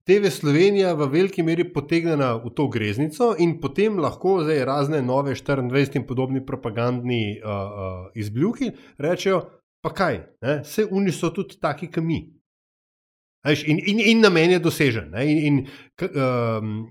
TV 0.06 0.30
Slovenija 0.32 0.94
v 0.94 1.08
veliki 1.10 1.44
meri 1.44 1.64
potegnjena 1.74 2.36
v 2.42 2.52
to 2.58 2.68
greznico 2.68 3.36
in 3.40 3.60
potem 3.62 4.00
lahko 4.02 4.40
zdaj 4.44 4.66
razne 4.66 5.02
nove 5.02 5.36
24 5.36 5.96
in 5.96 6.06
podobni 6.08 6.46
propagandni 6.46 7.38
uh, 7.38 7.50
uh, 7.50 8.08
izbljuki 8.18 8.72
rečejo, 8.98 9.44
pa 9.86 9.94
kaj, 9.94 10.18
ne? 10.42 10.60
vse 10.66 10.88
oni 10.92 11.14
so 11.14 11.30
tudi 11.30 11.60
taki, 11.62 11.88
kot 11.88 12.04
mi. 12.04 12.24
A 13.46 13.54
Veš, 13.54 13.68
in, 13.70 13.78
in, 13.78 14.00
in 14.02 14.22
namen 14.26 14.56
je 14.56 14.60
dosežen. 14.60 15.14
In, 15.22 15.38
in 15.38 15.58
k- 15.96 16.10
um, 16.10 16.88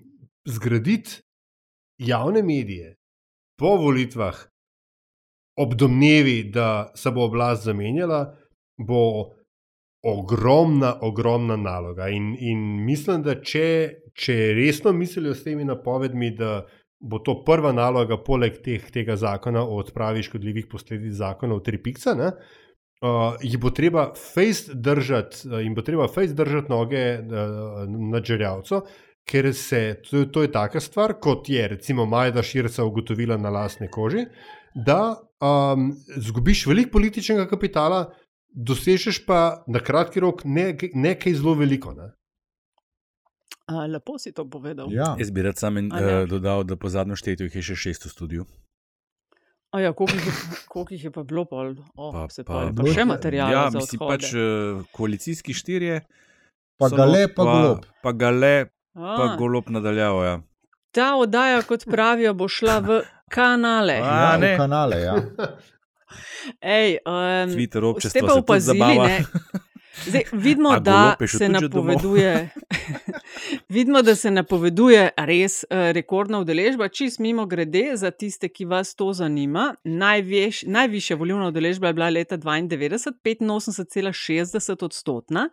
zgraditi 0.47 1.19
javne 1.99 2.43
medije 2.43 2.95
po 3.59 3.75
volitvah, 3.77 4.39
ob 5.59 5.75
domnevi, 5.75 6.45
da 6.55 6.93
se 6.95 7.11
bo 7.11 7.27
oblast 7.27 7.67
zamenjala, 7.67 8.37
bo 8.79 9.35
ogromna, 10.05 10.99
ogromna 11.01 11.57
naloga. 11.57 12.09
In, 12.13 12.35
in 12.41 12.59
mislim, 12.85 13.23
da 13.25 13.39
če, 13.41 13.69
če 14.15 14.37
resno 14.57 14.93
mislijo 14.93 15.35
s 15.35 15.45
temi 15.47 15.65
napovedmi, 15.65 16.31
da 16.37 16.65
bo 17.01 17.21
to 17.25 17.39
prva 17.45 17.73
naloga, 17.73 18.19
poleg 18.21 18.61
teh, 18.65 18.85
tega 18.93 19.17
zakona 19.21 19.65
o 19.65 19.79
odpravi 19.81 20.23
škodljivih 20.25 20.69
posledic 20.71 21.17
zakona 21.21 21.57
o 21.57 21.65
tripikca. 21.65 22.15
Ne, 22.19 22.35
Uh, 23.05 23.35
jih 23.45 23.59
bo 23.61 23.69
treba 23.75 24.05
fejst 24.17 24.71
držati, 24.81 25.43
uh, 25.51 25.59
in 25.61 25.75
bo 25.77 25.83
treba 25.85 26.07
fejst 26.09 26.33
držati 26.39 26.71
noge 26.73 27.03
uh, 27.19 27.83
na 28.13 28.23
žrljavcu, 28.25 28.79
ker 29.29 29.51
se 29.53 29.81
to, 30.07 30.23
to 30.33 30.45
je 30.47 30.53
taka 30.53 30.81
stvar, 30.81 31.19
kot 31.21 31.51
je 31.53 31.67
recimo 31.69 32.07
Majda 32.07 32.43
Širca 32.43 32.85
ugotovila 32.85 33.37
na 33.37 33.51
lastni 33.51 33.91
koži, 33.93 34.25
da 34.75 35.19
um, 35.43 35.91
zgubiš 36.17 36.65
veliko 36.67 36.95
političnega 36.97 37.45
kapitala, 37.51 38.07
dosežeš 38.55 39.27
pa 39.27 39.39
na 39.67 39.81
kratki 39.81 40.21
rok 40.21 40.45
ne- 40.45 40.73
nekaj 40.95 41.35
zelo 41.35 41.55
veliko. 41.55 41.93
Ne? 41.93 42.13
a, 43.67 43.87
lepo 43.87 44.19
si 44.19 44.29
to 44.31 44.45
povedal. 44.45 44.93
Ja. 44.93 45.17
Jaz 45.17 45.31
bi 45.31 45.41
rad 45.41 45.57
sam 45.57 45.77
en, 45.77 45.89
uh, 45.89 46.29
dodal, 46.29 46.63
da 46.63 46.77
po 46.77 46.89
zadnjem 46.89 47.17
štetju 47.17 47.47
jih 47.47 47.55
je 47.55 47.63
še 47.65 47.77
šest 47.79 48.05
v 48.05 48.11
studiu. 48.11 48.43
A 49.71 49.81
ja, 49.81 49.91
koliko, 49.91 50.15
jih 50.15 50.27
je, 50.27 50.35
koliko 50.69 50.95
jih 50.95 51.05
je 51.05 51.11
pa 51.11 51.23
bilo 51.23 51.45
pol? 51.45 51.73
Oh, 51.95 52.13
Pa- 52.13 52.21
pa, 52.21 52.29
se 52.29 52.45
pa- 52.45 52.69
pa, 52.69 52.77
pa 52.77 52.87
še 52.87 53.05
materijala 53.05 53.51
Ja, 53.51 53.63
mislim 53.71 53.99
pač 53.99 54.31
uh, 54.31 54.85
koalicijski 54.93 55.53
štirje. 55.53 56.05
Pa 56.77 56.89
so 56.89 56.97
Gale, 56.97 57.23
not, 57.23 57.35
pa 57.35 57.43
Golob. 57.43 57.81
Pa 58.03 58.13
gale, 58.13 58.55
pa 58.93 59.25
A, 59.25 59.37
golob 59.37 59.67
nadaljavo. 59.69 60.21
Ja. 60.23 60.35
Ta 60.91 61.15
oddaja, 61.17 61.63
kot 61.63 61.87
pravijo, 61.87 62.35
bo 62.35 62.47
šla 62.47 62.79
v 62.81 63.01
kanale. 63.29 63.97
A, 63.97 64.13
Ja, 64.29 64.37
ne. 64.37 64.53
v 64.53 64.59
kanale. 64.59 65.01
Ja. 65.01 65.15
Ej, 66.61 66.99
um, 67.05 67.49
Twitter 67.53 67.83
ste 67.83 67.91
občestvo 67.91 68.27
pa 68.27 68.35
opazili, 68.35 68.79
ne? 68.99 69.17
Zdaj, 70.07 70.23
vidimo, 70.33 70.81
da 70.81 71.17
se 71.39 71.49
napoveduje, 71.49 72.51
Vidimo, 73.69 74.03
da 74.03 74.15
se 74.15 74.31
napoveduje 74.31 75.11
res 75.17 75.65
uh, 75.65 75.69
rekordna 75.93 76.41
udeležba. 76.41 76.89
Čist 76.89 77.19
mimo 77.19 77.47
grede, 77.47 77.91
za 77.95 78.11
tiste, 78.11 78.49
ki 78.49 78.65
vas 78.65 78.95
to 78.95 79.13
zanima. 79.13 79.75
Najviš, 79.85 80.63
najvišja 80.63 81.17
volilna 81.17 81.49
udeležba 81.49 81.87
je 81.87 81.93
bila 81.93 82.09
leta 82.09 82.39
92, 82.39 83.41
85,60 83.41 84.85
odstotna, 84.85 85.49
uh, 85.49 85.53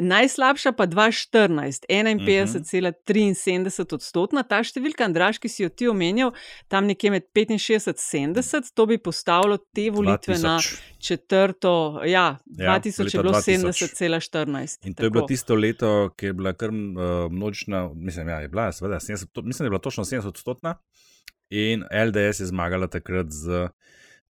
najslabša 0.00 0.72
pa 0.72 0.86
2014, 0.86 1.84
51,73 1.88 3.94
odstotna. 3.94 4.42
Ta 4.42 4.62
številka, 4.64 5.04
Andraš, 5.08 5.38
ki 5.42 5.48
si 5.48 5.62
jo 5.62 5.68
ti 5.68 5.88
omenjal, 5.88 6.32
tam 6.68 6.86
nekje 6.88 7.10
med 7.10 7.22
65 7.34 8.18
in 8.18 8.34
70, 8.34 8.72
to 8.74 8.86
bi 8.86 8.98
postavilo 8.98 9.56
te 9.74 9.90
volitve 9.90 10.34
2000. 10.34 10.42
na 10.42 10.58
četrto, 10.98 12.00
ja, 12.04 12.38
ja 12.46 12.80
2000 12.80 13.16
je 13.16 13.22
bilo 13.22 13.32
70,14. 13.32 14.86
In 14.86 14.94
to 14.94 14.96
tako. 14.96 15.06
je 15.06 15.10
bilo 15.10 15.26
tisto 15.26 15.54
leto, 15.54 16.10
ki 16.16 16.26
je 16.26 16.32
bila 16.32 16.52
kar 16.52 16.70
uh, 16.70 17.32
množična, 17.32 17.90
mislim, 17.94 18.28
ja, 18.28 18.40
je 18.40 18.48
bila, 18.48 18.72
seveda, 18.72 19.00
70, 19.00 19.26
mislim, 19.42 19.64
da 19.64 19.64
je 19.64 19.70
bila 19.70 19.80
točno 19.80 20.04
70 20.04 20.28
odstotna. 20.28 20.74
In 21.50 21.84
LDS 22.06 22.40
je 22.40 22.46
zmagala 22.46 22.86
takrat 22.86 23.26
z 23.30 23.68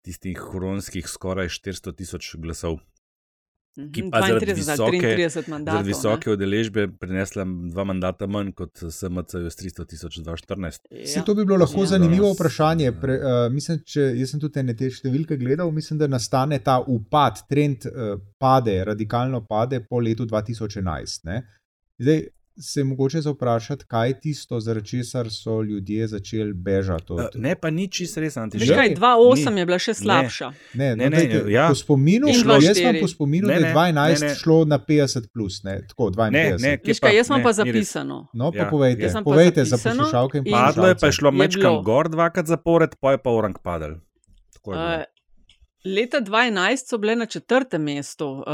tistih 0.03 0.39
koronskih 0.39 1.09
skoraj 1.09 1.49
400 1.49 1.97
tisoč 1.97 2.35
glasov. 2.39 2.79
Ki 3.79 4.03
pa 4.11 4.21
zaradi 4.27 4.55
visoke, 4.59 5.11
zaradi 5.31 5.87
visoke 5.87 6.33
udeležbe 6.33 6.89
prinesla 6.99 7.45
dva 7.47 7.85
mandata 7.87 8.27
manj 8.27 8.51
kot 8.59 8.83
SMC 8.89 9.45
s 9.47 9.61
300 9.61 9.87
tisoč 9.93 10.17
2014. 10.27 10.89
Ja. 10.91 11.23
To 11.27 11.37
bi 11.39 11.45
bilo 11.47 11.61
lahko 11.63 11.85
ja. 11.85 11.93
zanimivo 11.95 12.33
vprašanje. 12.33 12.91
Pre, 12.99 13.19
uh, 13.19 13.45
mislim, 13.55 13.79
če, 13.87 14.09
jaz 14.19 14.35
sem 14.35 14.43
tudi 14.43 14.75
te 14.81 14.91
številke 14.91 15.39
gledal, 15.39 15.71
mislim, 15.75 16.01
da 16.03 16.11
nastane 16.11 16.59
ta 16.65 16.81
upad, 16.83 17.45
trend 17.51 17.87
uh, 17.87 18.17
pade, 18.43 18.81
radikalno 18.89 19.45
pade 19.47 19.85
po 19.87 20.03
letu 20.03 20.27
2011. 20.27 21.39
Zdaj, 22.03 22.27
se 22.61 22.81
je 22.81 22.85
mogoče 22.85 23.21
zaprašati, 23.21 23.85
kaj 23.89 24.09
je 24.09 24.21
tisto, 24.21 24.61
zaradi 24.61 24.89
česar 24.89 25.31
so 25.31 25.63
ljudje 25.63 26.09
začeli 26.09 26.53
bežati. 26.53 27.13
Od... 27.13 27.31
Ne, 27.35 27.55
pa 27.55 27.71
ni 27.71 27.89
čisto 27.89 28.21
res. 28.21 28.35
Že 28.55 28.75
kaj, 28.75 28.95
2-8 28.95 29.59
je 29.59 29.67
bila 29.67 29.79
še 29.79 29.95
slabša. 29.95 30.51
Ne, 30.75 30.97
ne, 30.97 31.11
ne. 31.11 31.19
ne, 31.19 31.43
ne 31.45 31.53
ja. 31.53 31.69
Po 31.69 31.75
spominu, 31.75 32.33
šlo, 32.35 32.59
jaz 32.63 32.79
sem 32.79 33.01
po 33.01 33.09
spominu, 33.09 33.49
ne, 33.49 33.55
ne, 33.55 33.61
da 33.61 33.69
je 33.69 33.75
12 33.75 34.23
ne, 34.23 34.29
ne. 34.29 34.35
šlo 34.35 34.59
na 34.65 34.79
50. 34.79 35.29
Plus, 35.33 35.63
ne, 35.65 35.81
tako, 35.89 36.11
52. 36.11 36.31
Ne, 36.33 36.57
ne, 36.59 36.95
kaj, 37.01 37.17
jaz 37.17 37.31
imam 37.31 37.43
pa 37.43 37.53
zapisano. 37.53 38.19
No, 38.33 38.51
pa 38.53 38.65
ja, 38.65 38.71
povejte, 38.71 39.13
povejte 39.25 39.65
za 39.65 39.77
poslušalke 39.77 40.43
in 40.43 40.45
poslušalce. 40.45 40.75
Padlo 40.75 40.89
je 40.89 40.99
pa 41.01 41.13
šlo 41.13 41.31
mečkam 41.31 41.83
gor 41.85 42.09
dvakrat 42.09 42.47
zapored, 42.47 42.99
pa 43.01 43.15
je 43.15 43.23
pa 43.23 43.31
orang 43.31 43.59
padel. 43.63 43.99
Leta 45.85 46.21
2011 46.21 46.89
so 46.89 46.99
bile 46.99 47.17
na 47.17 47.27
četrtem 47.27 47.83
mestu, 47.83 48.31
uh, 48.31 48.45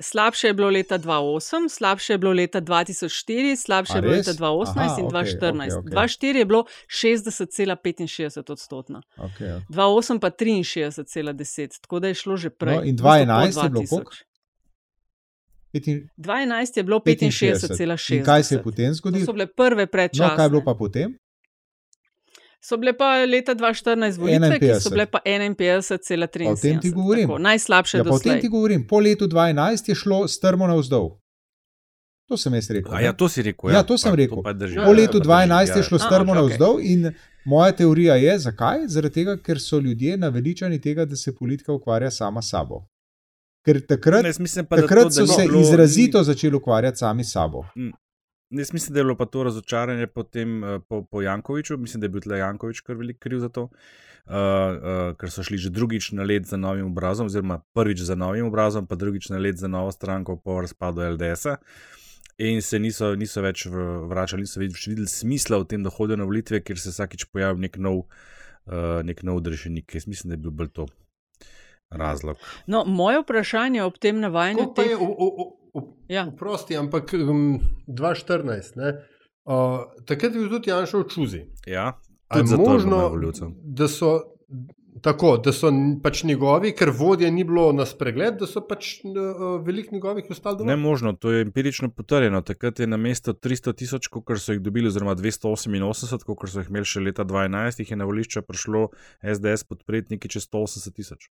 slabše 0.00 0.46
je 0.46 0.54
bilo 0.54 0.70
leta 0.70 0.98
2008, 0.98 1.68
slabše 1.68 2.12
je 2.12 2.18
bilo 2.18 2.32
leta 2.32 2.60
2004, 2.60 3.56
slabše 3.56 3.92
je 3.94 4.02
bilo 4.02 4.12
leta 4.12 4.32
2018 4.32 4.66
Aha, 4.76 4.96
in 5.00 5.06
2014. 5.06 5.40
Okay, 5.40 5.68
okay, 5.68 5.82
okay. 5.82 5.94
2004 5.94 6.36
je 6.36 6.44
bilo 6.44 6.64
60,65 6.86 8.52
odstotna, 8.52 9.02
okay, 9.16 9.28
okay. 9.28 9.60
2008 9.68 10.18
pa 10.18 10.30
63,10, 10.30 11.80
tako 11.80 12.00
da 12.00 12.08
je 12.08 12.14
šlo 12.14 12.36
že 12.36 12.50
prej. 12.50 12.76
No, 12.76 12.82
in 12.82 12.96
2011 12.96 13.64
je 13.64 13.70
bilo 13.70 13.82
koliko? 13.90 14.12
2011 15.74 16.76
je 16.76 16.82
bilo 16.82 16.98
65,6. 16.98 18.24
Kaj 18.24 18.42
se 18.42 18.54
je 18.54 18.62
potem 18.62 18.94
zgodilo? 18.94 19.20
To 19.20 19.26
so 19.26 19.32
bile 19.32 19.46
prve 19.46 19.86
predčasne. 19.86 20.26
No, 20.26 20.36
kaj 20.36 20.46
je 20.46 20.50
bilo 20.50 20.62
pa 20.64 20.74
potem? 20.74 21.18
So 22.64 22.76
bile 22.80 22.92
pa 22.96 23.24
leta 23.24 23.54
2014 23.54 24.18
volitve, 24.18 24.48
51. 24.48 24.58
ki 24.60 24.80
so 24.80 24.90
bile 24.90 25.06
pa 25.06 25.20
51,3. 25.26 26.48
O 26.48 26.54
tem 26.56 26.80
ti 26.80 26.90
govorim. 26.90 27.28
Tako, 27.28 27.38
najslabše 27.38 27.98
ja, 27.98 28.04
do 28.04 28.16
zdaj. 28.16 28.16
O 28.16 28.32
tem 28.32 28.40
ti 28.40 28.48
govorim. 28.48 28.86
Po 28.88 29.00
letu 29.00 29.28
2012 29.28 29.88
je 29.88 29.94
šlo 29.94 30.28
strmo 30.28 30.66
navzdol. 30.66 31.10
To 32.28 32.36
sem 32.36 32.54
jaz 32.54 32.70
rekel. 32.70 32.96
Ja, 33.04 33.12
to 33.12 33.28
si 33.28 33.42
rekel. 33.42 33.70
Ja, 33.70 33.76
ja 33.76 33.82
to 33.82 33.98
sem 33.98 34.12
pa, 34.12 34.16
rekel. 34.16 34.40
Po 34.84 34.92
letu 34.96 35.20
2012 35.20 35.76
je 35.76 35.82
šlo 35.82 35.98
strmo 35.98 36.32
A, 36.32 36.38
navzdol 36.40 36.78
okay. 36.78 36.92
in 36.92 37.12
moja 37.44 37.72
teorija 37.72 38.16
je, 38.16 38.38
zakaj? 38.46 38.86
Zaradi 38.88 39.14
tega, 39.14 39.36
ker 39.36 39.60
so 39.60 39.78
ljudje 39.78 40.16
naveličani 40.16 40.80
tega, 40.80 41.04
da 41.04 41.16
se 41.16 41.34
politika 41.36 41.72
ukvarja 41.72 42.10
sama 42.10 42.42
s 42.42 42.48
sabo. 42.50 42.86
Ker 43.64 43.80
takrat, 43.86 44.24
ne, 44.24 44.32
mislim, 44.38 44.64
pa, 44.66 44.80
takrat 44.80 45.04
to, 45.04 45.10
so 45.10 45.26
se 45.26 45.42
bilo... 45.42 45.60
izrazito 45.60 46.22
začeli 46.22 46.56
ukvarjati 46.56 46.98
sami 46.98 47.24
s 47.24 47.32
sabo. 47.32 47.66
Mm. 48.50 48.58
Jaz 48.58 48.72
mislim, 48.72 48.94
da 48.94 49.00
je 49.00 49.04
bilo 49.04 49.16
pa 49.16 49.26
to 49.26 49.42
razočaranje 49.42 50.06
potem, 50.06 50.62
uh, 50.62 50.82
po, 50.88 51.02
po 51.02 51.22
Jankoviču, 51.22 51.76
mislim, 51.76 52.00
da 52.00 52.04
je 52.04 52.08
bil 52.08 52.20
tle 52.20 52.38
Jankovič 52.38 52.80
kar 52.80 52.96
velik 52.96 53.18
kriv 53.18 53.40
za 53.40 53.48
to, 53.48 53.62
uh, 53.62 53.70
uh, 54.30 55.16
ker 55.16 55.30
so 55.30 55.42
šli 55.42 55.58
že 55.58 55.70
drugič 55.70 56.12
na 56.12 56.22
let 56.22 56.46
za 56.46 56.56
novim 56.56 56.86
obrazom, 56.92 57.26
oziroma 57.26 57.60
prvič 57.74 58.04
za 58.04 58.14
novim 58.14 58.46
obrazom, 58.46 58.86
pa 58.86 58.94
drugič 58.94 59.28
na 59.28 59.38
let 59.38 59.56
za 59.56 59.68
novo 59.68 59.92
stranko 59.92 60.36
po 60.36 60.60
razpadu 60.60 61.02
LDS-a. 61.16 61.56
In 62.38 62.62
se 62.62 62.78
niso, 62.78 63.12
niso 63.14 63.42
več 63.42 63.66
vračali, 64.10 64.42
niso 64.42 64.58
več 64.60 64.88
videli 64.90 65.06
smisla 65.06 65.60
v 65.62 65.68
tem, 65.70 65.82
da 65.86 65.90
hodijo 65.90 66.18
na 66.18 66.26
volitve, 66.26 66.60
ker 66.66 66.78
se 66.78 66.90
vsakič 66.90 67.28
pojavi 67.30 67.62
nek 67.62 67.78
nov, 67.78 68.08
uh, 68.66 69.02
nek 69.06 69.22
nov 69.22 69.38
državnik. 69.46 69.94
Jaz 69.94 70.08
mislim, 70.10 70.32
da 70.32 70.34
je 70.34 70.42
bil 70.42 70.50
bolj 70.50 70.72
to 70.74 70.88
razlog. 71.94 72.36
No, 72.66 72.82
moje 72.84 73.22
vprašanje 73.22 73.84
ob 73.84 73.98
tem 74.02 74.18
navajanju. 74.20 74.72
Teh... 74.74 74.96
Ja. 76.08 76.26
Prosti, 76.38 76.76
ampak 76.76 77.14
um, 77.14 77.60
2014, 77.86 78.78
uh, 79.44 79.80
takrat 80.06 80.34
je 80.34 80.40
bil 80.40 80.50
tudi 80.52 80.70
Janša 80.70 81.00
v 81.00 81.08
Čuzi. 81.10 81.42
Ja, 81.66 81.98
tudi 82.32 82.56
možno, 82.56 83.10
da 83.62 83.88
so. 83.88 84.20
Tako, 85.02 85.34
da 85.42 85.52
so 85.52 85.68
pač 86.02 86.20
njegovi, 86.24 86.70
ker 86.72 86.88
vodje 86.94 87.26
ni 87.34 87.42
bilo 87.44 87.64
na 87.74 87.82
spregled, 87.84 88.36
da 88.40 88.46
so 88.46 88.62
pač 88.64 89.02
uh, 89.04 89.40
veliko 89.66 89.92
njegovih 89.92 90.30
ostali 90.30 90.60
doma. 90.60 90.70
Ne 90.70 90.76
možno, 90.80 91.12
to 91.12 91.32
je 91.34 91.42
empirično 91.42 91.90
potrjeno. 91.90 92.40
Takrat 92.46 92.80
je 92.80 92.86
na 92.86 92.96
mesto 92.96 93.34
300 93.34 93.74
tisoč, 93.74 94.06
kot 94.06 94.38
so 94.38 94.54
jih 94.54 94.62
dobili, 94.62 94.88
oziroma 94.88 95.16
288, 95.18 96.24
kot 96.24 96.46
so 96.48 96.62
jih 96.62 96.70
imeli 96.70 96.88
še 96.88 97.02
leta 97.04 97.26
2012, 97.26 97.82
jih 97.82 97.90
je 97.90 97.98
na 98.00 98.06
volišče 98.08 98.44
prišlo 98.46 98.86
SDS 99.34 99.66
podpretniki 99.68 100.30
čez 100.30 100.46
180 100.46 100.96
tisoč. 100.96 101.28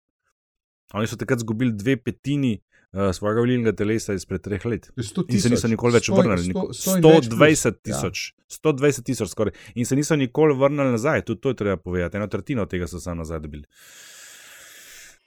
Oni 0.97 1.07
so 1.07 1.15
takrat 1.21 1.45
izgubili 1.45 1.71
dve 1.77 1.95
petini 2.01 2.57
uh, 2.93 3.09
svojega 3.15 3.39
volilnega 3.39 3.75
telesa 3.77 4.13
izpred 4.13 4.41
treh 4.41 4.65
let. 4.65 4.89
In 5.27 5.41
se 5.41 5.49
niso 5.49 5.69
nikoli 5.71 5.97
več 5.97 6.09
vrnili. 6.11 6.53
120 6.53 7.81
tisoč, 7.83 8.23
ja. 8.31 8.45
120 8.61 9.07
tisoč 9.07 9.33
skoraj. 9.33 9.55
In 9.75 9.85
se 9.85 9.95
niso 9.95 10.15
nikoli 10.15 10.57
vrnili 10.57 10.97
nazaj, 10.97 11.25
tudi 11.27 11.41
to 11.41 11.53
je 11.53 11.61
treba 11.63 11.77
povedati. 11.77 12.17
Eno 12.17 12.27
tretjino 12.27 12.65
tega 12.65 12.87
so 12.87 12.99
samo 12.99 13.21
nazaj 13.23 13.39
dobili. 13.39 13.65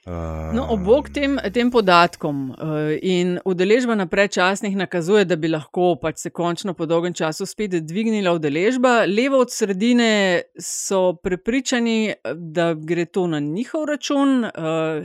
No, 0.05 0.67
obok 0.69 1.09
tem, 1.09 1.39
tem 1.49 1.71
podatkom 1.73 2.51
uh, 2.53 2.91
in 3.01 3.39
udeležba 3.41 3.95
na 3.97 4.05
predčasnih 4.05 4.75
nakazuje, 4.77 5.23
da 5.25 5.33
bi 5.33 5.49
lahko 5.49 5.95
pač 5.97 6.27
se 6.27 6.29
končno 6.29 6.75
po 6.77 6.85
dolgem 6.85 7.13
času 7.13 7.47
spet 7.49 7.73
dvignila 7.81 8.35
udeležba. 8.37 9.07
Levo 9.09 9.41
od 9.41 9.49
sredine 9.49 10.43
so 10.61 11.15
prepričani, 11.17 12.13
da 12.35 12.75
gre 12.77 13.07
to 13.09 13.25
na 13.27 13.39
njihov 13.39 13.87
račun, 13.89 14.45
uh, 14.45 14.51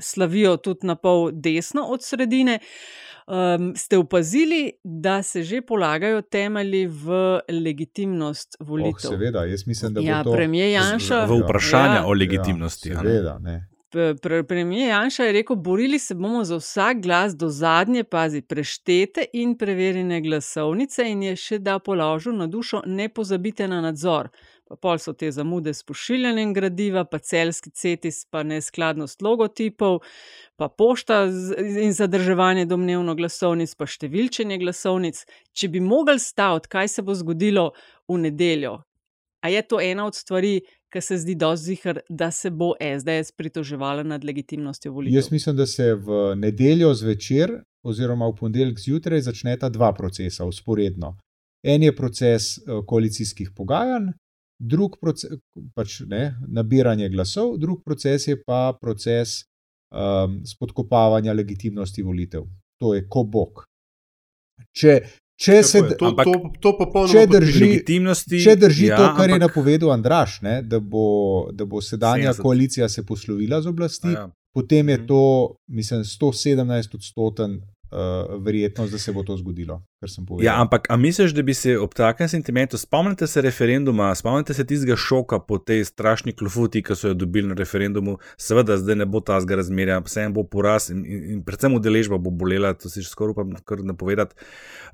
slavijo 0.04 0.58
tudi 0.60 0.86
na 0.92 0.98
pol 1.00 1.30
desno 1.32 1.88
od 1.88 2.04
sredine. 2.04 2.58
Um, 3.30 3.72
ste 3.76 3.96
opazili, 3.96 4.72
da 4.84 5.22
se 5.22 5.42
že 5.42 5.62
polagajo 5.62 6.20
temelji 6.22 6.86
v 6.86 7.40
legitimnost 7.48 8.56
volitev? 8.60 9.12
Oh, 9.12 9.16
seveda, 9.16 9.44
jaz 9.48 9.66
mislim, 9.66 9.94
da 9.94 10.00
bo 10.00 10.06
ja, 10.06 10.22
to 10.24 10.32
premijer 10.32 10.70
Janša. 10.70 11.24
V 11.24 11.42
vprašanje 11.44 12.00
ja, 12.02 12.06
o 12.06 12.12
legitimnosti. 12.12 12.88
Ja, 12.88 13.00
seveda, 13.00 13.38
ne 13.38 13.69
premijer 14.48 14.88
Janša 14.88 15.24
je 15.24 15.32
rekel: 15.32 15.56
borili 15.56 15.98
se 15.98 16.14
bomo 16.14 16.44
za 16.44 16.56
vsak 16.56 17.02
glas 17.02 17.36
do 17.36 17.48
zadnje, 17.48 18.04
pazi, 18.04 18.42
preštete 18.42 19.24
in 19.32 19.58
preverjene 19.58 20.20
glasovnice, 20.20 21.04
in 21.10 21.22
je 21.22 21.36
še 21.36 21.58
da 21.58 21.78
položil 21.78 22.36
na 22.36 22.46
dušo, 22.46 22.82
ne 22.86 23.08
pozabite 23.08 23.68
na 23.68 23.80
nadzor. 23.80 24.28
Pa 24.70 24.76
pol 24.76 25.00
so 25.02 25.12
te 25.12 25.26
zamude 25.34 25.74
s 25.74 25.82
pošiljanjem 25.82 26.52
gradiva, 26.54 27.02
pa 27.04 27.18
celski 27.18 27.70
cetis, 27.70 28.22
pa 28.30 28.44
neskladnost 28.46 29.22
logotipov, 29.22 29.98
pa 30.56 30.68
pošta 30.68 31.24
in 31.58 31.90
zadrževanje 31.92 32.68
domnevno 32.70 33.16
glasovnic, 33.18 33.74
pa 33.74 33.88
številčenje 33.90 34.60
glasovnic. 34.62 35.24
Če 35.52 35.72
bi 35.74 35.82
mogli 35.82 36.22
staviti, 36.22 36.70
kaj 36.70 36.88
se 36.88 37.02
bo 37.02 37.18
zgodilo 37.18 37.72
v 38.06 38.20
nedeljo, 38.28 38.76
a 39.42 39.50
je 39.50 39.62
to 39.66 39.80
ena 39.82 40.06
od 40.06 40.14
stvari, 40.14 40.60
ki 40.92 41.00
se 41.00 41.18
zdi 41.18 41.34
dozihar, 41.34 42.00
da 42.08 42.30
se 42.30 42.50
bo 42.50 42.72
SDS 42.80 43.32
pritoževala 43.36 44.02
nad 44.02 44.24
legitimnostjo 44.24 44.92
volitev. 44.92 45.16
Jaz 45.16 45.30
mislim, 45.32 45.56
da 45.56 45.66
se 45.66 45.94
v 45.94 46.34
nedeljo 46.36 46.94
zvečer 46.94 47.60
oziroma 47.82 48.28
v 48.28 48.36
ponedeljek 48.40 48.78
zjutraj 48.78 49.20
začneta 49.20 49.68
dva 49.68 49.92
procesa 49.94 50.44
usporedno. 50.44 51.16
En 51.62 51.82
je 51.82 51.96
proces 51.96 52.58
eh, 52.58 52.82
koalicijskih 52.86 53.50
pogajanj, 53.56 54.10
drug 54.60 54.98
proces, 55.00 55.40
pač 55.74 56.00
ne, 56.08 56.34
nabiranje 56.48 57.08
glasov, 57.08 57.56
drug 57.58 57.82
proces 57.84 58.26
je 58.28 58.36
pa 58.44 58.76
proces 58.80 59.40
um, 59.90 60.40
spodkopavanja 60.46 61.32
legitimnosti 61.32 62.02
volitev. 62.02 62.44
To 62.80 62.94
je 62.94 63.06
kobok. 63.08 63.64
Če, 64.76 65.00
Če 65.40 65.62
se 65.64 65.80
to, 65.96 66.10
ampak, 66.10 66.28
to, 66.28 66.50
to 66.60 66.70
popolnoma 66.76 67.14
če 67.14 67.24
drži, 67.32 67.68
če 68.44 68.56
drži 68.60 68.90
ja, 68.90 68.98
to, 69.00 69.06
kar 69.16 69.24
ampak, 69.24 69.30
je 69.32 69.38
napovedal 69.40 69.92
Andraš, 69.94 70.34
ne, 70.44 70.58
da, 70.60 70.82
bo, 70.84 71.48
da 71.56 71.64
bo 71.64 71.80
sedanja 71.80 72.34
70. 72.34 72.44
koalicija 72.44 72.88
se 72.92 73.06
poslovila 73.08 73.62
z 73.64 73.70
oblasti, 73.72 74.12
ja. 74.12 74.26
potem 74.52 74.92
je 74.92 74.98
mhm. 74.98 75.06
to, 75.08 75.22
mislim, 75.72 76.04
117 76.04 76.98
odstoten 77.00 77.56
uh, 77.92 78.42
verjetnost, 78.44 78.92
da 78.92 78.98
se 78.98 79.12
bo 79.12 79.22
to 79.22 79.36
zgodilo. 79.36 79.82
Ja, 80.40 80.60
ampak 80.60 80.86
a 80.90 80.96
misliš, 80.96 81.34
da 81.36 81.42
bi 81.42 81.54
se 81.54 81.78
ob 81.78 81.94
takem 81.94 82.28
sentimentu, 82.28 82.78
spomnite 82.78 83.26
se 83.26 83.42
referenduma, 83.42 84.14
spomnite 84.14 84.54
se 84.54 84.64
tistega 84.66 84.96
šoka 84.96 85.38
po 85.38 85.58
tej 85.58 85.84
strašni 85.84 86.32
klofuti, 86.32 86.82
ki 86.82 86.96
so 86.96 87.12
jo 87.12 87.14
dobili 87.14 87.48
na 87.48 87.54
referendumu, 87.54 88.18
seveda 88.40 88.78
zdaj 88.80 89.02
ne 89.02 89.06
bo 89.06 89.20
ta 89.20 89.40
zga 89.40 89.60
razmerja, 89.60 90.00
vse 90.06 90.28
bo 90.34 90.44
poraz 90.44 90.90
in, 90.90 91.04
in, 91.04 91.24
in 91.34 91.42
predvsem 91.44 91.74
udeležba 91.76 92.18
bo 92.18 92.30
bolela, 92.30 92.74
to 92.74 92.88
si 92.88 93.02
že 93.02 93.12
skoraj 93.12 93.36
upam 93.36 93.56
napovedati. 93.84 94.36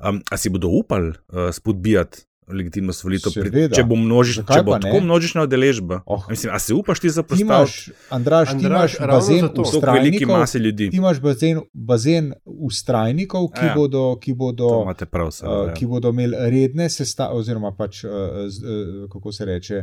Um, 0.01 0.23
a 0.31 0.37
si 0.37 0.51
bodo 0.51 0.69
upali 0.69 1.13
uh, 1.13 1.51
spodbijati 1.53 2.27
legitimnost 2.47 3.03
volitev, 3.05 3.35
če 3.75 3.83
bo, 3.87 3.97
množič, 3.99 4.39
če 4.47 4.61
bo 4.67 4.77
tako 4.83 5.01
množična 5.03 5.47
udeležba. 5.47 6.01
Oh. 6.07 6.27
Mislim, 6.31 6.53
a 6.55 6.61
se 6.63 6.75
upaš 6.75 7.03
ti 7.03 7.11
zaprositi? 7.11 7.95
Andraš, 8.15 8.53
ti 8.55 8.69
imaš 8.69 8.99
bazen 9.01 9.49
ustrajnikov, 9.51 10.45
ti 10.79 10.91
imaš 11.01 11.21
bazen, 11.23 11.63
bazen 11.73 12.33
ustrajnikov, 12.45 13.49
ki, 13.55 13.65
ja, 13.65 13.73
ja. 13.73 13.79
bodo, 13.79 14.05
ki, 14.23 14.37
bodo, 14.39 14.71
prav, 15.11 15.33
se, 15.35 15.47
uh, 15.47 15.73
ki 15.75 15.89
bodo 15.91 16.15
imeli 16.15 16.39
redne 16.53 16.87
sestaje, 16.93 17.35
oziroma 17.35 17.75
pač, 17.75 18.05
uh, 18.07 18.13
uh, 18.47 19.09
kako 19.13 19.35
se 19.35 19.51
reče, 19.51 19.83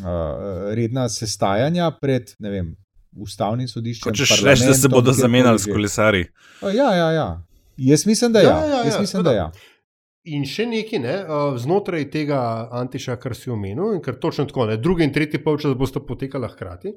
uh, 0.00 0.72
redna 0.72 1.08
sestajanja 1.12 1.90
pred, 2.00 2.32
ne 2.40 2.54
vem, 2.54 2.72
ustavnim 3.20 3.68
sodiščem. 3.68 4.16
Če 4.16 4.40
rečeš, 4.40 4.66
da 4.72 4.78
se 4.78 4.88
bodo 4.88 5.12
zamenjali 5.12 5.60
s 5.60 5.68
kolesari. 5.68 6.24
Uh, 6.62 6.72
ja, 6.72 6.94
ja, 6.96 7.10
ja. 7.12 7.28
Jaz 7.76 8.06
mislim, 8.06 8.32
da 8.32 8.40
ja. 8.40 8.48
ja, 8.48 8.64
ja, 8.64 8.76
ja 8.78 8.84
Jaz 8.84 9.00
mislim, 9.00 9.20
ja, 9.20 9.22
da 9.22 9.32
ja. 9.32 9.52
In 10.24 10.46
še 10.48 10.64
nekaj, 10.64 11.00
ne, 11.04 11.14
znotraj 11.60 12.06
tega 12.12 12.38
antiša, 12.80 13.18
kar 13.20 13.34
si 13.36 13.50
omenil, 13.52 13.92
in 13.92 14.00
ker 14.04 14.16
točno 14.16 14.46
tako, 14.48 14.70
ne, 14.70 14.78
drugi 14.80 15.04
in 15.04 15.12
tretji 15.12 15.42
polčas 15.44 15.74
bosta 15.76 16.00
potekala 16.00 16.48
hkrati, 16.48 16.94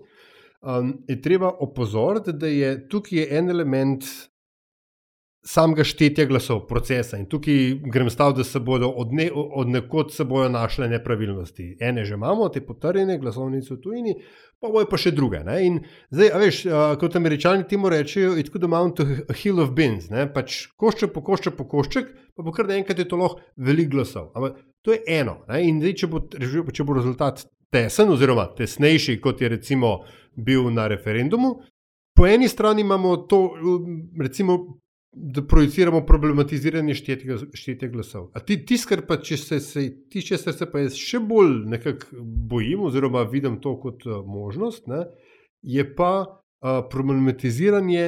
um, 0.64 0.94
je 1.10 1.18
treba 1.22 1.52
opozoriti, 1.66 2.32
da 2.40 2.48
je 2.48 2.72
tukaj 2.88 3.20
je 3.20 3.28
en 3.40 3.52
element 3.52 4.08
samega 5.48 5.84
štetja 5.88 6.26
glasov, 6.28 6.66
procesa. 6.68 7.18
In 7.18 7.26
tukaj 7.32 7.78
grem 7.92 8.10
stav, 8.12 8.34
da 8.36 8.44
se 8.44 8.60
bodo 8.60 8.90
od, 8.90 9.14
ne, 9.16 9.30
od 9.34 9.70
nekod 9.72 10.12
se 10.14 10.26
bodo 10.28 10.50
našle 10.50 10.90
nepravilnosti. 10.92 11.78
Ene 11.80 12.06
že 12.06 12.14
imamo, 12.14 12.50
te 12.50 12.62
potrjene 12.66 13.18
glasovnice 13.20 13.74
v 13.74 13.80
tujini, 13.82 14.16
pa 14.60 14.72
bojo 14.74 14.90
pa 14.92 15.00
še 15.00 15.14
druge. 15.16 15.40
Ne? 15.48 15.58
In 15.66 15.80
zdaj, 16.12 16.32
veš, 16.44 16.62
kot 17.00 17.16
američani 17.16 17.68
temu 17.70 17.92
rečejo, 17.94 18.36
it's 18.36 18.52
good 18.52 18.68
amount 18.68 19.00
to 19.00 19.06
a 19.30 19.36
hill 19.36 19.62
of 19.64 19.72
beans. 19.78 20.10
Ne? 20.12 20.28
Pač 20.34 20.66
košček 20.76 21.14
po 21.16 21.24
košček 21.24 21.56
po 21.56 21.68
košček, 21.70 22.12
pa 22.36 22.44
bo 22.44 22.52
kar 22.56 22.68
naenkrat 22.68 23.00
je 23.00 23.08
to 23.08 23.20
lahko 23.20 23.40
veliko 23.56 23.96
glasov. 23.96 24.34
Ampak 24.36 24.60
to 24.84 24.96
je 24.98 25.04
eno. 25.20 25.40
Ne? 25.48 25.64
In 25.70 25.80
zdaj, 25.84 25.96
če 26.04 26.12
bo, 26.12 26.26
če 26.28 26.88
bo 26.88 26.98
rezultat 27.00 27.46
tesen, 27.72 28.12
oziroma 28.12 28.50
tesnejši, 28.58 29.20
kot 29.24 29.42
je 29.42 29.52
recimo 29.56 30.02
bil 30.36 30.68
na 30.76 30.90
referendumu. 30.92 31.56
Po 32.18 32.26
eni 32.28 32.50
strani 32.50 32.82
imamo 32.82 33.16
to, 33.30 33.40
recimo, 34.20 34.58
da 35.20 35.42
projiciramo 35.48 36.04
problematiziranje 36.06 36.94
štetja 37.54 37.90
glasov. 37.90 38.30
Ti, 38.46 38.60
tiskar 38.66 39.02
pa, 39.08 39.18
če 39.24 39.38
se, 39.38 39.60
se 39.64 39.84
ti, 40.10 40.22
če 40.22 40.38
se, 40.38 40.54
se 40.54 40.68
pa 40.70 40.84
jaz 40.84 40.98
še 41.00 41.20
bolj 41.26 41.64
nekako 41.74 42.22
bojim, 42.52 42.86
oziroma 42.88 43.24
vidim 43.32 43.58
to 43.64 43.76
kot 43.82 44.06
uh, 44.06 44.22
možnost, 44.26 44.86
ne, 44.92 45.06
je 45.66 45.84
pa 45.98 46.12
uh, 46.22 46.84
problematiziranje 46.92 48.06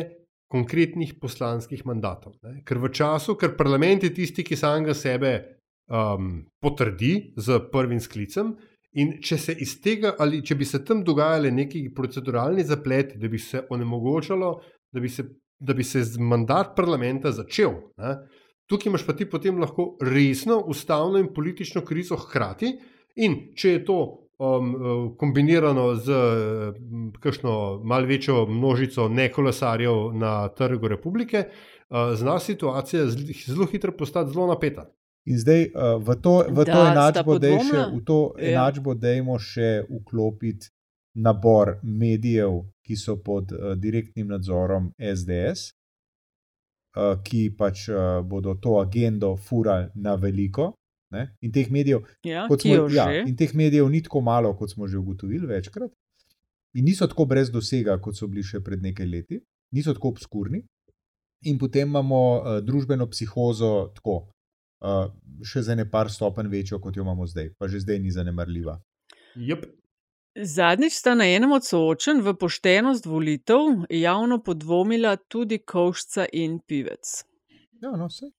konkretnih 0.50 1.16
poslanskih 1.22 1.86
mandatov. 1.86 2.38
Ne. 2.46 2.62
Ker 2.66 2.82
v 2.82 2.92
času, 2.94 3.38
ker 3.38 3.56
parlament 3.58 4.06
je 4.06 4.14
tisti, 4.14 4.46
ki 4.46 4.58
samega 4.58 4.96
sebe 4.98 5.34
um, 5.90 6.46
potrdi 6.62 7.34
z 7.38 7.62
prvim 7.74 8.02
sklicem. 8.02 8.56
In 8.98 9.20
če 9.22 9.38
se 9.38 9.54
iz 9.62 9.76
tega, 9.84 10.16
ali 10.18 10.42
če 10.42 10.58
bi 10.58 10.66
se 10.66 10.82
tam 10.86 11.04
dogajali 11.06 11.52
neki 11.54 11.84
proceduralni 11.94 12.66
zapleti, 12.66 13.20
da 13.22 13.30
bi 13.30 13.38
se 13.38 13.62
onemogočalo, 13.70 14.56
da 14.90 15.04
bi 15.04 15.10
se 15.14 15.28
da 15.60 15.74
bi 15.74 15.84
se 15.84 16.04
mandat 16.20 16.76
parlamenta 16.76 17.32
začel. 17.32 17.72
Ne? 17.98 18.16
Tukaj 18.70 18.90
imaš 18.90 19.06
pa 19.06 19.14
ti 19.18 19.26
potem 19.30 19.60
lahko 19.60 19.98
resno 20.02 20.60
ustavno 20.68 21.20
in 21.20 21.34
politično 21.34 21.82
krizo 21.86 22.16
hkrati, 22.18 22.76
in 23.16 23.36
če 23.58 23.72
je 23.72 23.86
to 23.86 23.98
um, 24.40 25.16
kombinirano 25.18 25.96
z 25.96 26.14
um, 26.14 27.10
kakšno 27.20 27.82
malce 27.84 28.08
večjo 28.08 28.46
množico 28.46 29.10
nekolesarjev 29.10 30.14
na 30.14 30.48
trgu 30.48 30.88
republike, 30.88 31.44
uh, 31.48 32.16
zna 32.16 32.40
situacija 32.40 33.06
zelo 33.48 33.66
hitro 33.66 33.92
postati 33.98 34.32
zelo 34.34 34.48
napeta. 34.48 34.86
In 35.26 35.38
zdaj 35.38 35.64
uh, 35.66 36.02
v 36.04 36.16
to, 36.22 36.44
v 36.50 36.66
to 36.66 36.82
enačbo, 36.86 37.40
da 37.40 37.48
je 37.48 37.60
še 37.72 37.86
v 37.94 38.04
to 38.06 38.20
ja. 38.38 38.52
enačbo, 38.52 38.94
da 38.94 39.18
je 39.18 39.40
še 39.40 39.72
vklopiti 39.90 40.72
nabor 41.16 41.78
medijev, 41.84 42.62
ki 42.86 42.96
so 42.98 43.18
pod 43.24 43.52
uh, 43.52 43.74
direktnim 43.78 44.28
nadzorom 44.28 44.92
SDS, 44.98 45.72
uh, 46.98 47.04
eh, 47.04 47.16
ki 47.24 47.42
pač 47.58 47.88
uh, 47.90 48.22
bodo 48.26 48.56
to 48.62 48.80
agendo 48.82 49.36
furali 49.38 49.90
na 49.96 50.16
veliko. 50.16 50.74
Ne? 51.14 51.26
In 51.42 51.52
teh 51.52 51.70
medijev, 51.74 52.04
ja, 52.24 52.46
smo, 52.50 52.88
ja, 52.94 53.08
in 53.26 53.36
teh 53.38 53.54
medijev 53.58 53.90
ni 53.90 54.02
tako 54.06 54.22
malo, 54.22 54.54
kot 54.58 54.72
smo 54.72 54.88
že 54.88 54.98
ugotovili 54.98 55.48
večkrat. 55.48 55.92
In 56.78 56.86
niso 56.86 57.08
tako 57.10 57.26
brez 57.26 57.50
dosega, 57.50 57.98
kot 57.98 58.18
so 58.18 58.28
bili 58.30 58.44
še 58.46 58.62
pred 58.62 58.82
nekaj 58.82 59.08
leti, 59.10 59.40
niso 59.74 59.94
tako 59.98 60.14
obskurni. 60.14 60.62
In 61.50 61.58
potem 61.58 61.90
imamo 61.90 62.22
uh, 62.38 62.60
družbeno 62.62 63.08
psihozo, 63.10 63.90
tako, 63.96 64.20
uh, 64.86 65.08
še 65.42 65.64
za 65.66 65.76
ne 65.76 65.88
par 65.90 66.12
stopenj 66.14 66.52
večjo, 66.52 66.82
kot 66.84 66.98
jo 66.98 67.06
imamo 67.06 67.26
zdaj, 67.26 67.54
pa 67.58 67.70
že 67.72 67.82
zdaj 67.82 68.02
ni 68.04 68.14
zanemarljiva. 68.14 68.78
Yep. 69.40 69.66
Zadnjič 70.42 70.94
sta 70.94 71.16
na 71.16 71.26
enem 71.28 71.52
od 71.52 71.66
soočen 71.66 72.22
v 72.24 72.34
poštenost 72.40 73.06
volitev 73.06 73.86
javno 73.90 74.40
podvomila 74.44 75.16
tudi 75.16 75.60
Kovšca 75.60 76.26
in 76.34 76.60
Pivec. 76.60 77.24
Ja, 77.82 77.92
no, 77.92 78.08
vse. 78.08 78.32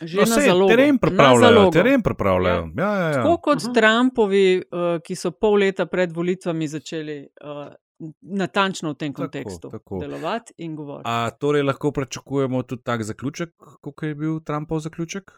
Že 0.00 0.20
no, 0.20 0.26
na 0.28 0.40
zalogo. 0.44 0.68
Teren 0.68 0.98
pripravljajo. 0.98 1.70
Teren 1.72 2.02
pripravljajo. 2.02 2.70
Ja. 2.76 2.84
Ja, 2.84 2.94
ja, 2.94 3.08
ja. 3.08 3.12
Tako 3.22 3.36
kot 3.36 3.62
uh. 3.62 3.68
-huh. 3.68 3.74
Trumpovi, 3.74 4.62
uh, 4.62 5.02
ki 5.04 5.16
so 5.16 5.30
pol 5.30 5.58
leta 5.58 5.86
pred 5.86 6.12
volitvami 6.12 6.68
začeli 6.68 7.28
uh, 7.44 7.72
natančno 8.20 8.92
v 8.92 8.94
tem 8.94 9.12
kontekstu 9.12 9.70
tako, 9.70 9.78
tako. 9.78 9.98
delovati 10.00 10.52
in 10.58 10.76
govoriti. 10.76 11.10
A 11.10 11.30
torej 11.30 11.62
lahko 11.62 11.92
pričakujemo 11.92 12.62
tudi 12.62 12.82
tak 12.82 13.02
zaključek, 13.02 13.50
kot 13.80 14.02
je 14.02 14.14
bil 14.14 14.40
Trumpov 14.40 14.80
zaključek? 14.80 15.32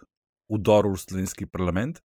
Udor 0.49 0.89
v 0.89 0.97
slovenski 0.97 1.47
parlament? 1.47 2.03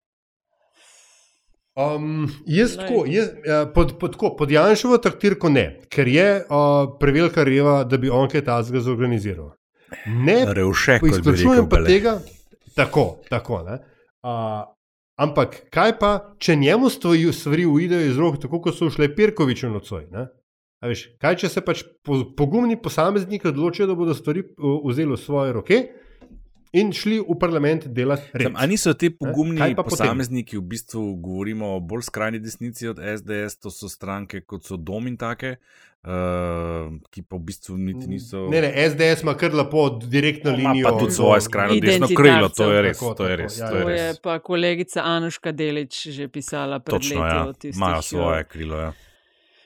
Um, 1.75 2.29
jaz 2.45 2.77
tako, 2.77 3.03
jaz, 3.07 3.29
ja, 3.45 3.65
pod, 3.73 3.97
pod, 3.99 4.15
pod, 4.19 4.37
pod 4.37 4.51
Janšovo 4.51 4.95
taktirko 5.03 5.49
ne, 5.51 5.65
ker 5.91 6.07
je 6.07 6.27
uh, 6.39 6.93
prevelika 6.99 7.43
reva, 7.43 7.81
da 7.83 7.97
bi 7.99 8.09
on 8.09 8.29
kaj 8.31 8.45
tazga 8.47 8.79
zorganiziral. 8.79 9.49
Ne, 10.07 10.37
revšek, 10.55 11.03
izključujem 11.09 11.67
pa 11.69 11.81
tega. 11.83 12.13
Tako, 12.75 13.19
tako. 13.29 13.59
Uh, 13.65 14.63
ampak 15.19 15.57
kaj 15.69 15.97
pa, 15.99 16.13
če 16.39 16.55
njemu 16.55 16.89
stvari 16.89 17.65
uidejo 17.67 18.07
iz 18.07 18.17
rok, 18.23 18.39
tako 18.41 18.61
kot 18.63 18.79
so 18.79 18.87
šle 18.89 19.11
Pirkoviču 19.15 19.67
nocoj? 19.69 20.07
Veš, 20.85 21.05
kaj 21.19 21.41
če 21.43 21.51
se 21.57 21.65
pač 21.65 21.83
pogumni 22.37 22.79
posamezniki 22.79 23.51
odločijo, 23.51 23.87
da 23.91 23.99
bodo 23.99 24.15
stvari 24.15 24.47
vzeli 24.85 25.11
v 25.11 25.19
svoje 25.19 25.53
roke? 25.59 25.83
In 26.75 26.91
šli 26.93 27.21
v 27.23 27.37
parlament 27.39 27.87
delati 27.87 28.29
res. 28.33 28.51
Ali 28.53 28.75
niso 28.75 28.93
ti 28.93 29.09
pogumni 29.13 29.71
posamezniki, 29.77 30.59
v 30.59 30.67
bistvu 30.75 31.03
govorimo 31.23 31.75
o 31.77 31.79
bolj 31.79 32.07
skrajni 32.09 32.41
desnici 32.43 32.89
od 32.91 32.99
SDS, 32.99 33.59
to 33.63 33.71
so 33.73 33.89
stranke 33.91 34.43
kot 34.43 34.67
so 34.67 34.77
Dom 34.77 35.07
in 35.07 35.15
take, 35.17 35.55
uh, 35.55 36.91
ki 37.11 37.23
pa 37.23 37.39
v 37.39 37.43
bistvu 37.47 37.77
niti 37.79 38.09
niso. 38.11 38.45
Ne, 38.51 38.61
ne, 38.65 38.73
SDS 38.89 39.23
ima 39.25 39.37
kar 39.39 39.55
lepo 39.55 39.87
direktno 40.03 40.51
no, 40.51 40.57
linijo. 40.57 40.89
Pa 40.89 40.99
tudi 40.99 41.15
svoje 41.15 41.47
skrajno 41.47 41.79
desno 41.81 42.11
krilo, 42.11 42.51
to 42.51 42.69
je 42.71 42.85
res. 42.89 42.99
Tako, 42.99 43.13
to 43.15 43.31
je, 43.31 43.39
res, 43.41 43.57
tako, 43.57 43.71
to 43.71 43.79
je, 43.79 43.85
res. 43.85 43.97
Ja, 43.97 44.05
je 44.11 44.21
pa 44.23 44.37
kolegica 44.39 45.07
Anuška 45.15 45.55
Delič 45.55 46.07
že 46.11 46.27
pisala 46.27 46.79
pred 46.79 46.99
Točno, 46.99 47.23
leti. 47.23 47.71
Ja, 47.71 47.79
imajo 47.79 48.01
svoje 48.01 48.43
krilo, 48.51 48.79
ja. 48.89 48.93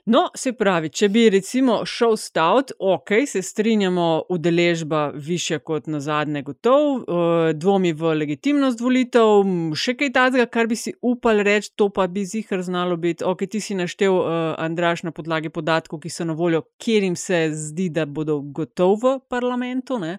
No, 0.10 0.24
se 0.34 0.56
pravi, 0.58 0.90
če 0.90 1.06
bi 1.14 1.28
recimo 1.30 1.84
šel 1.86 2.16
stavt, 2.18 2.72
ok, 2.82 3.12
se 3.30 3.44
strinjamo, 3.46 4.24
udeležba 4.34 5.12
više 5.14 5.60
kot 5.60 5.88
na 5.88 6.00
zadnje 6.00 6.42
gotov, 6.48 6.96
eh, 7.02 7.54
dvomi 7.54 7.92
v 7.94 8.16
legitimnost 8.18 8.82
volitev, 8.82 9.44
še 9.78 9.94
kaj 10.00 10.12
takega, 10.16 10.48
kar 10.50 10.68
bi 10.72 10.80
si 10.82 10.96
upal 11.06 11.44
reči, 11.46 11.70
to 11.78 11.92
pa 11.94 12.08
bi 12.08 12.26
zihar 12.26 12.66
znalo 12.66 12.98
biti. 12.98 13.24
Ok, 13.24 13.46
ti 13.46 13.62
si 13.62 13.78
naštel, 13.78 14.18
uh, 14.18 14.56
Andraš, 14.58 15.04
na 15.06 15.12
podlagi 15.12 15.54
podatkov, 15.54 16.02
ki 16.02 16.10
so 16.10 16.26
na 16.26 16.34
voljo, 16.34 16.64
kjer 16.82 17.06
jim 17.06 17.16
se 17.16 17.46
zdi, 17.54 17.90
da 17.94 18.06
bodo 18.06 18.42
gotovi 18.42 19.06
v 19.06 19.16
parlamentu. 19.30 20.00
Ne? 20.02 20.18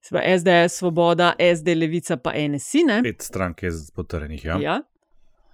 SDS, 0.00 0.80
Svoboda, 0.80 1.34
SD, 1.36 1.74
Levica, 1.74 2.16
pa 2.16 2.32
NSI. 2.32 2.84
Ne? 2.88 3.02
Pet 3.02 3.22
strank 3.22 3.62
je 3.62 3.70
potrjenih. 3.94 4.44
Ja. 4.44 4.60
Ja. 4.60 4.82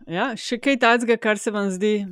Ja, 0.06 0.34
še 0.36 0.58
kaj 0.62 0.78
takega, 0.82 1.16
kar 1.16 1.38
se 1.38 1.50
vam 1.50 1.70
zdi 1.70 2.04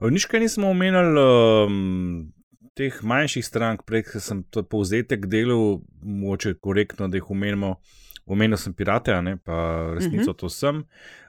Nič, 0.00 0.26
kaj 0.30 0.40
nismo 0.40 0.70
omenjali 0.70 1.20
um, 1.20 2.32
teh 2.74 3.02
manjših 3.02 3.46
strank, 3.46 3.84
prej 3.86 4.06
sem 4.20 4.42
to 4.50 4.64
povzetek 4.66 5.28
delal, 5.30 5.80
moče 6.02 6.56
korektno, 6.60 7.08
da 7.08 7.20
jih 7.20 7.30
omenimo. 7.30 7.76
Omenil 8.26 8.56
sem 8.56 8.72
pirate, 8.72 9.12
ne, 9.20 9.36
pa 9.36 9.92
resnico 9.94 10.16
uh 10.16 10.20
mhm. 10.20 10.30
-huh. 10.30 10.38
to 10.38 10.48
sem. 10.48 10.84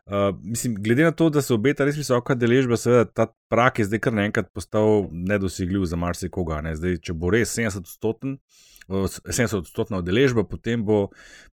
Uh, 0.05 0.35
mislim, 0.41 0.75
glede 0.75 1.03
na 1.03 1.11
to, 1.11 1.29
da 1.29 1.41
se 1.41 1.53
obeta 1.53 1.85
res 1.85 1.95
visoka 1.97 2.35
deležba, 2.37 2.77
seveda 2.77 3.07
ta 3.09 3.25
prak 3.49 3.79
je 3.81 3.87
zdaj 3.87 4.01
kar 4.05 4.13
naenkrat 4.13 4.51
postal 4.53 5.07
nedosegljiv 5.09 5.87
za 5.89 5.97
marsikoga. 5.97 6.59
Ne? 6.61 6.75
Zdaj, 6.77 6.99
če 7.07 7.15
bo 7.17 7.31
res 7.33 7.55
70-odstoten, 7.57 8.35
70-odstotna 8.85 10.03
deležba, 10.05 10.43
potem 10.45 10.83
bo, 10.85 11.07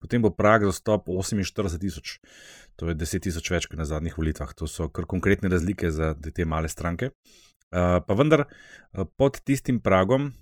potem 0.02 0.24
bo 0.24 0.32
prak 0.34 0.66
za 0.66 0.74
stop 0.74 1.06
48 1.06 1.78
tisoč. 1.78 2.16
To 2.82 2.90
je 2.90 2.98
10 2.98 3.22
tisoč 3.28 3.52
več 3.54 3.70
kot 3.70 3.78
na 3.78 3.86
zadnjih 3.86 4.18
volitvah. 4.18 4.50
To 4.58 4.66
so 4.66 4.88
kar 4.90 5.06
konkretne 5.06 5.52
razlike 5.52 5.92
za 5.94 6.16
te 6.18 6.42
male 6.42 6.66
stranke. 6.72 7.12
Uh, 7.70 8.02
pa 8.02 8.18
vendar 8.18 8.48
pod 9.14 9.38
tistim 9.46 9.78
pragom 9.78 10.32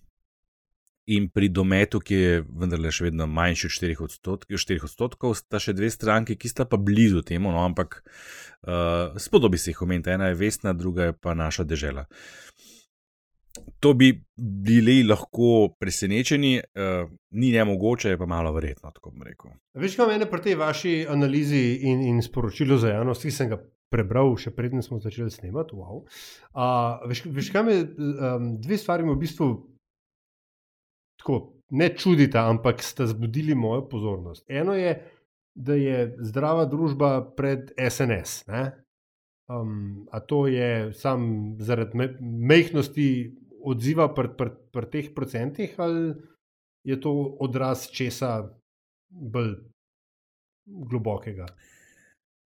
in 1.09 1.29
pri 1.33 1.49
dometu, 1.49 2.01
ki 2.05 2.17
je 2.17 2.41
vendarle 2.45 2.91
še 2.93 3.09
vedno 3.09 3.27
manjši 3.33 3.69
od 3.69 3.75
4 3.77 4.03
odstotkov, 4.05 4.61
4 4.61 4.85
odstotkov, 4.85 5.37
sta 5.39 5.61
še 5.63 5.73
dve 5.77 5.89
stranki, 5.93 6.37
ki 6.37 6.51
sta 6.53 6.67
pa 6.69 6.77
blizu 6.77 7.23
temu, 7.25 7.53
no, 7.55 7.63
ampak 7.65 8.03
uh, 8.03 9.17
spodobi 9.17 9.61
se 9.61 9.73
jih 9.73 9.81
omeniti. 9.87 10.13
Ena 10.13 10.29
je 10.29 10.37
Vesna, 10.37 10.75
druga 10.77 11.09
je 11.09 11.17
pa 11.17 11.33
naša 11.35 11.65
država. 11.65 12.05
To 13.83 13.95
bi 13.97 14.11
bili 14.37 15.01
lahko 15.07 15.71
presenečeni, 15.81 16.59
uh, 16.61 17.09
ni 17.41 17.55
ne 17.57 17.65
mogoče, 17.65 18.13
pa 18.21 18.29
malo 18.29 18.53
verjetno, 18.53 18.93
tako 18.93 19.15
bom 19.15 19.25
rekel. 19.25 19.57
Veš, 19.81 19.97
kaj 19.97 20.13
meni 20.13 20.29
pri 20.29 20.45
tej 20.45 20.61
vaši 20.61 20.95
analizi 21.09 21.65
in, 21.89 22.05
in 22.13 22.21
sporočilu 22.23 22.77
za 22.77 22.93
javnost, 22.93 23.25
ki 23.25 23.33
sem 23.33 23.49
ga 23.55 23.63
prebral, 23.89 24.35
še 24.37 24.53
preden 24.53 24.85
smo 24.85 25.01
začeli 25.01 25.33
snemati. 25.33 25.73
Wow. 25.73 26.05
Uh, 26.53 27.01
veš, 27.09 27.25
veš, 27.33 27.51
kaj 27.55 27.65
me 27.65 27.81
um, 27.81 28.55
dve 28.61 28.77
stvari 28.77 29.09
v 29.09 29.17
bistvu 29.25 29.51
tako 31.19 31.39
ne 31.71 31.89
čudita, 31.97 32.47
ampak 32.49 32.83
sta 32.83 33.07
zbudili 33.07 33.55
mojo 33.55 33.89
pozornost. 33.89 34.45
Eno 34.51 34.75
je, 34.75 34.95
da 35.55 35.75
je 35.75 36.17
zdrava 36.21 36.65
družba 36.65 37.35
pred 37.37 37.73
SNS. 37.91 38.45
Um, 39.49 40.07
a 40.13 40.21
to 40.21 40.47
je 40.47 40.93
sam 40.93 41.57
zaradi 41.59 41.97
me 41.97 42.09
mehkosti 42.21 43.35
odziva 43.65 44.11
pri 44.15 44.29
pr, 44.37 44.51
pr 44.73 44.87
teh 44.93 45.09
procentih, 45.15 45.75
ali 45.81 46.13
je 46.85 47.01
to 47.01 47.13
odraz 47.41 47.89
česa 47.93 48.49
bolj 49.09 49.57
globokega? 50.67 51.47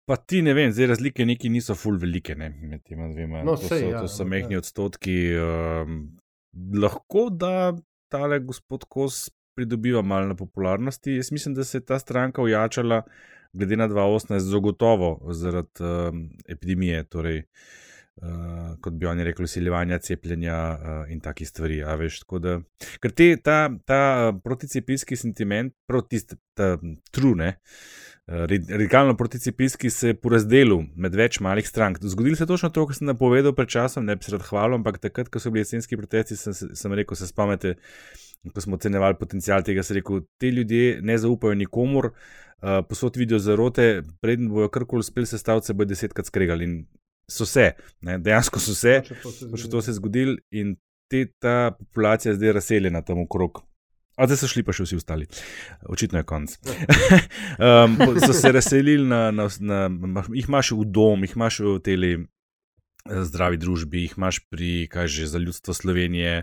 Pa 0.08 0.16
ti 0.16 0.40
ne 0.42 0.54
vem, 0.56 0.72
zdaj 0.72 0.86
razlike 0.94 1.26
neki 1.28 1.50
niso 1.52 1.74
ful 1.76 1.98
velike 2.00 2.34
ne, 2.34 2.48
med 2.50 2.82
tema 2.82 3.10
dvema. 3.12 3.42
No, 3.44 3.56
to, 3.56 3.68
sej, 3.68 3.82
so, 3.84 3.90
ja, 3.92 4.00
to 4.00 4.08
so 4.08 4.24
mehki 4.24 4.56
ja. 4.56 4.62
odstotki. 4.62 5.16
Um, 5.36 5.98
lahko 6.80 7.28
da 7.30 7.76
tale 8.08 8.40
gospod 8.40 8.84
Kos 8.88 9.28
pridobiva 9.58 10.02
malo 10.02 10.26
na 10.26 10.36
popularnosti. 10.36 11.16
Jaz 11.16 11.32
mislim, 11.32 11.54
da 11.54 11.64
se 11.64 11.78
je 11.78 11.84
ta 11.84 11.98
stranka 11.98 12.42
ujačala, 12.42 13.02
glede 13.52 13.76
na 13.76 13.88
2018, 13.88 14.38
zagotovo 14.38 15.32
zaradi 15.32 15.82
um, 15.82 16.30
epidemije, 16.48 17.04
torej, 17.04 17.42
uh, 18.16 18.76
kot 18.80 18.92
bi 18.92 19.06
oni 19.06 19.24
rekli, 19.24 19.44
usiljevanja, 19.44 19.98
cepljenja 19.98 20.58
uh, 20.70 21.10
in 21.10 21.20
takih 21.20 21.48
stvari. 21.48 21.80
Veš, 21.98 22.20
da, 22.42 22.60
ker 23.02 23.14
te, 23.14 23.32
ta, 23.42 23.58
ta 23.86 24.00
proticepilski 24.44 25.16
sentiment, 25.16 25.74
proti 25.86 26.22
trune. 27.10 27.56
Radikalno 28.28 29.16
proticepilski 29.16 29.90
se 29.90 30.10
je 30.10 30.14
porazdelil 30.20 30.82
med 31.00 31.14
več 31.16 31.38
malih 31.40 31.64
strank. 31.64 31.96
Zgodilo 32.02 32.36
se 32.36 32.44
je 32.44 32.50
točno 32.50 32.68
to, 32.68 32.84
kar 32.86 32.96
sem 32.98 33.08
napovedal 33.08 33.54
pred 33.56 33.70
časom, 33.72 34.04
ne 34.04 34.18
bi 34.20 34.26
se 34.26 34.34
rad 34.34 34.44
hvalil, 34.44 34.76
ampak 34.76 34.98
takrat, 35.00 35.30
ko 35.32 35.40
so 35.40 35.48
bili 35.54 35.64
jesenski 35.64 35.96
protesti, 35.96 36.36
sem, 36.36 36.52
sem 36.52 36.96
rekel: 36.98 37.16
se 37.16 37.30
spomnite, 37.30 37.78
ko 38.52 38.60
smo 38.60 38.76
ocenjevali 38.76 39.16
potencial 39.16 39.64
tega, 39.64 39.82
sem 39.82 39.96
rekel, 39.96 40.20
te 40.36 40.50
ljudje 40.52 40.98
ne 41.00 41.16
zaupajo 41.18 41.56
nikomor, 41.56 42.10
uh, 42.12 42.82
posod 42.90 43.16
vidijo 43.16 43.40
zarote, 43.40 44.02
preden 44.20 44.52
bojo 44.52 44.68
karkoli 44.76 45.06
uspeli 45.06 45.30
sestaviti, 45.32 45.70
se 45.70 45.78
bojo 45.78 45.88
desetkrat 45.94 46.28
skregali. 46.28 46.68
In 46.68 46.76
so 47.32 47.48
se, 47.48 47.70
ne? 48.04 48.18
dejansko 48.20 48.60
so 48.60 48.76
se, 48.76 48.98
še 49.08 49.72
to 49.72 49.80
se 49.80 49.94
je 49.94 49.96
zgodilo 50.02 50.36
in 50.52 50.76
te, 51.08 51.24
ta 51.40 51.72
populacija 51.78 52.34
je 52.34 52.42
zdaj 52.42 52.58
razseljena 52.60 53.00
tam 53.08 53.24
okrog. 53.24 53.64
A 54.18 54.26
zdaj 54.26 54.40
so 54.40 54.50
šli 54.50 54.64
pa 54.66 54.74
še 54.74 54.82
vsi 54.82 54.98
ostali, 54.98 55.28
očitno 55.86 56.18
je 56.18 56.26
konc. 56.26 56.56
um, 57.62 57.94
so 58.26 58.34
se 58.34 58.50
razselili 58.52 59.06
na, 59.06 59.30
na, 59.30 59.46
na, 59.62 60.24
jih 60.34 60.48
imaš 60.50 60.72
v 60.74 60.88
dom, 60.90 61.22
jih 61.22 61.36
imaš 61.38 61.60
v 61.62 61.78
teli 61.86 62.12
zdravi 63.08 63.56
družbi, 63.62 64.02
jih 64.04 64.16
imaš 64.18 64.40
pri, 64.50 64.88
kaj 64.90 65.06
že 65.08 65.30
za 65.30 65.38
ljudstvo 65.38 65.74
Slovenije. 65.74 66.42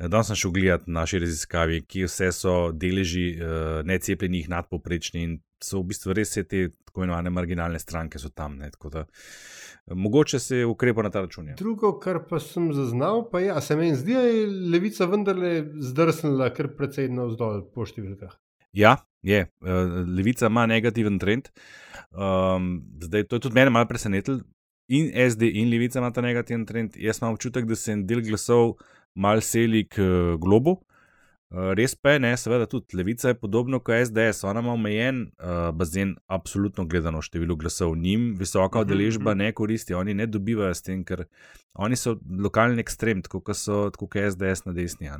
Danes 0.00 0.32
sem 0.32 0.40
šel 0.40 0.50
gledati 0.50 0.90
naše 0.90 1.20
raziskave, 1.22 1.82
ki 1.84 2.08
vse 2.08 2.32
so 2.32 2.56
deleži 2.72 3.36
uh, 3.36 3.84
necepljenih 3.86 4.48
nadpoprečni 4.48 5.22
in 5.22 5.38
so 5.64 5.80
v 5.80 5.90
bistvu 5.92 6.16
res 6.16 6.32
vse 6.32 6.44
te 6.48 6.68
tako 6.86 7.02
imenovane 7.02 7.30
marginalne 7.30 7.78
stranke 7.78 8.18
tam. 8.34 8.58
Ne, 8.58 8.70
da, 8.92 9.04
mogoče 9.86 10.38
se 10.38 10.56
je 10.56 10.66
ukrepa 10.66 11.02
na 11.02 11.10
ta 11.10 11.20
račun. 11.20 11.48
Ja. 11.48 11.54
Drugo, 11.58 11.98
kar 11.98 12.22
pa 12.28 12.40
sem 12.40 12.72
zaznal, 12.72 13.28
pa 13.30 13.40
je, 13.40 13.52
da 13.54 13.60
se 13.60 13.76
meni 13.76 13.96
zdi, 13.96 14.14
da 14.14 14.20
je 14.20 14.46
levica 14.72 15.06
vendarle 15.06 15.54
zdrsnila 15.80 16.52
kar 16.54 16.72
precej 16.76 17.08
navzdol 17.08 17.64
po 17.74 17.86
številkah. 17.86 18.36
Ja, 18.72 18.96
je. 19.22 19.46
Levica 20.16 20.48
ima 20.48 20.66
negativen 20.66 21.18
trend. 21.18 21.50
Um, 22.10 22.82
zdaj, 23.02 23.28
to 23.28 23.36
je 23.36 23.46
tudi 23.48 23.54
mene 23.54 23.70
malo 23.70 23.88
presenetilo. 23.88 24.40
In 24.92 25.12
SD 25.14 25.48
in 25.56 25.70
Levica 25.70 26.00
ima 26.00 26.10
ta 26.12 26.20
negativen 26.20 26.66
trend. 26.66 26.96
Jaz 26.96 27.20
imam 27.20 27.36
občutek, 27.36 27.68
da 27.68 27.76
se 27.76 27.92
en 27.92 28.06
del 28.06 28.20
glasov 28.24 28.74
mal 29.14 29.40
seli 29.40 29.84
k 29.88 30.02
globu. 30.40 30.80
Res 31.52 31.92
pa 31.94 32.14
je, 32.14 32.20
ne, 32.24 32.30
seveda 32.40 32.64
tudi 32.66 32.96
Levica 32.96 33.28
je 33.28 33.36
podobno 33.36 33.80
kot 33.84 34.06
SDS, 34.06 34.44
ona 34.48 34.60
ima 34.64 34.72
omejen 34.72 35.20
uh, 35.22 35.68
bazen, 35.76 36.14
absolutno 36.26 36.86
gledano 36.88 37.20
število 37.22 37.56
glasov, 37.60 37.92
njim. 37.96 38.30
Visoka 38.38 38.80
udeležba 38.80 39.34
ne 39.34 39.50
koristi, 39.52 39.94
oni 39.94 40.14
ne 40.14 40.26
dobivajo 40.26 40.74
s 40.74 40.82
tem, 40.82 41.04
ker 41.04 41.26
oni 41.74 41.96
so 41.96 42.16
lokalni 42.40 42.80
ekstrem, 42.80 43.20
tako 43.22 43.42
kot 43.44 43.60
so 43.60 43.84
tako 43.92 44.08
kot 44.08 44.32
SDS 44.32 44.64
na 44.64 44.72
desni. 44.72 45.12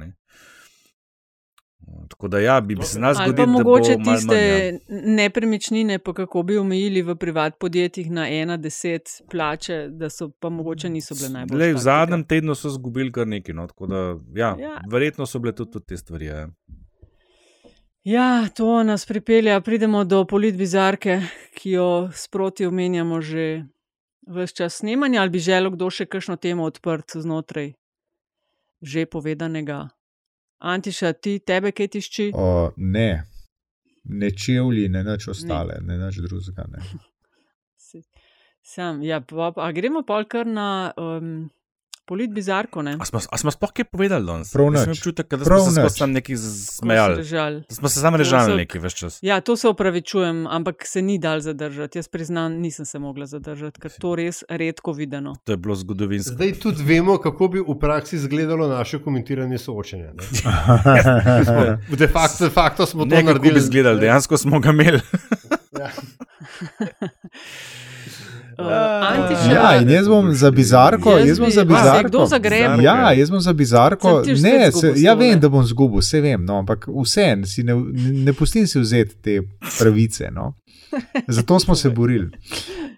Tako 2.09 2.29
da, 2.29 2.39
ja, 2.39 2.61
bi, 2.61 2.75
bi 2.75 2.85
se 2.85 3.01
nas 3.01 3.17
zgodilo. 3.17 3.47
Mogoče 3.47 3.97
tiste 4.05 4.27
manj, 4.27 4.99
ja. 4.99 5.15
nepremičnine, 5.15 5.99
pa 5.99 6.13
kako 6.13 6.43
bi 6.43 6.59
omejili 6.59 7.03
v 7.03 7.17
privat 7.17 7.59
podjetjih 7.59 8.11
na 8.11 8.27
1-10 8.29 9.23
plače, 9.31 9.89
da 9.89 10.11
so 10.11 10.31
pa 10.31 10.49
mogoče 10.49 10.89
niso 10.89 11.15
bile 11.15 11.29
najbolj. 11.29 11.59
Lej, 11.59 11.75
v 11.75 11.79
zadnjem 11.79 12.25
tednu 12.25 12.55
so 12.55 12.71
zgubili 12.71 13.13
kar 13.13 13.27
nekaj, 13.27 13.55
no, 13.55 13.67
tako 13.67 13.87
da, 13.87 14.03
ja, 14.35 14.57
ja. 14.61 14.81
verjetno 14.91 15.27
so 15.27 15.39
bile 15.39 15.55
tudi, 15.55 15.71
tudi 15.73 15.87
te 15.87 15.97
stvari. 15.97 16.27
Ja. 16.27 16.49
ja, 18.05 18.49
to 18.57 18.83
nas 18.83 19.07
pripelje. 19.07 19.61
Pridemo 19.61 20.05
do 20.05 20.25
politbizarke, 20.25 21.21
ki 21.55 21.71
jo 21.71 22.11
sproti 22.15 22.67
omenjamo 22.67 23.21
že 23.21 23.65
vse 24.27 24.55
čas 24.55 24.77
snemanja, 24.77 25.21
ali 25.21 25.31
bi 25.31 25.39
želel 25.39 25.71
kdo 25.71 25.91
še 25.91 26.07
kakšno 26.07 26.37
temo 26.37 26.65
odprt 26.65 27.17
znotraj 27.17 27.73
že 28.83 29.07
povedanega. 29.07 29.89
Antiša, 30.63 31.13
ti 31.13 31.39
tebe 31.43 31.73
kaj 31.75 31.89
tišči? 31.97 32.29
O, 32.39 32.71
ne, 32.77 33.25
ne 34.05 34.31
čevlji, 34.31 34.89
ne 34.89 35.03
nič 35.05 35.27
ostale, 35.35 35.81
ne, 35.83 35.99
ne 35.99 36.07
nič 36.07 36.21
drugega. 36.23 36.69
Sam, 38.63 39.03
ja, 39.03 39.19
pa, 39.21 39.51
a 39.59 39.73
gremo 39.75 40.05
pol 40.07 40.25
kar 40.31 40.47
na 40.47 40.93
um, 40.97 41.51
polit 42.05 42.31
bizarko. 42.31 42.83
A 42.99 43.05
smo, 43.05 43.21
a 43.31 43.39
smo 43.39 43.51
sploh 43.51 43.73
kaj 43.73 43.85
povedali 43.85 44.27
danes? 44.27 44.53
Prav 44.53 44.67
Jaz 44.67 44.83
imam 44.83 44.91
občutek, 44.91 45.35
da 45.35 45.45
smo 45.45 45.71
se 45.71 45.99
sam 45.99 46.13
neki 46.13 46.37
smejali. 46.37 47.25
Da 47.69 47.75
smo 47.75 47.89
se 47.89 48.01
sam 48.01 48.15
režali 48.15 48.57
neki 48.57 48.79
več 48.79 48.95
čas. 48.95 49.19
Ja, 49.23 49.41
to 49.41 49.57
se 49.57 49.69
opravičujem, 49.69 50.47
ampak 50.47 50.87
se 50.87 51.03
ni 51.03 51.19
dal 51.19 51.41
zadržati. 51.41 51.99
Jaz 51.99 52.09
priznam, 52.09 52.53
nisem 52.53 52.87
se 52.87 52.99
mogla 52.99 53.27
zadržati, 53.27 53.81
ker 53.81 53.91
to 54.01 54.15
res 54.19 54.43
redko 54.49 54.93
videno. 54.93 55.35
To 55.45 55.53
je 55.53 55.57
bilo 55.57 55.75
zgodovinsko. 55.75 56.35
Zdaj 56.35 56.53
tudi 56.63 56.85
vemo, 56.85 57.19
kako 57.19 57.49
bi 57.49 57.61
v 57.61 57.79
praksi 57.81 58.17
izgledalo 58.17 58.69
naše 58.69 59.03
komentiranje 59.03 59.59
soočenja. 59.59 60.13
De 62.03 62.09
facto, 62.09 62.45
de 62.45 62.51
facto 62.51 62.87
smo 62.87 63.05
to 63.05 63.15
ne, 63.15 63.23
naredili. 63.23 63.35
Kako 63.35 63.55
bi 63.55 63.59
izgledali, 63.59 64.01
dejansko 64.01 64.37
smo 64.37 64.61
ga 64.61 64.71
imeli. 64.71 65.01
ja. 65.79 65.91
Uh, 68.59 69.53
ja, 69.53 69.81
in 69.81 69.91
jaz 69.91 70.09
bom 70.09 70.33
za 70.35 70.51
bizarko. 70.51 71.17
Jaz, 71.19 71.29
jaz 71.29 71.39
bom 71.41 71.51
za 71.51 71.65
bizarko. 71.65 72.09
Kdo 72.09 72.27
zagreb? 72.27 72.81
Ja, 72.85 73.13
jaz 73.13 73.31
bom 73.31 73.41
za 73.41 73.53
bizarko. 73.53 74.23
Ne, 74.43 74.73
se, 74.73 74.93
ja, 74.97 75.15
vem, 75.15 75.41
da 75.41 75.49
bom 75.49 75.65
zgubil, 75.65 76.03
vse 76.03 76.21
vem, 76.21 76.45
no, 76.45 76.59
ampak 76.63 76.89
vse 76.89 77.27
ne, 77.65 77.77
ne 78.27 78.35
pustim 78.37 78.67
si 78.67 78.81
vzeti 78.81 79.17
te 79.23 79.39
pravice. 79.79 80.31
No. 80.33 80.53
Zato 81.37 81.61
smo 81.61 81.75
se 81.75 81.91
borili. 81.91 82.31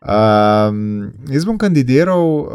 Um, 0.04 1.12
jaz 1.30 1.46
bom 1.46 1.58
kandidiral 1.58 2.24
uh, 2.24 2.48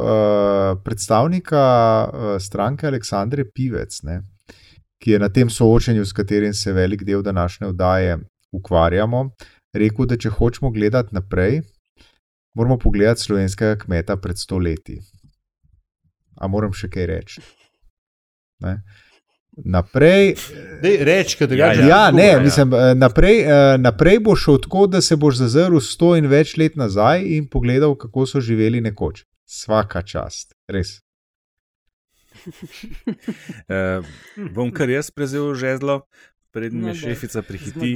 predstavnika 0.83 1.63
uh, 2.05 2.35
stranke 2.41 2.87
Aleksandre 2.87 3.45
Pivec, 3.53 4.01
ne, 4.03 4.21
ki 5.01 5.15
je 5.15 5.19
na 5.19 5.29
tem 5.33 5.49
soočenju, 5.49 6.05
s 6.05 6.13
katerim 6.13 6.53
se 6.53 6.73
velik 6.73 7.03
del 7.03 7.23
današnje 7.23 7.67
oddaje 7.67 8.19
ukvarjamo, 8.51 9.29
rekel, 9.73 10.05
da 10.05 10.17
če 10.17 10.29
hočemo 10.29 10.71
gledati 10.71 11.15
naprej, 11.15 11.61
moramo 12.53 12.77
pogledati 12.77 13.21
slovenskega 13.21 13.77
kmeta 13.83 14.17
pred 14.17 14.37
stoletji. 14.37 14.99
A 16.39 16.47
moram 16.47 16.73
še 16.73 16.89
kaj 16.89 17.05
reči? 17.09 17.43
Ne? 18.63 18.79
Naprej, 19.65 20.35
reč, 21.03 21.35
ja, 21.41 21.73
ja, 21.73 21.87
ja, 21.87 22.11
ne, 22.11 22.27
ja. 22.27 22.39
mislim, 22.39 22.73
eh, 22.73 22.93
naprej, 22.95 23.41
eh, 23.41 23.77
naprej 23.77 24.19
bo 24.23 24.35
šel 24.35 24.59
tako, 24.63 24.87
da 24.87 25.01
se 25.01 25.15
boš 25.19 25.41
zazrl 25.41 25.81
sto 25.83 26.13
in 26.15 26.29
več 26.31 26.55
let 26.57 26.77
nazaj 26.79 27.25
in 27.35 27.49
pogledal, 27.49 27.97
kako 27.99 28.25
so 28.25 28.39
živeli 28.39 28.81
nekoč. 28.81 29.25
Svaka 29.49 30.01
čast, 30.01 30.53
res. 30.69 31.01
uh, 33.67 34.05
bom 34.55 34.71
kar 34.71 34.89
jaz 34.89 35.11
prezel 35.11 35.51
žezlo, 35.59 36.03
prednja 36.51 36.87
no, 36.87 36.95
šefica 36.95 37.41
prihiti, 37.41 37.95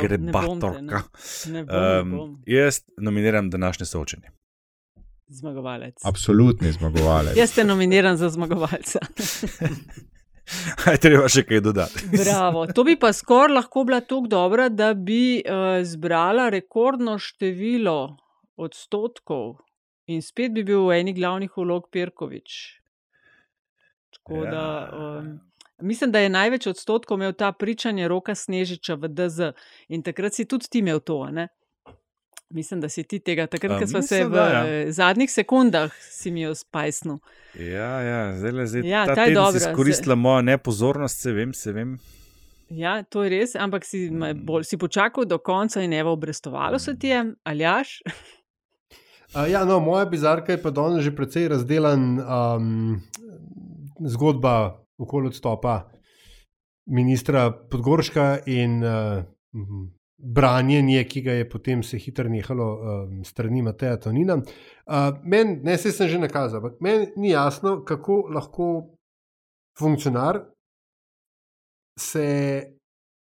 grebatorka. 0.00 1.02
Um, 1.46 2.42
jaz 2.46 2.82
nominiram 2.96 3.50
današnje 3.50 3.86
soočenje. 3.86 4.30
Zmagovalec. 5.28 5.94
Absolutni 6.04 6.72
zmagovalec. 6.72 7.36
jaz 7.36 7.54
te 7.54 7.64
nominiram 7.64 8.16
za 8.16 8.28
zmagovalca. 8.28 8.98
Aj, 10.86 10.96
treba 10.98 11.28
še 11.30 11.44
kaj 11.46 11.60
dodati. 11.62 12.08
Bravo. 12.10 12.64
To 12.74 12.84
bi 12.84 12.96
pa 12.98 13.12
skoraj 13.14 13.54
lahko 13.54 13.84
bila 13.86 14.00
tako 14.02 14.26
dobra, 14.30 14.68
da 14.68 14.92
bi 14.94 15.38
uh, 15.38 15.78
zbrala 15.86 16.48
rekordno 16.50 17.18
število 17.22 18.16
odstotkov 18.58 19.60
in 20.10 20.22
spet 20.22 20.52
bi 20.56 20.64
bil 20.66 20.88
v 20.88 20.98
eni 20.98 21.14
glavnih 21.14 21.54
vlog 21.56 21.86
Pirkovič. 21.94 22.58
Tako 24.18 24.42
ja. 24.44 24.50
da. 24.50 24.66
Um, 24.90 25.30
Mislim, 25.80 26.12
da 26.12 26.18
je 26.18 26.28
največ 26.28 26.66
odstotkov 26.66 27.18
imel 27.18 27.32
ta 27.32 27.52
pričanje 27.52 28.08
roka 28.08 28.34
Snežiča 28.34 28.94
v 28.94 29.08
DZ 29.08 29.52
in 29.88 30.02
takrat 30.02 30.34
si 30.34 30.44
tudi 30.44 30.68
ti 30.70 30.78
imel 30.78 31.00
to. 31.00 31.26
Ne? 31.30 31.48
Mislim, 32.50 32.80
da 32.80 32.88
si 32.88 33.02
ti 33.02 33.18
tega, 33.18 33.46
takrat, 33.46 33.78
ko 33.78 33.86
smo 33.86 34.02
se 34.02 34.24
v 34.24 34.30
da, 34.30 34.46
ja. 34.46 34.92
Zadnjih 34.92 35.30
sekundah, 35.30 35.92
si 36.10 36.30
mi 36.30 36.42
jo 36.42 36.54
spajsnil. 36.54 37.20
Ja, 37.54 38.00
ja, 38.02 38.22
zdaj 38.38 38.66
zdaj, 38.66 38.88
ja, 38.88 39.04
ta 39.06 39.14
ta 39.14 39.24
je 39.24 39.34
dobro. 39.34 39.56
Izkoristila 39.56 40.14
moja 40.14 40.42
nepozornost, 40.42 41.20
se 41.20 41.32
vem, 41.32 41.54
se 41.54 41.72
vem. 41.72 41.98
Ja, 42.70 43.02
to 43.02 43.22
je 43.22 43.30
res, 43.30 43.54
ampak 43.54 43.86
si, 43.86 44.08
bolj, 44.34 44.66
si 44.66 44.78
počakal 44.78 45.26
do 45.30 45.38
konca 45.38 45.82
in 45.82 45.92
evo, 45.92 46.12
obrestovalo 46.12 46.78
se 46.78 46.98
ti 46.98 47.08
je, 47.14 47.24
ali 47.44 47.62
jaš? 47.62 48.00
Uh, 49.34 49.46
ja, 49.54 49.64
no, 49.64 49.80
moja 49.80 50.04
bizarka 50.10 50.52
je 50.52 50.62
pa 50.62 50.70
danes 50.74 51.06
že 51.06 51.14
precej 51.14 51.48
razdelan. 51.54 52.18
Um, 52.18 53.00
zgodba 54.06 54.80
okoli 55.00 55.30
odstopa 55.32 55.90
ministra 56.90 57.50
Podgorška 57.70 58.38
in 58.46 58.82
uh, 58.84 59.22
branjenje, 60.20 61.04
ki 61.04 61.22
ga 61.22 61.32
je 61.32 61.48
potem 61.48 61.82
se 61.82 61.98
hitro 61.98 62.28
nehalo 62.28 62.68
uh, 62.74 63.12
strani 63.24 63.62
Mateja 63.62 63.96
Tonina. 63.96 64.36
Uh, 64.36 65.18
meni, 65.24 65.60
ne 65.64 65.78
se 65.78 65.92
sem 65.92 66.08
že 66.08 66.18
nakazal, 66.18 66.60
ampak 66.60 66.80
meni 66.80 67.08
ni 67.16 67.30
jasno, 67.30 67.80
kako 67.84 68.26
lahko 68.34 68.70
funkcionar 69.78 70.42
se 71.98 72.26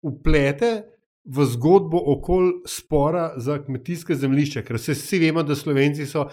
uplete 0.06 0.84
v 1.26 1.46
zgodbo 1.46 1.98
okoli 1.98 2.62
spora 2.70 3.34
za 3.38 3.58
kmetijske 3.64 4.16
zemljišče, 4.16 4.64
ker 4.64 4.78
vsi 4.78 5.20
vemo, 5.20 5.44
da 5.44 5.56
Slovenci 5.56 6.06
so 6.06 6.28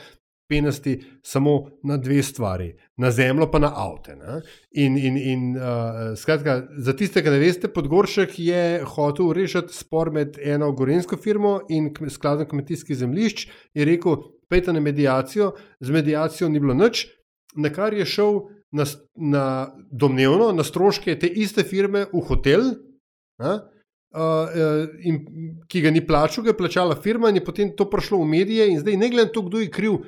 penasti 0.50 0.98
samo 1.24 1.70
na 1.82 1.96
dve 1.96 2.22
stvari, 2.22 2.74
na 3.02 3.10
zemljo, 3.10 3.48
pa 3.50 3.58
na 3.58 3.72
avte. 3.74 4.14
In, 4.70 4.96
in, 4.98 5.16
in 5.16 5.56
uh, 5.56 6.12
skratka, 6.18 6.60
za 6.78 6.94
tiste, 6.96 7.22
ki 7.22 7.34
ne 7.34 7.40
veste, 7.42 7.70
Podgoršek 7.72 8.38
je 8.38 8.62
hotel 8.94 9.32
rešiti 9.34 9.74
spor 9.74 10.12
med 10.14 10.38
eno 10.38 10.70
gorensko 10.78 11.18
firmo 11.18 11.58
in 11.68 11.90
skladom 12.10 12.46
kmetijskih 12.50 12.96
zemljišč. 13.02 13.48
Je 13.74 13.88
rekel, 13.88 14.20
pejte 14.52 14.72
na 14.72 14.80
medijacijo, 14.80 15.52
z 15.80 15.90
medijacijo 15.90 16.48
ni 16.48 16.62
bilo 16.62 16.78
nič, 16.78 17.08
na 17.56 17.72
kar 17.74 17.94
je 17.94 18.06
šel 18.06 18.40
na, 18.72 18.86
na 19.16 19.44
domnevno 19.90 20.52
na 20.52 20.64
stroške 20.64 21.18
te 21.18 21.26
iste 21.26 21.66
firme 21.66 22.06
v 22.12 22.24
hotel. 22.28 22.72
Uh, 23.42 23.58
uh, 24.14 24.86
in, 25.02 25.22
ki 25.68 25.82
ga 25.82 25.90
ni 25.90 26.04
plačal, 26.06 26.44
ga 26.46 26.52
je 26.52 26.60
plačala 26.62 26.96
firma, 26.96 27.32
in 27.32 27.40
je 27.40 27.44
potem 27.44 27.74
to 27.76 27.88
prišlo 27.90 28.22
v 28.22 28.30
medije, 28.36 28.70
in 28.70 28.80
zdaj 28.80 28.96
ne 29.00 29.10
glede 29.10 29.32
na 29.32 29.34
to, 29.34 29.42
kdo 29.48 29.64
je 29.64 29.70
kriv, 29.72 30.02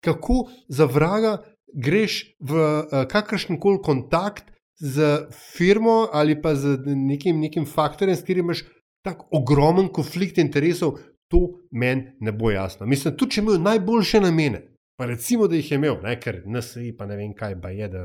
kako 0.00 0.46
za 0.68 0.86
vraga 0.88 1.38
greš 1.74 2.22
v 2.40 2.56
uh, 2.56 3.04
kakršen 3.10 3.60
koli 3.60 3.82
kontakt 3.82 4.50
z 4.80 5.26
firmo 5.56 6.08
ali 6.12 6.42
pa 6.42 6.54
z 6.54 6.78
nekim, 6.86 7.40
nekim 7.40 7.66
faktorjem, 7.66 8.16
s 8.16 8.24
katerim 8.24 8.44
imaš 8.44 8.64
tako 9.04 9.28
ogromen 9.32 9.88
konflikt 9.88 10.38
interesov, 10.38 10.98
to 11.28 11.60
meni 11.70 12.12
ne 12.20 12.32
bo 12.32 12.50
jasno. 12.50 12.86
Mislim, 12.86 13.16
tudi 13.16 13.36
če 13.36 13.40
imajo 13.40 13.58
najboljše 13.58 14.20
namene, 14.20 14.62
Pa 15.00 15.06
recimo, 15.06 15.46
da 15.48 15.56
jih 15.56 15.70
je 15.70 15.76
imel, 15.78 15.94
ne, 16.02 16.12
ker 16.20 16.42
NSI, 16.44 16.90
pa 16.98 17.06
ne 17.08 17.16
vem 17.16 17.30
kaj, 17.32 17.54
pa 17.62 17.70
je. 17.72 17.86
Da, 17.88 18.02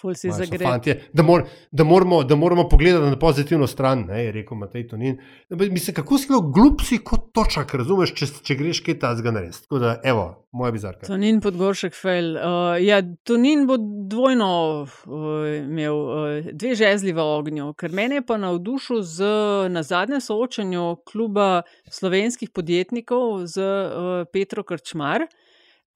Fulsi 0.00 0.30
za 0.32 0.46
gre. 0.48 0.94
Da, 1.12 1.22
mor, 1.22 1.42
da, 1.70 1.84
moramo, 1.84 2.22
da 2.24 2.36
moramo 2.40 2.68
pogledati 2.68 3.10
na 3.10 3.18
pozitivno 3.18 3.66
stran, 3.66 4.06
ne, 4.08 4.22
je 4.24 4.30
rekel 4.32 4.56
Matej 4.56 4.86
Tonin. 4.88 5.18
Mislim, 5.50 5.94
kako 5.94 6.18
si 6.18 6.32
lahko 6.32 6.48
glup 6.48 6.80
si 6.88 7.02
kot 7.04 7.26
točak, 7.36 7.74
razumeš, 7.76 8.14
če, 8.16 8.28
če 8.48 8.56
greš 8.56 8.80
kaj 8.86 8.96
ta 9.02 9.10
zganarest. 9.18 9.66
Tako 9.66 9.82
da, 9.82 9.90
evo, 10.08 10.24
moja 10.56 10.72
bizarka. 10.72 11.04
Tonin 11.10 11.42
podgoršek 11.44 11.92
fail. 11.92 12.30
Uh, 12.38 12.78
ja, 12.80 13.02
Tonin 13.28 13.66
bo 13.68 13.76
dvojno 14.08 14.48
uh, 14.80 15.18
imel 15.58 16.00
uh, 16.00 16.48
dve 16.48 16.72
žezli 16.80 17.12
v 17.12 17.26
ognju, 17.26 17.74
ker 17.76 17.92
mene 17.92 18.22
je 18.22 18.24
pa 18.24 18.38
navdušil 18.40 19.02
z, 19.04 19.28
na 19.68 19.84
zadnjem 19.84 20.24
soočanju 20.24 20.86
kluba 21.12 21.60
slovenskih 21.92 22.56
podjetnikov 22.56 23.44
z 23.52 23.68
uh, 23.68 24.24
Petro 24.32 24.64
Krčmar 24.64 25.28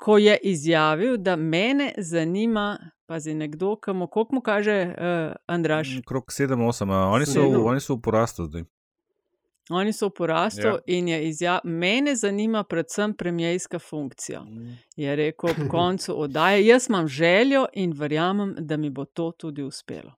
ko 0.03 0.19
je 0.19 0.37
izjavil, 0.43 1.17
da 1.17 1.37
me 1.37 1.93
zanima, 1.99 2.79
pazi 3.07 3.35
nekdo, 3.35 3.77
kako 3.77 4.27
mu 4.31 4.41
kaže 4.41 4.95
uh, 4.99 5.35
Andraš. 5.47 5.89
Mm, 5.89 6.03
krok 6.07 6.25
7-8, 6.25 6.91
oni, 7.15 7.25
oni 7.65 7.81
so 7.81 7.95
v 7.95 8.01
porastu 8.01 8.45
zdaj. 8.45 8.65
Oni 9.71 9.93
so 9.93 10.09
v 10.09 10.15
porastu 10.17 10.67
ja. 10.67 10.79
in 10.87 11.09
je 11.09 11.29
izjavil, 11.29 11.61
mene 11.65 12.17
zanima 12.17 12.65
predvsem 12.65 13.15
premijska 13.15 13.79
funkcija. 13.79 14.41
Mm. 14.41 14.79
Je 14.97 15.17
rekel 15.17 15.51
ob 15.51 15.69
koncu 15.71 16.21
oddaje, 16.21 16.67
jaz 16.67 16.89
imam 16.89 17.09
željo 17.09 17.67
in 17.73 17.93
verjamem, 17.93 18.57
da 18.59 18.77
mi 18.77 18.91
bo 18.91 19.05
to 19.05 19.31
tudi 19.31 19.63
uspelo. 19.63 20.13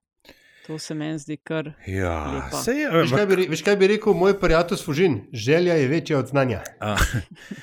To 0.66 0.78
se 0.78 0.94
meni 0.94 1.18
zdi 1.18 1.36
kar. 1.36 1.72
Ja, 1.86 2.48
je, 2.76 2.90
veš, 2.90 3.10
kaj 3.12 3.26
bi, 3.26 3.46
veš, 3.52 3.62
kaj 3.62 3.76
bi 3.76 3.88
rekel 3.92 4.14
moj 4.16 4.38
prijatelj 4.40 4.78
Fužin? 4.84 5.18
Želja 5.32 5.74
je 5.74 5.88
večja 5.88 6.18
od 6.18 6.26
znanja. 6.26 6.62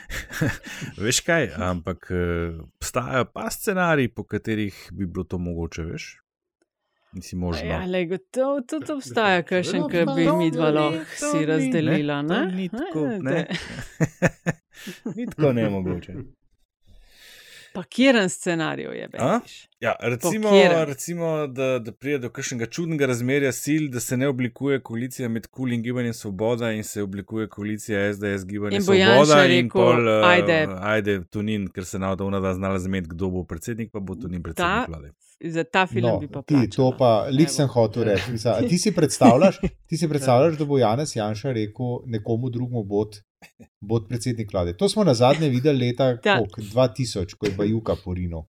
veš 1.03 1.19
kaj, 1.25 1.49
ampak 1.57 2.11
eh, 2.11 2.59
obstajajo 2.75 3.25
pa 3.33 3.49
scenariji, 3.49 4.07
po 4.07 4.23
katerih 4.23 4.89
bi 4.91 5.05
bilo 5.05 5.23
to 5.23 5.37
mogoče, 5.37 5.81
veš? 5.83 6.17
Nisi 7.13 7.35
možno. 7.35 7.67
Ja, 7.67 7.85
le, 7.85 8.17
to 8.31 8.61
tudi 8.67 8.93
obstaja, 8.93 9.41
kaj 9.43 9.63
še 9.63 9.81
enkrat 9.81 10.13
bi 10.15 10.27
mi 10.37 10.51
dva 10.53 10.69
lahko 10.71 11.31
si 11.33 11.41
razdelila. 11.45 12.21
Ne, 12.21 12.45
ne? 12.45 12.53
Ni 12.59 12.69
tako, 12.69 13.07
ne. 13.17 13.47
Ni 15.15 15.27
tako 15.33 15.53
ne 15.57 15.67
mogoče. 15.69 16.15
Pa 17.73 17.83
kjeren 17.83 18.29
scenarij 18.29 18.93
je 18.99 19.07
bil? 19.07 19.27
Ja, 19.81 19.95
recimo, 19.99 20.49
recimo, 20.85 21.47
da, 21.47 21.79
da 21.79 21.91
pride 21.91 22.17
do 22.17 22.29
kakšnega 22.29 22.67
čudnega 22.69 23.07
razmerja 23.09 23.49
sil, 23.61 23.87
da 23.89 23.99
se 23.99 24.17
ne 24.17 24.27
oblikuje 24.29 24.79
koalicija 24.79 25.29
med 25.29 25.47
Kul 25.47 25.73
in 25.73 25.81
Gibanjem 25.81 26.13
Svoboda 26.13 26.69
in 26.71 26.83
se 26.83 27.01
oblikuje 27.01 27.47
koalicija 27.49 28.13
SDS 28.13 28.45
Gibanje 28.45 28.81
Svoboda 28.81 29.45
in 29.45 29.69
pol, 29.69 30.05
uh, 30.05 30.27
ajde. 30.29 30.67
ajde, 30.79 31.23
Tunin, 31.29 31.65
ker 31.73 31.85
se 31.85 31.99
navda 31.99 32.23
unada 32.23 32.53
znala 32.53 32.79
zmed, 32.79 33.07
kdo 33.07 33.29
bo 33.29 33.43
predsednik, 33.43 33.89
pa 33.91 33.99
bo 33.99 34.15
Tunin 34.15 34.43
predsednik 34.43 34.87
vlade. 34.87 35.11
Za 35.41 35.63
ta 35.63 35.87
film 35.87 36.07
no, 36.07 36.19
bi 36.19 36.29
pa 36.29 36.45
ti, 36.45 36.69
to 36.69 36.91
pa 36.97 37.25
lik 37.31 37.49
sem 37.49 37.67
hotel 37.67 38.03
reči. 38.11 38.37
Ti 38.69 38.77
si 38.77 38.93
predstavljaš, 38.93 39.57
ti 39.89 39.97
si 39.97 40.09
predstavljaš 40.11 40.61
da 40.61 40.69
bo 40.69 40.77
Janez 40.77 41.15
Janša 41.15 41.57
rekel 41.57 42.05
nekomu 42.05 42.53
drugemu 42.53 42.83
bod 42.83 43.17
bod 43.79 44.05
predsednik 44.09 44.53
vlade. 44.53 44.77
To 44.77 44.89
smo 44.89 45.03
na 45.03 45.13
zadnje 45.13 45.49
videli 45.49 45.87
leta 45.87 46.13
2000, 46.21 47.33
ko 47.33 47.45
je 47.45 47.55
Bajuka 47.57 47.95
porino 48.05 48.45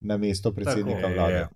na 0.00 0.16
mesto 0.16 0.52
predsednika 0.52 1.00
Tako, 1.00 1.14
vlade. 1.14 1.46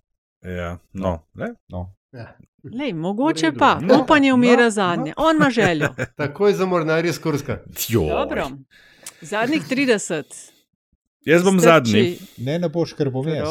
Ja, 0.43 0.51
ja. 0.51 0.79
No, 0.93 1.27
no. 1.69 1.95
Ja. 2.13 2.37
Lej, 2.79 2.93
mogoče 2.93 3.53
pa, 3.59 3.79
no, 3.81 4.03
upanje 4.03 4.33
umira 4.33 4.65
no, 4.65 4.71
zadnje, 4.71 5.15
no. 5.17 5.25
on 5.25 5.37
ima 5.37 5.51
željo. 5.51 5.95
Tako 6.17 6.49
je 6.49 6.55
za 6.55 6.67
mornarje 6.67 7.13
skorska. 7.13 7.59
Zadnjih 9.21 9.63
30. 9.63 10.23
Jaz 11.25 11.45
bom 11.45 11.61
Strči. 11.61 11.69
zadnji. 11.69 12.19
Ne, 12.37 12.59
ne 12.59 12.69
boš, 12.69 12.93
ker 12.93 13.11
bom 13.11 13.29
jaz. 13.29 13.49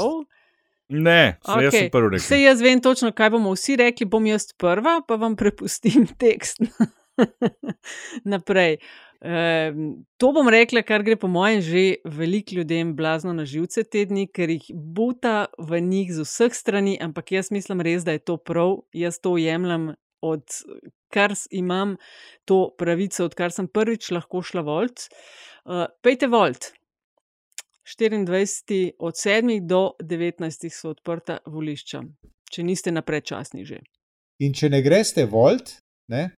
Ne, 0.90 1.38
okay. 1.44 1.64
jaz 1.64 1.74
sem 1.74 1.90
prvi 1.92 2.10
rekel. 2.10 2.26
Vse 2.26 2.42
jaz 2.42 2.62
vem 2.62 2.82
točno, 2.82 3.12
kaj 3.12 3.30
bomo 3.30 3.54
vsi 3.56 3.76
rekli, 3.80 4.06
bom 4.06 4.26
jaz 4.26 4.50
prva, 4.58 5.00
pa 5.08 5.16
vam 5.16 5.36
prepustim 5.36 6.08
tekst. 6.22 6.60
naprej. 8.34 8.78
E, 9.22 9.74
to 10.18 10.32
bom 10.34 10.50
rekla, 10.50 10.82
kar 10.82 11.04
gre 11.06 11.16
po 11.16 11.30
mojem 11.30 11.62
že 11.62 11.82
velik 12.06 12.52
ljudem 12.52 12.96
blazno 12.98 13.34
na 13.38 13.46
živce 13.46 13.84
te 13.84 14.06
dni, 14.10 14.26
ker 14.28 14.50
jih 14.50 14.72
buta 14.74 15.46
v 15.62 15.82
njih 15.82 16.10
z 16.14 16.26
vseh 16.26 16.56
strani, 16.58 16.98
ampak 16.98 17.32
jaz 17.32 17.52
mislim 17.54 17.86
res, 17.86 18.02
da 18.04 18.18
je 18.18 18.26
to 18.26 18.38
prav, 18.38 18.82
jaz 18.94 19.22
to 19.22 19.38
jemljem 19.38 19.94
od 20.26 20.46
kar 21.14 21.34
imam 21.52 21.98
to 22.46 22.74
pravico, 22.78 23.26
odkar 23.30 23.54
sem 23.54 23.68
prvič 23.68 24.10
lahko 24.12 24.42
šla 24.42 24.66
volt. 24.66 25.06
E, 25.06 25.86
pejte 26.02 26.28
volt. 26.28 26.74
24. 27.86 28.94
od 29.00 29.14
7. 29.14 29.68
do 29.68 29.94
19. 30.02 30.70
so 30.70 30.90
odprta 30.96 31.40
volišča, 31.46 32.02
če 32.52 32.64
niste 32.64 32.92
na 32.92 33.02
predčasni 33.06 33.66
že. 33.66 33.82
In 34.42 34.54
če 34.58 34.70
ne 34.74 34.82
greste 34.82 35.26
volt, 35.30 35.78
ne, 36.10 36.32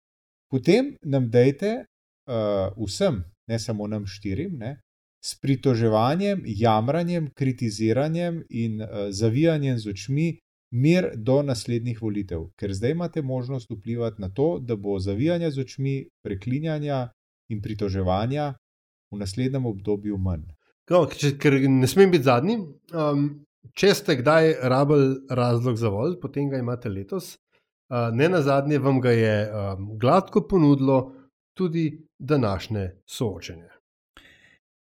potem 0.50 0.96
nam 1.06 1.30
dajte 1.30 1.91
uh, 2.32 2.86
vsem, 2.88 3.24
ne 3.48 3.60
samo 3.60 3.88
nam 3.88 4.08
štirim, 4.08 4.56
ne, 4.58 4.78
s 5.22 5.36
pritoževanjem, 5.42 6.44
jamranjem, 6.46 7.30
kritiziranjem 7.36 8.44
in 8.50 8.82
uh, 8.82 8.88
zavijanjem 9.10 9.78
z 9.78 9.90
očmi 9.90 10.30
mir 10.72 11.12
do 11.16 11.42
naslednjih 11.44 12.02
volitev. 12.02 12.48
Ker 12.56 12.74
zdaj 12.74 12.96
imate 12.96 13.22
možnost 13.22 13.70
vplivati 13.70 14.22
na 14.22 14.30
to, 14.30 14.60
da 14.60 14.76
bo 14.76 15.00
zavijanje 15.00 15.52
z 15.52 15.62
očmi, 15.62 15.96
preklinjanja 16.24 17.10
in 17.50 17.62
pritoževanja 17.62 18.54
v 19.12 19.20
naslednjem 19.20 19.66
obdobju 19.66 20.18
manj. 20.18 20.48
No, 20.90 21.06
če, 21.06 21.36
ker 21.40 21.60
ne 21.70 21.88
smem 21.88 22.12
biti 22.12 22.28
zadnji. 22.28 22.58
Um, 22.96 23.44
če 23.78 23.94
ste 23.96 24.18
kdaj 24.20 24.56
rabili 24.72 25.16
razlog 25.30 25.78
za 25.78 25.92
volj, 25.92 26.18
potem 26.22 26.50
ga 26.50 26.60
imate 26.60 26.90
letos. 26.90 27.36
Uh, 27.92 28.08
ne 28.16 28.30
na 28.32 28.42
zadnje 28.42 28.80
vam 28.80 29.02
ga 29.04 29.12
je 29.12 29.36
um, 29.48 29.90
gladko 30.00 30.48
ponudilo 30.48 31.02
tudi 31.54 31.92
današnje 32.22 32.90
soočenje. 33.06 33.70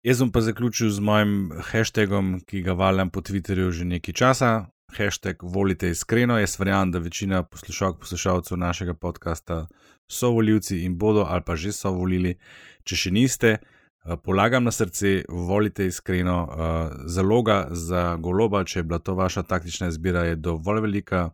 Jaz 0.02 0.20
bom 0.20 0.32
pa 0.32 0.40
zaključil 0.40 0.90
z 0.90 1.00
mojim 1.00 1.50
hashtagom, 1.72 2.40
ki 2.46 2.62
ga 2.62 2.72
valjam 2.72 3.10
po 3.10 3.20
Twitterju 3.20 3.70
že 3.70 3.84
nekaj 3.84 4.14
časa. 4.14 4.66
Hashtag 4.96 5.42
volite 5.42 5.90
iskreno. 5.90 6.38
Jaz 6.38 6.58
verjamem, 6.58 6.92
da 6.92 6.98
večina 6.98 7.42
poslušalk, 7.42 7.98
poslušalcev 8.00 8.58
našega 8.58 8.94
podcasta 8.94 9.66
so 10.10 10.30
voljivci 10.30 10.84
in 10.84 10.98
bodo 10.98 11.26
ali 11.28 11.42
pa 11.46 11.56
že 11.56 11.72
so 11.72 11.90
volili. 11.90 12.38
Če 12.84 12.96
še 12.96 13.10
niste, 13.10 13.58
Eh, 14.04 14.16
polagam 14.16 14.64
na 14.64 14.70
srce, 14.70 15.24
volite 15.28 15.86
iskreno. 15.86 16.48
Eh, 16.50 16.90
zaloga 17.04 17.68
za 17.70 18.16
goloba, 18.16 18.64
če 18.64 18.78
je 18.78 18.82
bila 18.82 18.98
to 18.98 19.14
vaša 19.14 19.42
taktična 19.42 19.88
izbira, 19.88 20.24
je 20.24 20.36
dovolj 20.36 20.80
velika. 20.80 21.30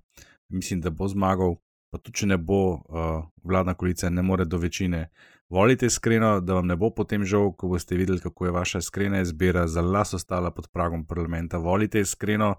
Mislim, 0.49 0.81
da 0.81 0.91
bo 0.91 1.09
zmagal, 1.09 1.57
pa 1.91 1.99
tudi 1.99 2.19
če 2.19 2.27
ne 2.27 2.39
bo, 2.39 2.75
eh, 2.75 3.23
vladna 3.45 3.75
koalicija 3.75 4.11
ne 4.11 4.23
more 4.23 4.45
do 4.45 4.59
večine. 4.59 5.11
Volite 5.49 5.86
iskreno, 5.86 6.40
da 6.40 6.55
vam 6.59 6.66
ne 6.66 6.76
bo 6.76 6.90
potem 6.90 7.24
žal, 7.24 7.53
ko 7.55 7.68
boste 7.70 7.97
videli, 7.97 8.20
kako 8.20 8.49
je 8.49 8.53
vaša 8.53 8.78
iskrena 8.82 9.20
izbira 9.22 9.66
za 9.66 9.82
las 9.82 10.14
ostala 10.14 10.51
pod 10.51 10.68
pragom 10.72 11.07
parlamenta. 11.07 11.59
Volite 11.59 12.01
iskreno, 12.01 12.57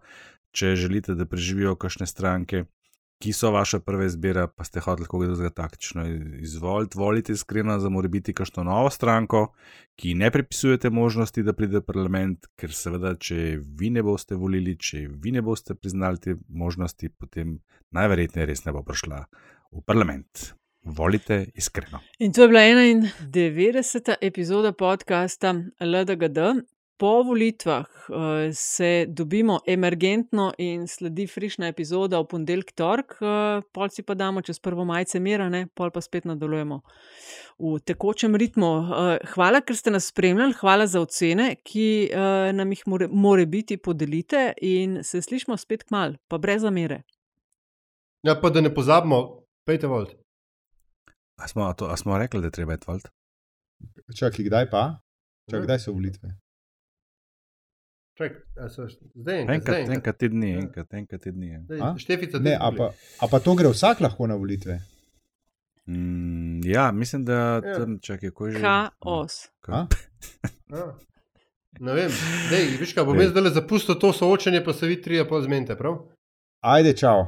če 0.52 0.76
želite, 0.76 1.16
da 1.16 1.26
preživijo 1.26 1.76
kakšne 1.76 2.08
stranke 2.08 2.64
ki 3.20 3.34
so 3.34 3.50
vaša 3.52 3.80
prva 3.80 4.06
izbira, 4.06 4.48
pa 4.48 4.64
ste 4.64 4.80
hoteli 4.80 5.06
kako 5.06 5.20
gledati 5.20 5.56
taktično. 5.56 6.06
Izvolite, 6.42 7.00
volite 7.00 7.34
iskreno 7.34 7.80
za 7.80 7.90
mora 7.90 8.08
biti 8.08 8.34
kakšno 8.34 8.64
novo 8.64 8.90
stranko, 8.90 9.54
ki 9.96 10.14
ne 10.14 10.32
pripisujete 10.32 10.90
možnosti, 10.90 11.44
da 11.44 11.54
pride 11.54 11.82
v 11.82 11.86
parlament, 11.86 12.48
ker 12.56 12.74
seveda, 12.74 13.16
če 13.16 13.58
vi 13.80 13.90
ne 13.90 14.04
boste 14.04 14.36
volili, 14.36 14.78
če 14.78 15.08
vi 15.10 15.34
ne 15.34 15.42
boste 15.42 15.76
priznali 15.76 16.22
te 16.22 16.38
možnosti, 16.48 17.10
potem 17.10 17.58
najverjetneje 17.92 18.52
res 18.54 18.66
ne 18.66 18.76
bo 18.76 18.86
prišla 18.86 19.26
v 19.72 19.84
parlament. 19.86 20.52
Volite 20.88 21.46
iskreno. 21.56 22.00
In 22.20 22.34
to 22.34 22.42
je 22.42 22.48
bila 22.48 22.60
91. 22.60 24.16
epizoda 24.22 24.72
podcasta 24.72 25.56
LDGD. 25.80 26.38
Po 26.98 27.24
volitvah 27.24 27.86
uh, 27.86 28.16
se 28.54 29.06
dobimo 29.08 29.60
emergentno 29.68 30.54
in 30.58 30.88
sledi 30.88 31.28
frišna 31.28 31.68
epizoda 31.68 32.20
v 32.20 32.26
ponedeljek, 32.28 32.72
torek, 32.72 33.12
uh, 33.22 33.64
pol 33.72 33.90
si 33.90 34.02
pa 34.02 34.16
damo 34.18 34.42
čez 34.42 34.60
prvo 34.60 34.86
majce 34.86 35.20
mirane, 35.20 35.68
pol 35.76 35.92
pa 35.94 36.02
spet 36.02 36.26
nadaljujemo 36.26 36.80
v 37.60 37.78
tekočem 37.86 38.36
ritmu. 38.36 38.72
Uh, 38.78 39.14
hvala, 39.36 39.62
ker 39.62 39.78
ste 39.78 39.94
nas 39.94 40.10
spremljali, 40.10 40.58
hvala 40.58 40.88
za 40.88 41.02
ocene, 41.02 41.56
ki 41.62 42.10
uh, 42.10 42.50
nam 42.56 42.74
jih 42.74 42.82
more, 42.88 43.08
more 43.12 43.46
biti 43.46 43.78
podelite 43.78 44.54
in 44.62 45.04
se 45.04 45.22
slišmo 45.22 45.58
spet 45.58 45.84
k 45.84 45.94
mal, 45.94 46.18
pa 46.28 46.42
brez 46.42 46.66
zamere. 46.66 47.04
Ja, 48.24 48.40
pa 48.42 48.50
da 48.50 48.62
ne 48.62 48.74
pozabimo, 48.74 49.44
pejte 49.66 49.88
volt. 49.88 50.18
A 51.38 51.48
smo, 51.48 51.64
a 51.70 51.74
to, 51.74 51.86
a 51.86 51.98
smo 51.98 52.18
rekli, 52.18 52.42
da 52.42 52.50
treba 52.50 52.74
je 52.74 52.80
volt? 52.88 53.08
Čakaj, 54.16 54.46
kdaj 54.46 54.70
pa? 54.70 55.00
Čakaj, 55.50 55.66
kdaj 55.66 55.80
so 55.80 55.94
volitve? 55.94 56.34
Čak, 58.18 58.32
so, 58.74 58.88
zdaj, 59.16 59.40
enkrat, 59.42 59.58
enkrat, 59.58 59.86
zdaj, 59.86 59.96
enkrat 59.96 60.18
te 60.18 60.30
dni, 60.34 60.52
enkrat, 60.58 60.94
enkrat 60.94 61.22
te 61.22 61.32
dni. 61.32 61.60
Štefica, 62.02 62.42
ne, 62.42 62.56
a, 62.58 62.72
pa, 62.74 62.90
a 63.22 63.30
pa 63.30 63.40
to 63.40 63.54
gre 63.54 63.70
vsak 63.70 64.02
lahko 64.02 64.26
na 64.26 64.36
volitve? 64.42 64.80
Mm, 65.86 66.66
ja, 66.66 66.90
mislim, 66.92 67.26
da 67.26 67.62
ja. 67.62 67.78
tam 67.78 68.00
čakaj, 68.02 68.34
kako 68.34 68.48
je 68.48 68.54
že. 68.58 68.64
Kaos. 69.04 69.36
Ka? 69.62 69.86
Ne 71.80 71.94
vem, 71.94 72.12
Dej, 72.50 72.72
viš, 72.82 72.96
kaj, 72.98 73.06
bom 73.06 73.20
jaz 73.22 73.30
zdaj 73.30 73.54
zapustil 73.54 74.00
to 74.02 74.10
soočenje, 74.14 74.64
pa 74.66 74.74
se 74.74 74.90
vi 74.90 74.98
trije 75.02 75.28
pozmente, 75.30 75.78
prav? 75.78 76.00
Ajde, 76.66 76.98
čau. 76.98 77.28